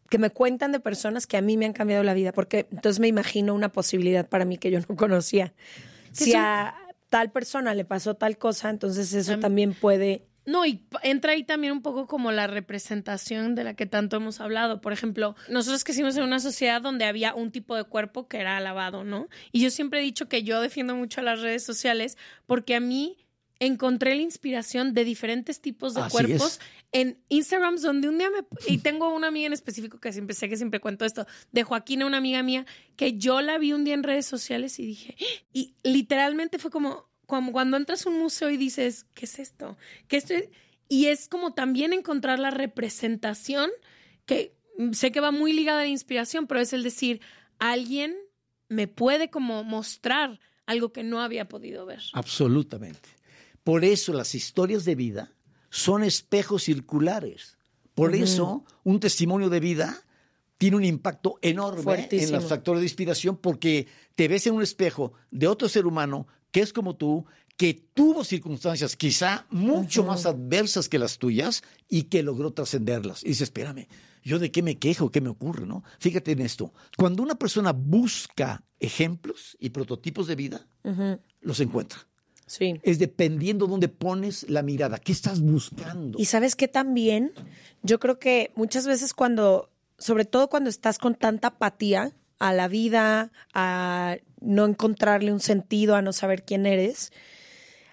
que 0.09 0.19
me 0.19 0.31
cuentan 0.31 0.73
de 0.73 0.81
personas 0.81 1.27
que 1.27 1.37
a 1.37 1.41
mí 1.41 1.57
me 1.57 1.65
han 1.65 1.73
cambiado 1.73 2.03
la 2.03 2.13
vida, 2.13 2.33
porque 2.33 2.67
entonces 2.71 3.01
me 3.01 3.09
imagino 3.09 3.55
una 3.55 3.71
posibilidad 3.71 4.29
para 4.29 4.45
mí 4.45 4.59
que 4.59 4.71
yo 4.71 4.81
no 4.81 4.97
conocía. 4.97 5.55
Si 6.11 6.35
a 6.35 6.75
tal 7.09 7.31
persona 7.31 7.75
le 7.75 7.85
pasó 7.85 8.15
tal 8.15 8.37
cosa, 8.37 8.69
entonces 8.69 9.13
eso 9.15 9.35
Am- 9.35 9.41
también 9.41 9.73
puede... 9.75 10.27
No, 10.45 10.67
y 10.67 10.83
entra 11.03 11.33
ahí 11.33 11.45
también 11.45 11.73
un 11.73 11.83
poco 11.83 12.07
como 12.07 12.33
la 12.33 12.47
representación 12.49 13.55
de 13.55 13.65
la 13.65 13.75
que 13.75 13.87
tanto 13.87 14.17
hemos 14.17 14.41
hablado. 14.41 14.81
Por 14.81 14.93
ejemplo, 14.93 15.37
nosotros 15.49 15.85
crecimos 15.85 16.17
en 16.17 16.25
una 16.25 16.41
sociedad 16.41 16.83
donde 16.83 17.05
había 17.05 17.35
un 17.35 17.53
tipo 17.53 17.77
de 17.77 17.85
cuerpo 17.85 18.27
que 18.27 18.39
era 18.39 18.57
alabado, 18.57 19.05
¿no? 19.05 19.29
Y 19.53 19.63
yo 19.63 19.71
siempre 19.71 20.01
he 20.01 20.03
dicho 20.03 20.29
que 20.29 20.43
yo 20.43 20.61
defiendo 20.61 20.97
mucho 20.97 21.21
a 21.21 21.25
las 21.25 21.41
redes 21.41 21.65
sociales 21.65 22.19
porque 22.47 22.75
a 22.75 22.81
mí 22.81 23.19
encontré 23.61 24.17
la 24.17 24.23
inspiración 24.23 24.93
de 24.93 25.05
diferentes 25.05 25.61
tipos 25.61 25.95
de 25.95 26.01
Así 26.01 26.11
cuerpos 26.11 26.55
es. 26.55 26.61
en 26.91 27.19
Instagrams 27.29 27.83
donde 27.83 28.09
un 28.09 28.19
día 28.19 28.29
me... 28.29 28.45
Y 28.67 28.79
tengo 28.79 29.15
una 29.15 29.29
amiga 29.29 29.47
en 29.47 29.53
específico 29.53 30.01
que 30.01 30.13
siempre 30.13 30.35
sé 30.35 30.49
que 30.49 30.57
siempre 30.57 30.81
cuento 30.81 31.05
esto, 31.05 31.29
de 31.53 31.63
Joaquina, 31.63 32.05
una 32.05 32.17
amiga 32.17 32.43
mía, 32.43 32.67
que 32.97 33.17
yo 33.19 33.41
la 33.41 33.59
vi 33.59 33.73
un 33.73 33.85
día 33.85 33.95
en 33.95 34.03
redes 34.03 34.27
sociales 34.27 34.81
y 34.81 34.87
dije... 34.87 35.17
"¡Ah!". 35.21 35.25
Y 35.53 35.75
literalmente 35.85 36.59
fue 36.59 36.73
como, 36.73 37.09
como 37.33 37.51
cuando 37.53 37.79
entras 37.79 38.05
a 38.05 38.11
un 38.11 38.19
museo 38.19 38.51
y 38.51 38.59
dices, 38.59 39.07
¿qué 39.15 39.25
es 39.25 39.39
esto? 39.39 39.79
¿Qué 40.07 40.19
esto 40.19 40.35
es?". 40.35 40.51
Y 40.91 41.07
es 41.07 41.29
como 41.29 41.55
también 41.55 41.95
encontrar 41.95 42.39
la 42.39 42.51
representación 42.51 43.71
que 44.27 44.55
sé 44.93 45.13
que 45.13 45.21
va 45.21 45.31
muy 45.31 45.55
ligada 45.55 45.81
a 45.81 45.85
la 45.85 45.89
inspiración, 45.89 46.47
pero 46.47 46.61
es 46.61 46.75
el 46.75 46.83
decir, 46.83 47.23
alguien 47.59 48.15
me 48.69 48.87
puede 48.87 49.31
como 49.31 49.65
mostrar 49.65 50.41
algo 50.67 50.93
que 50.93 51.05
no 51.05 51.23
había 51.23 51.49
podido 51.49 51.87
ver. 51.87 52.03
Absolutamente. 52.13 53.09
Por 53.65 53.83
eso 53.87 54.13
las 54.13 54.35
historias 54.35 54.85
de 54.85 54.95
vida 54.95 55.33
son 55.71 56.05
espejos 56.05 56.65
circulares. 56.65 57.57
Por 57.95 58.15
eso 58.15 58.67
un 58.85 59.01
testimonio 59.01 59.49
de 59.49 59.61
vida 59.61 60.03
tiene 60.59 60.77
un 60.77 60.85
impacto 60.85 61.39
enorme 61.41 62.09
en 62.11 62.31
los 62.31 62.45
factores 62.45 62.81
de 62.83 62.87
inspiración 62.87 63.39
porque 63.39 63.87
te 64.17 64.29
ves 64.29 64.47
en 64.47 64.53
un 64.53 64.63
espejo 64.63 65.15
de 65.31 65.47
otro 65.47 65.71
ser 65.71 65.87
humano 65.87 66.27
que 66.53 66.61
es 66.61 66.73
como 66.73 66.95
tú, 66.95 67.27
que 67.57 67.75
tuvo 67.95 68.25
circunstancias 68.25 68.97
quizá 68.97 69.47
mucho 69.51 70.05
más 70.05 70.27
adversas 70.27 70.89
que 70.89 70.99
las 70.99 71.19
tuyas 71.19 71.63
y 71.89 72.05
que 72.05 72.23
logró 72.23 72.53
trascenderlas. 72.53 73.25
Y 73.25 73.29
dices, 73.29 73.43
espérame, 73.43 73.89
¿yo 74.23 74.39
de 74.39 74.51
qué 74.51 74.63
me 74.63 74.79
quejo? 74.79 75.11
¿Qué 75.11 75.21
me 75.21 75.29
ocurre? 75.29 75.67
¿no? 75.67 75.83
Fíjate 75.99 76.33
en 76.33 76.41
esto. 76.41 76.73
Cuando 76.97 77.23
una 77.23 77.35
persona 77.35 77.73
busca 77.73 78.63
ejemplos 78.81 79.57
y 79.61 79.71
prototipos 79.71 80.27
de 80.27 80.37
vida, 80.37 80.67
los 81.41 81.61
encuentra. 81.61 82.07
Sí. 82.47 82.81
Es 82.83 82.99
dependiendo 82.99 83.67
dónde 83.67 83.89
pones 83.89 84.49
la 84.51 84.63
mirada. 84.63 84.99
¿Qué 84.99 85.13
estás 85.13 85.41
buscando? 85.41 86.19
Y 86.19 86.27
sabes 86.27 86.55
que 86.55 86.69
también, 86.69 87.33
yo 87.83 87.99
creo 87.99 88.19
que 88.19 88.51
muchas 88.57 88.87
veces 88.87 89.15
cuando, 89.15 89.71
sobre 89.99 90.25
todo 90.25 90.49
cuando 90.49 90.69
estás 90.69 90.99
con 90.99 91.15
tanta 91.15 91.49
apatía 91.49 92.13
a 92.43 92.53
la 92.53 92.67
vida, 92.67 93.31
a 93.55 94.17
no 94.41 94.67
encontrarle 94.67 95.33
un 95.33 95.39
sentido, 95.39 95.95
a 95.95 96.03
no 96.03 96.13
saber 96.13 96.43
quién 96.43 96.67
eres, 96.67 97.13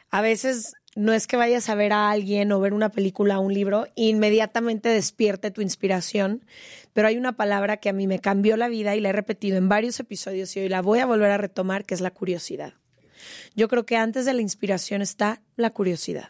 a 0.10 0.22
veces 0.22 0.74
no 0.96 1.14
es 1.14 1.28
que 1.28 1.38
vayas 1.38 1.70
a 1.70 1.76
ver 1.76 1.94
a 1.94 2.10
alguien 2.10 2.52
o 2.52 2.60
ver 2.60 2.74
una 2.74 2.90
película 2.90 3.38
o 3.38 3.44
un 3.44 3.54
libro, 3.54 3.86
inmediatamente 3.94 4.90
despierte 4.90 5.52
tu 5.52 5.62
inspiración, 5.62 6.44
pero 6.94 7.08
hay 7.08 7.18
una 7.18 7.34
palabra 7.34 7.78
que 7.78 7.90
a 7.90 7.94
mí 7.94 8.08
me 8.08 8.18
cambió 8.18 8.58
la 8.58 8.70
vida 8.70 8.96
y 8.96 9.02
la 9.02 9.10
he 9.10 9.14
repetido 9.14 9.56
en 9.56 9.70
varios 9.70 10.00
episodios 10.00 10.58
y 10.58 10.62
hoy 10.62 10.70
la 10.70 10.82
voy 10.82 10.98
a 10.98 11.06
volver 11.06 11.30
a 11.30 11.38
retomar, 11.38 11.86
que 11.86 11.94
es 11.94 12.02
la 12.02 12.10
curiosidad. 12.10 12.74
Yo 13.56 13.68
creo 13.68 13.86
que 13.86 13.98
antes 13.98 14.26
de 14.26 14.34
la 14.34 14.42
inspiración 14.42 15.04
está 15.04 15.44
la 15.58 15.70
curiosidad. 15.70 16.30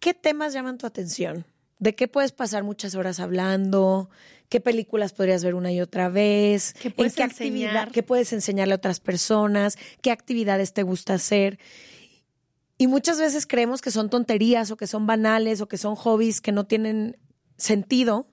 ¿Qué 0.00 0.12
temas 0.12 0.52
llaman 0.52 0.76
tu 0.76 0.86
atención? 0.86 1.46
¿De 1.78 1.94
qué 1.94 2.08
puedes 2.08 2.32
pasar 2.32 2.64
muchas 2.64 2.94
horas 2.94 3.20
hablando? 3.20 4.08
¿Qué 4.48 4.60
películas 4.60 5.12
podrías 5.12 5.44
ver 5.44 5.54
una 5.54 5.72
y 5.72 5.80
otra 5.80 6.08
vez? 6.08 6.74
¿Qué 6.80 6.90
puedes 6.90 7.12
¿En 7.12 7.16
qué 7.16 7.22
enseñar? 7.24 7.68
actividad? 7.76 7.92
¿Qué 7.92 8.02
puedes 8.02 8.32
enseñarle 8.32 8.74
a 8.74 8.76
otras 8.76 9.00
personas? 9.00 9.76
¿Qué 10.00 10.10
actividades 10.10 10.72
te 10.72 10.82
gusta 10.82 11.14
hacer? 11.14 11.58
Y 12.78 12.86
muchas 12.86 13.18
veces 13.18 13.46
creemos 13.46 13.80
que 13.80 13.90
son 13.90 14.10
tonterías 14.10 14.70
o 14.70 14.76
que 14.76 14.86
son 14.86 15.06
banales 15.06 15.60
o 15.60 15.68
que 15.68 15.78
son 15.78 15.96
hobbies 15.96 16.40
que 16.40 16.52
no 16.52 16.64
tienen 16.64 17.18
sentido. 17.56 18.28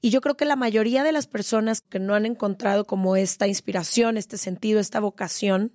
Y 0.00 0.10
yo 0.10 0.20
creo 0.20 0.36
que 0.36 0.44
la 0.44 0.56
mayoría 0.56 1.02
de 1.04 1.12
las 1.12 1.26
personas 1.26 1.80
que 1.80 1.98
no 1.98 2.14
han 2.14 2.26
encontrado 2.26 2.86
como 2.86 3.16
esta 3.16 3.46
inspiración, 3.48 4.16
este 4.16 4.36
sentido, 4.38 4.78
esta 4.78 5.00
vocación, 5.00 5.72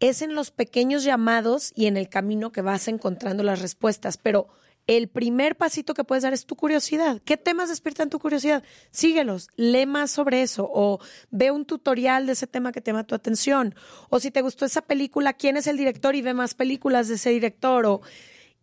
es 0.00 0.20
en 0.20 0.34
los 0.34 0.50
pequeños 0.50 1.02
llamados 1.02 1.72
y 1.74 1.86
en 1.86 1.96
el 1.96 2.08
camino 2.08 2.52
que 2.52 2.60
vas 2.60 2.86
encontrando 2.88 3.42
las 3.42 3.62
respuestas. 3.62 4.18
Pero 4.18 4.48
el 4.86 5.08
primer 5.08 5.56
pasito 5.56 5.94
que 5.94 6.04
puedes 6.04 6.22
dar 6.22 6.32
es 6.32 6.46
tu 6.46 6.54
curiosidad. 6.54 7.20
¿Qué 7.24 7.36
temas 7.36 7.68
despiertan 7.68 8.08
tu 8.08 8.18
curiosidad? 8.18 8.62
Síguelos, 8.90 9.48
lee 9.56 9.86
más 9.86 10.10
sobre 10.10 10.42
eso 10.42 10.68
o 10.72 11.00
ve 11.30 11.50
un 11.50 11.64
tutorial 11.64 12.26
de 12.26 12.32
ese 12.32 12.46
tema 12.46 12.72
que 12.72 12.80
te 12.80 12.92
llama 12.92 13.04
tu 13.04 13.14
atención. 13.14 13.74
O 14.10 14.20
si 14.20 14.30
te 14.30 14.42
gustó 14.42 14.64
esa 14.64 14.82
película, 14.82 15.32
¿quién 15.32 15.56
es 15.56 15.66
el 15.66 15.76
director? 15.76 16.14
Y 16.14 16.22
ve 16.22 16.34
más 16.34 16.54
películas 16.54 17.08
de 17.08 17.14
ese 17.16 17.30
director. 17.30 17.86
O, 17.86 18.00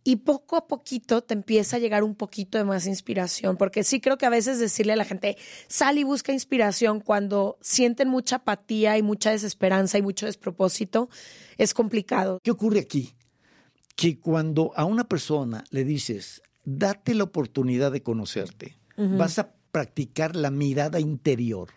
y 0.02 0.16
poco 0.16 0.56
a 0.56 0.66
poquito 0.66 1.22
te 1.22 1.34
empieza 1.34 1.76
a 1.76 1.78
llegar 1.78 2.04
un 2.04 2.14
poquito 2.14 2.58
de 2.58 2.64
más 2.64 2.86
inspiración, 2.86 3.56
porque 3.56 3.82
sí 3.84 4.00
creo 4.00 4.18
que 4.18 4.26
a 4.26 4.30
veces 4.30 4.58
decirle 4.58 4.92
a 4.92 4.96
la 4.96 5.06
gente, 5.06 5.38
sal 5.66 5.98
y 5.98 6.04
busca 6.04 6.32
inspiración 6.32 7.00
cuando 7.00 7.58
sienten 7.62 8.08
mucha 8.08 8.36
apatía 8.36 8.98
y 8.98 9.02
mucha 9.02 9.30
desesperanza 9.30 9.96
y 9.96 10.02
mucho 10.02 10.26
despropósito, 10.26 11.08
es 11.56 11.72
complicado. 11.72 12.38
¿Qué 12.42 12.50
ocurre 12.50 12.80
aquí? 12.80 13.14
Que 13.96 14.18
cuando 14.18 14.72
a 14.76 14.84
una 14.84 15.04
persona 15.04 15.64
le 15.70 15.84
dices, 15.84 16.42
date 16.64 17.14
la 17.14 17.24
oportunidad 17.24 17.92
de 17.92 18.02
conocerte, 18.02 18.76
vas 18.96 19.38
a 19.38 19.52
practicar 19.72 20.36
la 20.36 20.50
mirada 20.50 21.00
interior, 21.00 21.70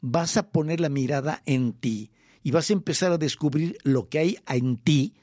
vas 0.00 0.36
a 0.36 0.50
poner 0.50 0.80
la 0.80 0.88
mirada 0.88 1.42
en 1.46 1.72
ti 1.72 2.10
y 2.42 2.50
vas 2.50 2.70
a 2.70 2.72
empezar 2.72 3.12
a 3.12 3.18
descubrir 3.18 3.78
lo 3.84 4.08
que 4.08 4.18
hay 4.18 4.38
en 4.48 4.76
ti, 4.76 5.14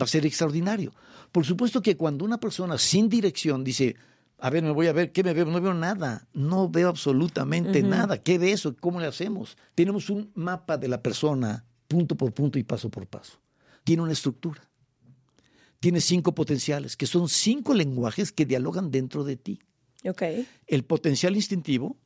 va 0.00 0.04
a 0.04 0.08
ser 0.08 0.26
extraordinario. 0.26 0.92
Por 1.32 1.44
supuesto 1.44 1.82
que 1.82 1.96
cuando 1.96 2.24
una 2.24 2.38
persona 2.38 2.78
sin 2.78 3.08
dirección 3.08 3.64
dice, 3.64 3.96
a 4.38 4.50
ver, 4.50 4.62
me 4.62 4.70
voy 4.70 4.86
a 4.86 4.92
ver, 4.92 5.12
¿qué 5.12 5.22
me 5.24 5.32
veo? 5.32 5.46
No 5.46 5.60
veo 5.60 5.74
nada, 5.74 6.28
no 6.34 6.68
veo 6.68 6.88
absolutamente 6.88 7.82
nada. 7.82 8.22
¿Qué 8.22 8.38
ves 8.38 8.66
o 8.66 8.76
cómo 8.76 9.00
le 9.00 9.06
hacemos? 9.06 9.56
Tenemos 9.74 10.10
un 10.10 10.30
mapa 10.34 10.76
de 10.76 10.88
la 10.88 11.02
persona, 11.02 11.64
punto 11.88 12.16
por 12.16 12.32
punto 12.32 12.58
y 12.58 12.62
paso 12.62 12.90
por 12.90 13.06
paso. 13.06 13.38
Tiene 13.84 14.02
una 14.02 14.12
estructura. 14.12 14.60
Tiene 15.80 16.00
cinco 16.00 16.34
potenciales, 16.34 16.96
que 16.96 17.06
son 17.06 17.28
cinco 17.28 17.74
lenguajes 17.74 18.32
que 18.32 18.46
dialogan 18.46 18.90
dentro 18.90 19.24
de 19.24 19.36
ti. 19.36 19.60
Ok. 20.04 20.22
El 20.66 20.84
potencial 20.84 21.36
instintivo, 21.36 21.96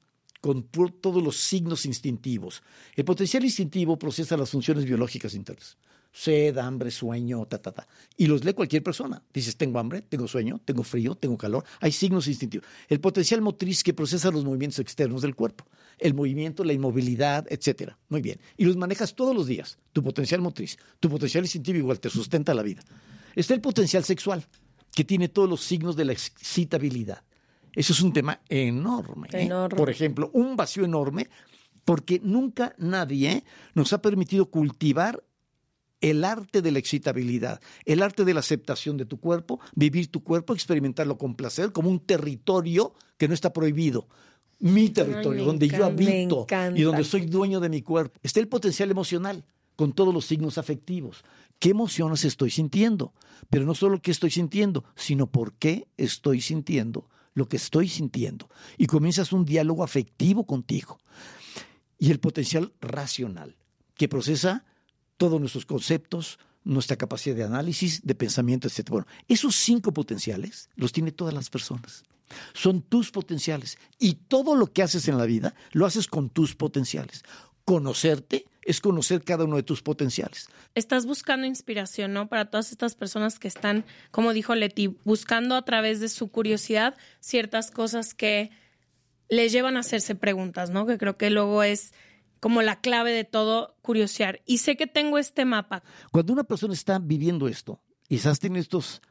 con 0.40 0.62
todos 0.62 1.22
los 1.22 1.36
signos 1.36 1.84
instintivos. 1.84 2.62
El 2.96 3.04
potencial 3.04 3.44
instintivo 3.44 3.98
procesa 3.98 4.36
las 4.36 4.50
funciones 4.50 4.84
biológicas 4.84 5.34
internas. 5.34 5.76
Sed, 6.12 6.58
hambre, 6.58 6.90
sueño, 6.90 7.46
ta, 7.46 7.58
ta, 7.62 7.70
ta. 7.70 7.86
Y 8.16 8.26
los 8.26 8.44
lee 8.44 8.52
cualquier 8.52 8.82
persona. 8.82 9.22
Dices, 9.32 9.56
tengo 9.56 9.78
hambre, 9.78 10.02
tengo 10.02 10.26
sueño, 10.26 10.60
tengo 10.64 10.82
frío, 10.82 11.14
tengo 11.14 11.38
calor. 11.38 11.64
Hay 11.80 11.92
signos 11.92 12.26
instintivos. 12.26 12.66
El 12.88 13.00
potencial 13.00 13.40
motriz 13.42 13.84
que 13.84 13.94
procesa 13.94 14.30
los 14.32 14.44
movimientos 14.44 14.80
externos 14.80 15.22
del 15.22 15.36
cuerpo. 15.36 15.66
El 15.98 16.14
movimiento, 16.14 16.64
la 16.64 16.72
inmovilidad, 16.72 17.46
etcétera. 17.48 17.96
Muy 18.08 18.22
bien. 18.22 18.40
Y 18.56 18.64
los 18.64 18.76
manejas 18.76 19.14
todos 19.14 19.36
los 19.36 19.46
días. 19.46 19.78
Tu 19.92 20.02
potencial 20.02 20.40
motriz. 20.40 20.78
Tu 20.98 21.08
potencial 21.08 21.44
instintivo 21.44 21.78
igual 21.78 22.00
te 22.00 22.10
sustenta 22.10 22.54
la 22.54 22.62
vida. 22.62 22.82
Está 23.34 23.54
el 23.54 23.60
potencial 23.60 24.04
sexual, 24.04 24.46
que 24.94 25.04
tiene 25.04 25.28
todos 25.28 25.48
los 25.48 25.62
signos 25.62 25.96
de 25.96 26.04
la 26.04 26.12
excitabilidad. 26.12 27.22
Eso 27.72 27.92
es 27.92 28.00
un 28.00 28.12
tema 28.12 28.40
enorme. 28.48 29.28
¿eh? 29.32 29.42
Enorme. 29.42 29.76
Por 29.76 29.90
ejemplo, 29.90 30.30
un 30.32 30.56
vacío 30.56 30.84
enorme, 30.84 31.28
porque 31.84 32.20
nunca 32.22 32.74
nadie 32.78 33.44
nos 33.74 33.92
ha 33.92 34.02
permitido 34.02 34.50
cultivar 34.50 35.22
el 36.00 36.24
arte 36.24 36.62
de 36.62 36.72
la 36.72 36.78
excitabilidad, 36.78 37.60
el 37.84 38.02
arte 38.02 38.24
de 38.24 38.34
la 38.34 38.40
aceptación 38.40 38.96
de 38.96 39.04
tu 39.04 39.20
cuerpo, 39.20 39.60
vivir 39.74 40.10
tu 40.10 40.24
cuerpo, 40.24 40.54
experimentarlo 40.54 41.18
con 41.18 41.34
placer, 41.34 41.72
como 41.72 41.90
un 41.90 42.00
territorio 42.00 42.94
que 43.18 43.28
no 43.28 43.34
está 43.34 43.52
prohibido. 43.52 44.08
Mi 44.58 44.90
territorio, 44.90 45.44
donde 45.44 45.68
yo 45.68 45.86
encanta, 45.86 45.86
habito 45.86 46.46
y 46.74 46.82
donde 46.82 47.04
soy 47.04 47.26
dueño 47.26 47.60
de 47.60 47.68
mi 47.68 47.82
cuerpo. 47.82 48.18
Está 48.22 48.40
el 48.40 48.48
potencial 48.48 48.90
emocional, 48.90 49.44
con 49.76 49.92
todos 49.92 50.12
los 50.12 50.26
signos 50.26 50.58
afectivos. 50.58 51.24
¿Qué 51.60 51.70
emociones 51.70 52.24
estoy 52.24 52.50
sintiendo? 52.50 53.14
Pero 53.48 53.64
no 53.64 53.74
solo 53.74 54.02
qué 54.02 54.10
estoy 54.10 54.30
sintiendo, 54.30 54.84
sino 54.96 55.28
por 55.28 55.52
qué 55.52 55.86
estoy 55.96 56.40
sintiendo 56.40 57.08
lo 57.34 57.48
que 57.48 57.56
estoy 57.56 57.88
sintiendo. 57.88 58.48
Y 58.76 58.86
comienzas 58.86 59.32
un 59.32 59.44
diálogo 59.44 59.84
afectivo 59.84 60.46
contigo. 60.46 60.98
Y 61.98 62.10
el 62.10 62.18
potencial 62.18 62.72
racional, 62.80 63.56
que 63.94 64.08
procesa 64.08 64.64
todos 65.16 65.38
nuestros 65.38 65.66
conceptos, 65.66 66.38
nuestra 66.64 66.96
capacidad 66.96 67.36
de 67.36 67.44
análisis, 67.44 68.00
de 68.02 68.14
pensamiento, 68.14 68.66
etc. 68.66 68.88
Bueno, 68.88 69.06
esos 69.28 69.54
cinco 69.54 69.92
potenciales 69.92 70.70
los 70.76 70.92
tiene 70.92 71.12
todas 71.12 71.34
las 71.34 71.50
personas. 71.50 72.04
Son 72.54 72.80
tus 72.80 73.10
potenciales. 73.10 73.76
Y 73.98 74.14
todo 74.14 74.54
lo 74.54 74.72
que 74.72 74.82
haces 74.82 75.08
en 75.08 75.18
la 75.18 75.26
vida 75.26 75.54
lo 75.72 75.84
haces 75.84 76.06
con 76.06 76.30
tus 76.30 76.54
potenciales. 76.54 77.22
Conocerte 77.64 78.46
es 78.70 78.80
conocer 78.80 79.22
cada 79.22 79.44
uno 79.44 79.56
de 79.56 79.62
tus 79.62 79.82
potenciales. 79.82 80.48
Estás 80.74 81.06
buscando 81.06 81.46
inspiración, 81.46 82.12
¿no? 82.12 82.28
Para 82.28 82.50
todas 82.50 82.70
estas 82.72 82.94
personas 82.94 83.38
que 83.38 83.48
están, 83.48 83.84
como 84.10 84.32
dijo 84.32 84.54
Leti, 84.54 84.98
buscando 85.04 85.56
a 85.56 85.64
través 85.64 86.00
de 86.00 86.08
su 86.08 86.30
curiosidad 86.30 86.96
ciertas 87.20 87.70
cosas 87.70 88.14
que 88.14 88.50
les 89.28 89.52
llevan 89.52 89.76
a 89.76 89.80
hacerse 89.80 90.14
preguntas, 90.14 90.70
¿no? 90.70 90.86
Que 90.86 90.98
creo 90.98 91.16
que 91.16 91.30
luego 91.30 91.62
es 91.62 91.92
como 92.40 92.62
la 92.62 92.80
clave 92.80 93.12
de 93.12 93.24
todo, 93.24 93.76
curiosear. 93.82 94.40
Y 94.46 94.58
sé 94.58 94.76
que 94.76 94.86
tengo 94.86 95.18
este 95.18 95.44
mapa. 95.44 95.82
Cuando 96.10 96.32
una 96.32 96.44
persona 96.44 96.72
está 96.72 96.98
viviendo 96.98 97.48
esto, 97.48 97.80
y 98.08 98.16
quizás 98.16 98.40
tiene 98.40 98.58
estos 98.58 99.02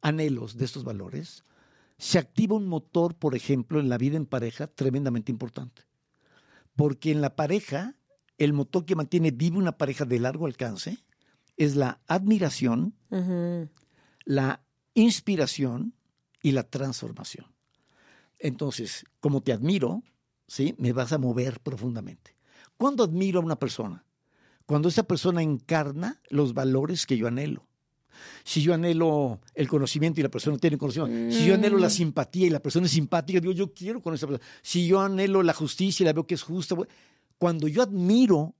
anhelos 0.00 0.56
de 0.56 0.64
estos 0.64 0.84
valores, 0.84 1.44
se 1.98 2.18
activa 2.18 2.56
un 2.56 2.66
motor, 2.66 3.14
por 3.14 3.34
ejemplo, 3.34 3.80
en 3.80 3.88
la 3.88 3.98
vida 3.98 4.16
en 4.16 4.26
pareja 4.26 4.68
tremendamente 4.68 5.30
importante. 5.32 5.82
Porque 6.76 7.10
en 7.10 7.20
la 7.20 7.36
pareja, 7.36 7.96
el 8.38 8.52
motor 8.52 8.84
que 8.84 8.96
mantiene 8.96 9.32
viva 9.32 9.58
una 9.58 9.76
pareja 9.76 10.04
de 10.04 10.20
largo 10.20 10.46
alcance 10.46 10.98
es 11.56 11.74
la 11.74 12.00
admiración, 12.06 12.94
la 14.24 14.62
inspiración 14.94 15.94
y 16.42 16.52
la 16.52 16.62
transformación. 16.62 17.46
Entonces, 18.38 19.04
como 19.18 19.42
te 19.42 19.52
admiro, 19.52 20.02
¿sí? 20.46 20.74
me 20.78 20.92
vas 20.92 21.12
a 21.12 21.18
mover 21.18 21.60
profundamente. 21.60 22.36
¿Cuándo 22.76 23.02
admiro 23.02 23.40
a 23.40 23.44
una 23.44 23.58
persona? 23.58 24.04
Cuando 24.66 24.88
esa 24.88 25.02
persona 25.02 25.42
encarna 25.42 26.20
los 26.30 26.54
valores 26.54 27.06
que 27.06 27.16
yo 27.16 27.26
anhelo. 27.26 27.66
Si 28.44 28.62
yo 28.62 28.74
anhelo 28.74 29.40
el 29.54 29.68
conocimiento 29.68 30.20
y 30.20 30.22
la 30.22 30.28
persona 30.28 30.58
tiene 30.58 30.78
conocimiento, 30.78 31.36
si 31.36 31.46
yo 31.46 31.54
anhelo 31.54 31.78
la 31.78 31.90
simpatía 31.90 32.46
y 32.46 32.50
la 32.50 32.60
persona 32.60 32.86
es 32.86 32.92
simpática, 32.92 33.40
digo, 33.40 33.52
yo 33.52 33.72
quiero 33.72 34.02
con 34.02 34.14
esa 34.14 34.26
persona. 34.26 34.48
Si 34.62 34.86
yo 34.86 35.00
anhelo 35.00 35.42
la 35.42 35.54
justicia 35.54 36.04
y 36.04 36.06
la 36.06 36.12
veo 36.12 36.26
que 36.26 36.34
es 36.34 36.42
justa, 36.42 36.76
cuando 37.38 37.68
yo 37.68 37.82
admiro 37.82 38.54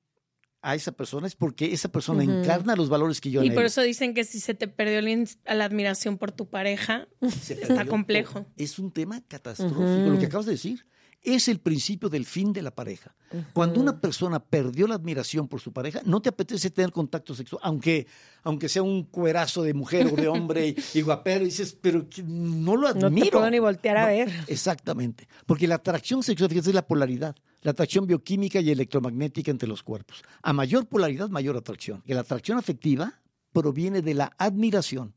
a 0.61 0.75
esa 0.75 0.93
persona 0.93 1.27
es 1.27 1.37
porque 1.37 1.73
esa 1.73 1.91
persona 1.91 2.25
encarna 2.25 2.75
los 2.75 2.89
valores 2.89 3.21
que 3.21 3.31
yo 3.31 3.43
Y 3.43 3.51
por 3.51 3.65
eso 3.65 3.81
dicen 3.83 4.13
que 4.13 4.25
si 4.25 4.41
se 4.41 4.55
te 4.55 4.67
perdió 4.67 5.01
la, 5.01 5.65
admiración 5.65 6.19
por 6.19 6.33
tu 6.33 6.49
pareja, 6.49 7.09
Se 7.41 7.55
está 7.55 7.85
perdió 7.85 7.91
complejo. 7.91 8.47
Es 8.57 8.79
un 8.79 8.91
tema 8.91 9.23
catastrófico. 9.29 9.81
Lo 9.81 10.19
que 10.19 10.27
acabas 10.27 10.47
de 10.47 10.53
decir 10.53 10.85
es 11.23 11.49
el 11.49 11.59
principio 11.61 12.09
del 12.09 12.25
fin 12.25 12.53
de 12.53 12.63
la 12.63 12.71
pareja. 12.71 13.15
Cuando 13.53 13.81
una 13.81 14.01
persona 14.01 14.41
perdió 14.41 14.87
la 14.87 14.95
admiración 14.95 15.49
por 15.49 15.61
su 15.61 15.73
pareja, 15.73 16.01
no 16.05 16.21
te 16.23 16.29
apetece 16.31 16.71
tener 16.71 16.93
contacto 16.93 17.35
sexual, 17.35 17.61
aunque, 17.65 18.07
aunque 18.43 18.69
sea 18.69 18.83
un 18.83 19.05
cuerazo 19.05 19.63
de 19.63 19.75
mujer 19.75 20.07
o 20.07 20.17
de 20.17 20.29
hombre 20.29 20.69
y, 20.69 20.77
y 20.99 21.03
guapero, 21.03 21.45
dices, 21.45 21.77
pero 21.81 22.09
que 22.09 22.23
no 22.23 22.77
lo 22.77 22.95
te 22.95 23.05
admiro. 23.05 23.31
puedo 23.39 23.51
ni 23.51 23.59
voltear 23.59 23.97
a 23.99 24.03
No, 24.03 24.07
ver. 24.09 24.31
Exactamente. 24.47 25.29
Porque 25.45 25.69
la 25.69 25.75
atracción 25.77 26.23
sexual, 26.23 26.49
fíjate, 26.51 26.71
es 26.71 26.75
la 26.75 26.87
polaridad. 26.87 27.35
La 27.63 27.73
atracción 27.73 28.07
bioquímica 28.07 28.61
y 28.61 28.71
electromagnética 28.71 29.51
entre 29.51 29.69
los 29.69 29.83
cuerpos. 29.83 30.23
A 30.43 30.53
mayor 30.53 30.87
polaridad, 30.87 31.29
mayor 31.29 31.57
atracción. 31.57 32.03
Y 32.07 32.15
la 32.15 32.21
atracción 32.21 32.57
afectiva 32.57 33.21
proviene 33.53 34.01
de 34.01 34.15
la 34.15 34.33
admiración. 34.39 35.15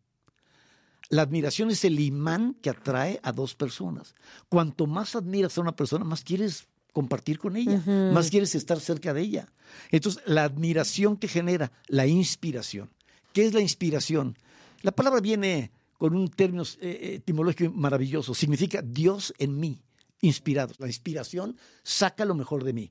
La 1.12 1.24
admiración 1.24 1.70
es 1.72 1.84
el 1.84 2.00
imán 2.00 2.56
que 2.62 2.70
atrae 2.70 3.20
a 3.22 3.34
dos 3.34 3.54
personas. 3.54 4.16
Cuanto 4.48 4.88
más 4.88 5.14
admiras 5.14 5.58
a 5.58 5.62
una 5.62 5.76
persona, 5.76 6.06
más 6.06 6.24
quieres 6.24 6.70
compartir 6.94 7.38
con 7.38 7.58
ella, 7.58 7.84
más 7.86 8.30
quieres 8.30 8.56
estar 8.56 8.80
cerca 8.80 9.14
de 9.14 9.22
ella. 9.22 9.52
Entonces, 9.92 10.24
la 10.26 10.46
admiración 10.46 11.18
que 11.18 11.28
genera 11.28 11.74
la 11.88 12.08
inspiración. 12.08 12.90
¿Qué 13.34 13.46
es 13.46 13.54
la 13.54 13.60
inspiración? 13.60 14.38
La 14.84 14.94
palabra 14.94 15.20
viene 15.20 15.72
con 15.98 16.16
un 16.16 16.30
término 16.30 16.64
eh, 16.80 17.16
etimológico 17.16 17.74
maravilloso. 17.74 18.34
Significa 18.34 18.82
Dios 18.82 19.34
en 19.38 19.60
mí, 19.60 19.82
inspirado. 20.22 20.74
La 20.78 20.88
inspiración 20.88 21.58
saca 21.84 22.24
lo 22.24 22.36
mejor 22.36 22.64
de 22.64 22.72
mí. 22.72 22.90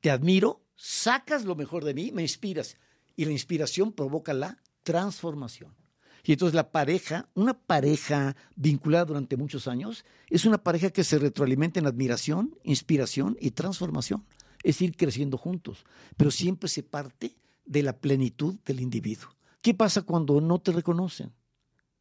Te 0.00 0.10
admiro, 0.10 0.62
sacas 0.74 1.44
lo 1.44 1.54
mejor 1.54 1.84
de 1.84 1.92
mí, 1.92 2.12
me 2.12 2.22
inspiras. 2.22 2.78
Y 3.14 3.26
la 3.26 3.32
inspiración 3.32 3.92
provoca 3.92 4.32
la 4.32 4.56
transformación. 4.84 5.81
Y 6.24 6.32
entonces 6.32 6.54
la 6.54 6.70
pareja, 6.70 7.28
una 7.34 7.54
pareja 7.54 8.36
vinculada 8.54 9.06
durante 9.06 9.36
muchos 9.36 9.66
años, 9.66 10.04
es 10.28 10.44
una 10.44 10.58
pareja 10.58 10.90
que 10.90 11.04
se 11.04 11.18
retroalimenta 11.18 11.80
en 11.80 11.86
admiración, 11.86 12.56
inspiración 12.62 13.36
y 13.40 13.50
transformación. 13.50 14.24
Es 14.62 14.80
ir 14.80 14.96
creciendo 14.96 15.36
juntos, 15.36 15.84
pero 16.16 16.30
siempre 16.30 16.68
se 16.68 16.84
parte 16.84 17.34
de 17.64 17.82
la 17.82 17.96
plenitud 17.96 18.56
del 18.64 18.80
individuo. 18.80 19.34
¿Qué 19.60 19.74
pasa 19.74 20.02
cuando 20.02 20.40
no 20.40 20.60
te 20.60 20.72
reconocen? 20.72 21.32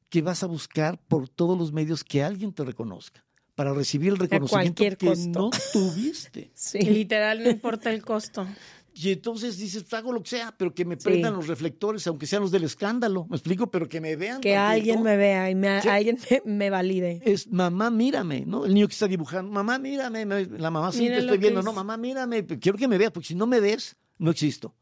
Que 0.09 0.21
vas 0.21 0.43
a 0.43 0.47
buscar 0.47 0.99
por 0.99 1.27
todos 1.27 1.57
los 1.57 1.71
medios 1.71 2.03
que 2.03 2.23
alguien 2.23 2.53
te 2.53 2.63
reconozca 2.63 3.23
para 3.55 3.73
recibir 3.73 4.13
el 4.13 4.17
reconocimiento 4.17 4.83
que 4.97 5.15
no 5.27 5.49
tuviste. 5.73 6.51
Sí. 6.55 6.79
Literal, 6.79 7.43
no 7.43 7.49
importa 7.49 7.91
el 7.91 8.03
costo. 8.03 8.47
Y 8.93 9.11
entonces 9.11 9.57
dices, 9.57 9.91
hago 9.93 10.11
lo 10.11 10.21
que 10.21 10.29
sea, 10.31 10.53
pero 10.57 10.73
que 10.73 10.83
me 10.83 10.97
prendan 10.97 11.33
los 11.33 11.47
reflectores, 11.47 12.05
aunque 12.07 12.27
sean 12.27 12.41
los 12.41 12.51
del 12.51 12.65
escándalo. 12.65 13.25
¿Me 13.29 13.37
explico? 13.37 13.71
Pero 13.71 13.87
que 13.87 14.01
me 14.01 14.15
vean. 14.17 14.41
Que 14.41 14.57
alguien 14.57 15.01
me 15.01 15.15
vea 15.15 15.49
y 15.49 15.55
alguien 15.87 16.19
me, 16.45 16.69
valide. 16.69 17.21
Es 17.23 17.47
mamá, 17.47 17.89
mírame, 17.89 18.45
¿no? 18.45 18.65
El 18.65 18.73
niño 18.73 18.87
que 18.87 18.93
está 18.93 19.07
dibujando, 19.07 19.51
mamá, 19.51 19.79
mírame. 19.79 20.25
La 20.25 20.69
mamá, 20.69 20.91
sí, 20.91 21.07
te 21.07 21.19
estoy 21.19 21.37
viendo. 21.37 21.61
No, 21.61 21.71
mamá, 21.71 21.95
mírame. 21.95 22.45
Quiero 22.45 22.77
que 22.77 22.87
me 22.87 22.97
veas, 22.97 23.11
porque 23.11 23.29
si 23.29 23.35
no 23.35 23.47
me 23.47 23.61
ves, 23.61 23.95
no 24.17 24.29
existo. 24.29 24.75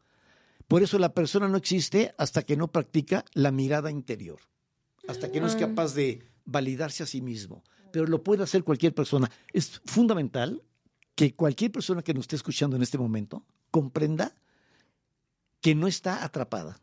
Por 0.67 0.81
eso 0.81 0.97
la 0.97 1.13
persona 1.13 1.47
no 1.47 1.57
existe 1.57 2.13
hasta 2.17 2.43
que 2.43 2.57
no 2.57 2.71
practica 2.71 3.25
la 3.33 3.51
mirada 3.51 3.91
interior, 3.91 4.39
hasta 5.07 5.31
que 5.31 5.39
no 5.39 5.47
es 5.47 5.55
ah. 5.55 5.59
capaz 5.59 5.93
de 5.93 6.23
validarse 6.45 7.03
a 7.03 7.05
sí 7.05 7.21
mismo. 7.21 7.63
Pero 7.91 8.05
lo 8.05 8.23
puede 8.23 8.43
hacer 8.43 8.63
cualquier 8.63 8.93
persona. 8.93 9.29
Es 9.53 9.81
fundamental 9.85 10.63
que 11.15 11.35
cualquier 11.35 11.71
persona 11.71 12.01
que 12.01 12.13
nos 12.13 12.23
esté 12.23 12.35
escuchando 12.35 12.75
en 12.75 12.81
este 12.81 12.97
momento 12.97 13.45
comprenda 13.71 14.35
que 15.61 15.75
no 15.75 15.87
está 15.87 16.23
atrapada, 16.23 16.79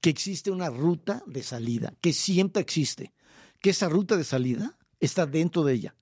que 0.00 0.10
existe 0.10 0.50
una 0.50 0.70
ruta 0.70 1.22
de 1.26 1.42
salida, 1.42 1.94
que 2.00 2.12
siempre 2.12 2.62
existe, 2.62 3.12
que 3.60 3.70
esa 3.70 3.88
ruta 3.88 4.16
de 4.16 4.24
salida 4.24 4.78
está 5.00 5.26
dentro 5.26 5.64
de 5.64 5.74
ella, 5.74 5.96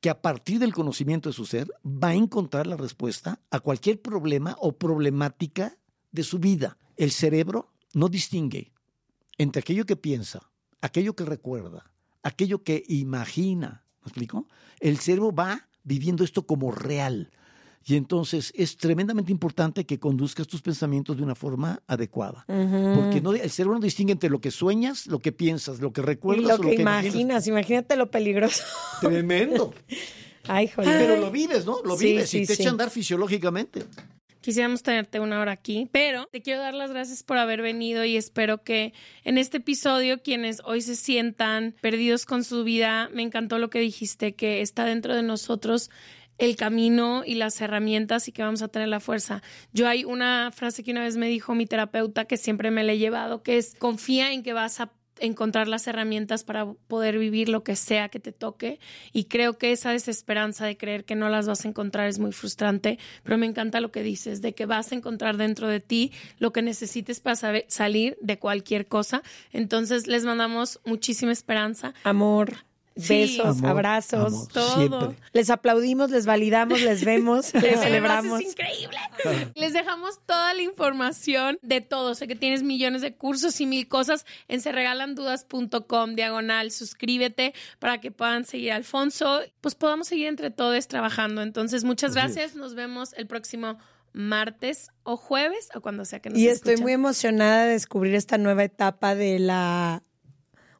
que 0.00 0.10
a 0.10 0.22
partir 0.22 0.58
del 0.58 0.72
conocimiento 0.72 1.28
de 1.28 1.34
su 1.34 1.46
ser 1.46 1.72
va 1.84 2.08
a 2.08 2.14
encontrar 2.14 2.66
la 2.66 2.76
respuesta 2.76 3.40
a 3.50 3.60
cualquier 3.60 4.00
problema 4.00 4.56
o 4.60 4.78
problemática 4.78 5.76
de 6.12 6.22
su 6.22 6.38
vida. 6.38 6.78
El 6.96 7.10
cerebro 7.10 7.72
no 7.94 8.08
distingue 8.08 8.72
entre 9.38 9.60
aquello 9.60 9.86
que 9.86 9.96
piensa, 9.96 10.50
aquello 10.80 11.14
que 11.14 11.24
recuerda, 11.24 11.90
aquello 12.22 12.62
que 12.62 12.84
imagina. 12.88 13.84
¿Me 14.02 14.08
explico? 14.08 14.46
El 14.80 14.98
cerebro 14.98 15.32
va 15.32 15.68
viviendo 15.82 16.24
esto 16.24 16.46
como 16.46 16.70
real. 16.70 17.30
Y 17.84 17.96
entonces 17.96 18.52
es 18.54 18.76
tremendamente 18.76 19.32
importante 19.32 19.86
que 19.86 19.98
conduzcas 19.98 20.46
tus 20.46 20.60
pensamientos 20.60 21.16
de 21.16 21.22
una 21.22 21.34
forma 21.34 21.82
adecuada. 21.86 22.44
Porque 22.46 23.20
no, 23.22 23.32
el 23.32 23.50
cerebro 23.50 23.78
no 23.78 23.80
distingue 23.80 24.12
entre 24.12 24.28
lo 24.30 24.40
que 24.40 24.50
sueñas, 24.50 25.06
lo 25.06 25.18
que 25.18 25.32
piensas, 25.32 25.80
lo 25.80 25.92
que 25.92 26.02
recuerdas 26.02 26.58
lo, 26.58 26.66
o 26.66 26.70
lo 26.70 26.76
que, 26.76 26.82
imaginas. 26.82 27.46
Imagínate 27.46 27.96
lo 27.96 28.10
peligroso. 28.10 28.62
Tremendo. 29.00 29.72
Ay, 30.48 30.68
joder. 30.68 30.98
Pero 30.98 31.20
lo 31.20 31.30
vives, 31.30 31.64
¿no? 31.64 31.82
Lo 31.82 31.96
vives 31.96 32.32
y 32.34 32.46
te 32.46 32.54
echa 32.54 32.68
a 32.68 32.72
andar 32.72 32.90
fisiológicamente. 32.90 33.84
Quisiéramos 34.40 34.82
tenerte 34.82 35.20
una 35.20 35.38
hora 35.38 35.52
aquí, 35.52 35.86
pero 35.92 36.26
te 36.32 36.40
quiero 36.40 36.62
dar 36.62 36.72
las 36.72 36.90
gracias 36.90 37.22
por 37.22 37.36
haber 37.36 37.60
venido 37.60 38.06
y 38.06 38.16
espero 38.16 38.62
que 38.62 38.94
en 39.22 39.36
este 39.36 39.58
episodio 39.58 40.22
quienes 40.22 40.62
hoy 40.64 40.80
se 40.80 40.96
sientan 40.96 41.74
perdidos 41.82 42.24
con 42.24 42.42
su 42.42 42.64
vida, 42.64 43.10
me 43.12 43.22
encantó 43.22 43.58
lo 43.58 43.68
que 43.68 43.80
dijiste, 43.80 44.34
que 44.34 44.62
está 44.62 44.86
dentro 44.86 45.14
de 45.14 45.22
nosotros 45.22 45.90
el 46.40 46.56
camino 46.56 47.22
y 47.24 47.34
las 47.34 47.60
herramientas 47.60 48.26
y 48.26 48.32
que 48.32 48.42
vamos 48.42 48.62
a 48.62 48.68
tener 48.68 48.88
la 48.88 48.98
fuerza. 48.98 49.42
Yo 49.72 49.86
hay 49.86 50.04
una 50.04 50.50
frase 50.52 50.82
que 50.82 50.90
una 50.90 51.02
vez 51.02 51.16
me 51.16 51.28
dijo 51.28 51.54
mi 51.54 51.66
terapeuta 51.66 52.24
que 52.24 52.38
siempre 52.38 52.70
me 52.70 52.82
la 52.82 52.92
he 52.92 52.98
llevado, 52.98 53.42
que 53.42 53.58
es 53.58 53.76
confía 53.78 54.32
en 54.32 54.42
que 54.42 54.54
vas 54.54 54.80
a 54.80 54.90
encontrar 55.20 55.68
las 55.68 55.86
herramientas 55.86 56.44
para 56.44 56.72
poder 56.72 57.18
vivir 57.18 57.50
lo 57.50 57.62
que 57.62 57.76
sea 57.76 58.08
que 58.08 58.20
te 58.20 58.32
toque. 58.32 58.80
Y 59.12 59.24
creo 59.24 59.58
que 59.58 59.70
esa 59.72 59.90
desesperanza 59.92 60.64
de 60.64 60.78
creer 60.78 61.04
que 61.04 61.14
no 61.14 61.28
las 61.28 61.46
vas 61.46 61.66
a 61.66 61.68
encontrar 61.68 62.08
es 62.08 62.18
muy 62.18 62.32
frustrante, 62.32 62.98
pero 63.22 63.36
me 63.36 63.44
encanta 63.44 63.80
lo 63.80 63.92
que 63.92 64.02
dices, 64.02 64.40
de 64.40 64.54
que 64.54 64.64
vas 64.64 64.92
a 64.92 64.94
encontrar 64.94 65.36
dentro 65.36 65.68
de 65.68 65.80
ti 65.80 66.10
lo 66.38 66.54
que 66.54 66.62
necesites 66.62 67.20
para 67.20 67.36
salir 67.68 68.16
de 68.22 68.38
cualquier 68.38 68.88
cosa. 68.88 69.22
Entonces 69.52 70.06
les 70.06 70.24
mandamos 70.24 70.80
muchísima 70.86 71.32
esperanza. 71.32 71.92
Amor 72.02 72.69
besos, 72.96 73.62
abrazos, 73.62 74.48
todo. 74.48 75.14
Les 75.32 75.50
aplaudimos, 75.50 76.10
les 76.10 76.26
validamos, 76.26 76.80
les 76.80 77.04
vemos, 77.04 77.54
les 77.62 77.80
celebramos. 77.80 78.40
Es 78.40 78.52
increíble. 78.52 78.96
les 79.54 79.72
dejamos 79.72 80.20
toda 80.26 80.54
la 80.54 80.62
información 80.62 81.58
de 81.62 81.80
todo. 81.80 82.14
Sé 82.14 82.26
que 82.26 82.36
tienes 82.36 82.62
millones 82.62 83.02
de 83.02 83.14
cursos 83.14 83.60
y 83.60 83.66
mil 83.66 83.86
cosas 83.88 84.26
en 84.48 84.60
serregalandudas.com 84.60 86.14
diagonal. 86.14 86.70
Suscríbete 86.70 87.54
para 87.78 88.00
que 88.00 88.10
puedan 88.10 88.44
seguir 88.44 88.72
a 88.72 88.76
Alfonso. 88.76 89.40
Pues 89.60 89.74
podamos 89.74 90.08
seguir 90.08 90.26
entre 90.26 90.50
todos 90.50 90.70
trabajando. 90.88 91.42
Entonces, 91.42 91.84
muchas 91.84 92.14
gracias. 92.14 92.54
Nos 92.54 92.74
vemos 92.74 93.12
el 93.14 93.26
próximo 93.26 93.78
martes 94.12 94.90
o 95.04 95.16
jueves 95.16 95.68
o 95.74 95.80
cuando 95.80 96.04
sea 96.04 96.20
que 96.20 96.30
nos 96.30 96.38
Y 96.38 96.48
estoy 96.48 96.76
muy 96.78 96.92
emocionada 96.92 97.64
de 97.64 97.72
descubrir 97.72 98.14
esta 98.14 98.38
nueva 98.38 98.64
etapa 98.64 99.14
de 99.14 99.38
la 99.38 100.02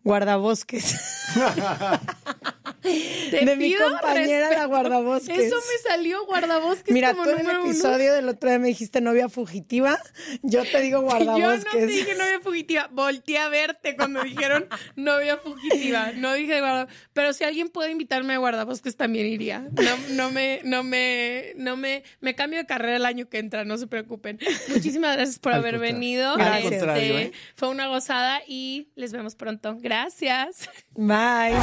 guardabosques. 0.04 0.94
de 2.82 3.56
mi 3.56 3.74
compañera 3.74 4.50
la 4.50 4.64
guardabosques. 4.66 5.38
Eso 5.38 5.56
me 5.56 5.90
salió 5.90 6.24
guardabosques. 6.26 6.92
Mira, 6.92 7.14
tú 7.14 7.28
en 7.28 7.46
el 7.46 7.56
episodio 7.56 8.14
del 8.14 8.28
otro 8.28 8.48
día 8.48 8.58
me 8.58 8.68
dijiste 8.68 9.00
novia 9.00 9.28
fugitiva. 9.28 9.98
Yo 10.42 10.64
te 10.64 10.80
digo 10.80 11.00
guardabosques. 11.02 11.64
Yo 11.72 11.80
no 11.80 11.86
te 11.86 11.86
dije 11.86 12.14
novia 12.14 12.40
fugitiva. 12.40 12.88
Volteé 12.92 13.38
a 13.38 13.48
verte 13.48 13.96
cuando 13.96 14.22
dijeron 14.22 14.66
novia 14.96 15.38
fugitiva. 15.38 16.12
No 16.12 16.32
dije 16.34 16.60
guardabosques. 16.60 16.96
Pero 17.12 17.32
si 17.32 17.44
alguien 17.44 17.68
puede 17.68 17.90
invitarme 17.90 18.34
a 18.34 18.38
guardabosques, 18.38 18.96
también 18.96 19.26
iría. 19.26 19.60
No, 19.60 19.96
no 20.10 20.30
me, 20.30 20.60
no 20.64 20.82
me, 20.82 21.52
no 21.56 21.76
me, 21.76 22.02
me 22.20 22.34
cambio 22.34 22.58
de 22.58 22.66
carrera 22.66 22.96
el 22.96 23.06
año 23.06 23.28
que 23.28 23.38
entra, 23.38 23.64
no 23.64 23.76
se 23.78 23.86
preocupen. 23.86 24.38
Muchísimas 24.68 25.16
gracias 25.16 25.38
por 25.38 25.52
haber 25.52 25.78
venido. 25.78 26.36
Gracias. 26.36 26.72
Este, 26.72 27.22
¿eh? 27.22 27.32
Fue 27.54 27.68
una 27.68 27.88
gozada 27.88 28.40
y 28.46 28.88
les 28.94 29.12
vemos 29.12 29.34
pronto. 29.34 29.76
Gracias. 29.80 30.68
Bye. 30.94 31.54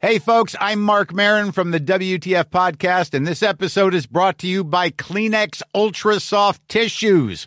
Hey, 0.00 0.18
folks, 0.18 0.56
I'm 0.60 0.82
Mark 0.82 1.14
Marin 1.14 1.52
from 1.52 1.70
the 1.70 1.78
WTF 1.80 2.46
Podcast, 2.46 3.14
and 3.14 3.26
this 3.26 3.42
episode 3.42 3.94
is 3.94 4.04
brought 4.04 4.36
to 4.38 4.48
you 4.48 4.64
by 4.64 4.90
Kleenex 4.90 5.62
Ultra 5.74 6.20
Soft 6.20 6.68
Tissues 6.68 7.46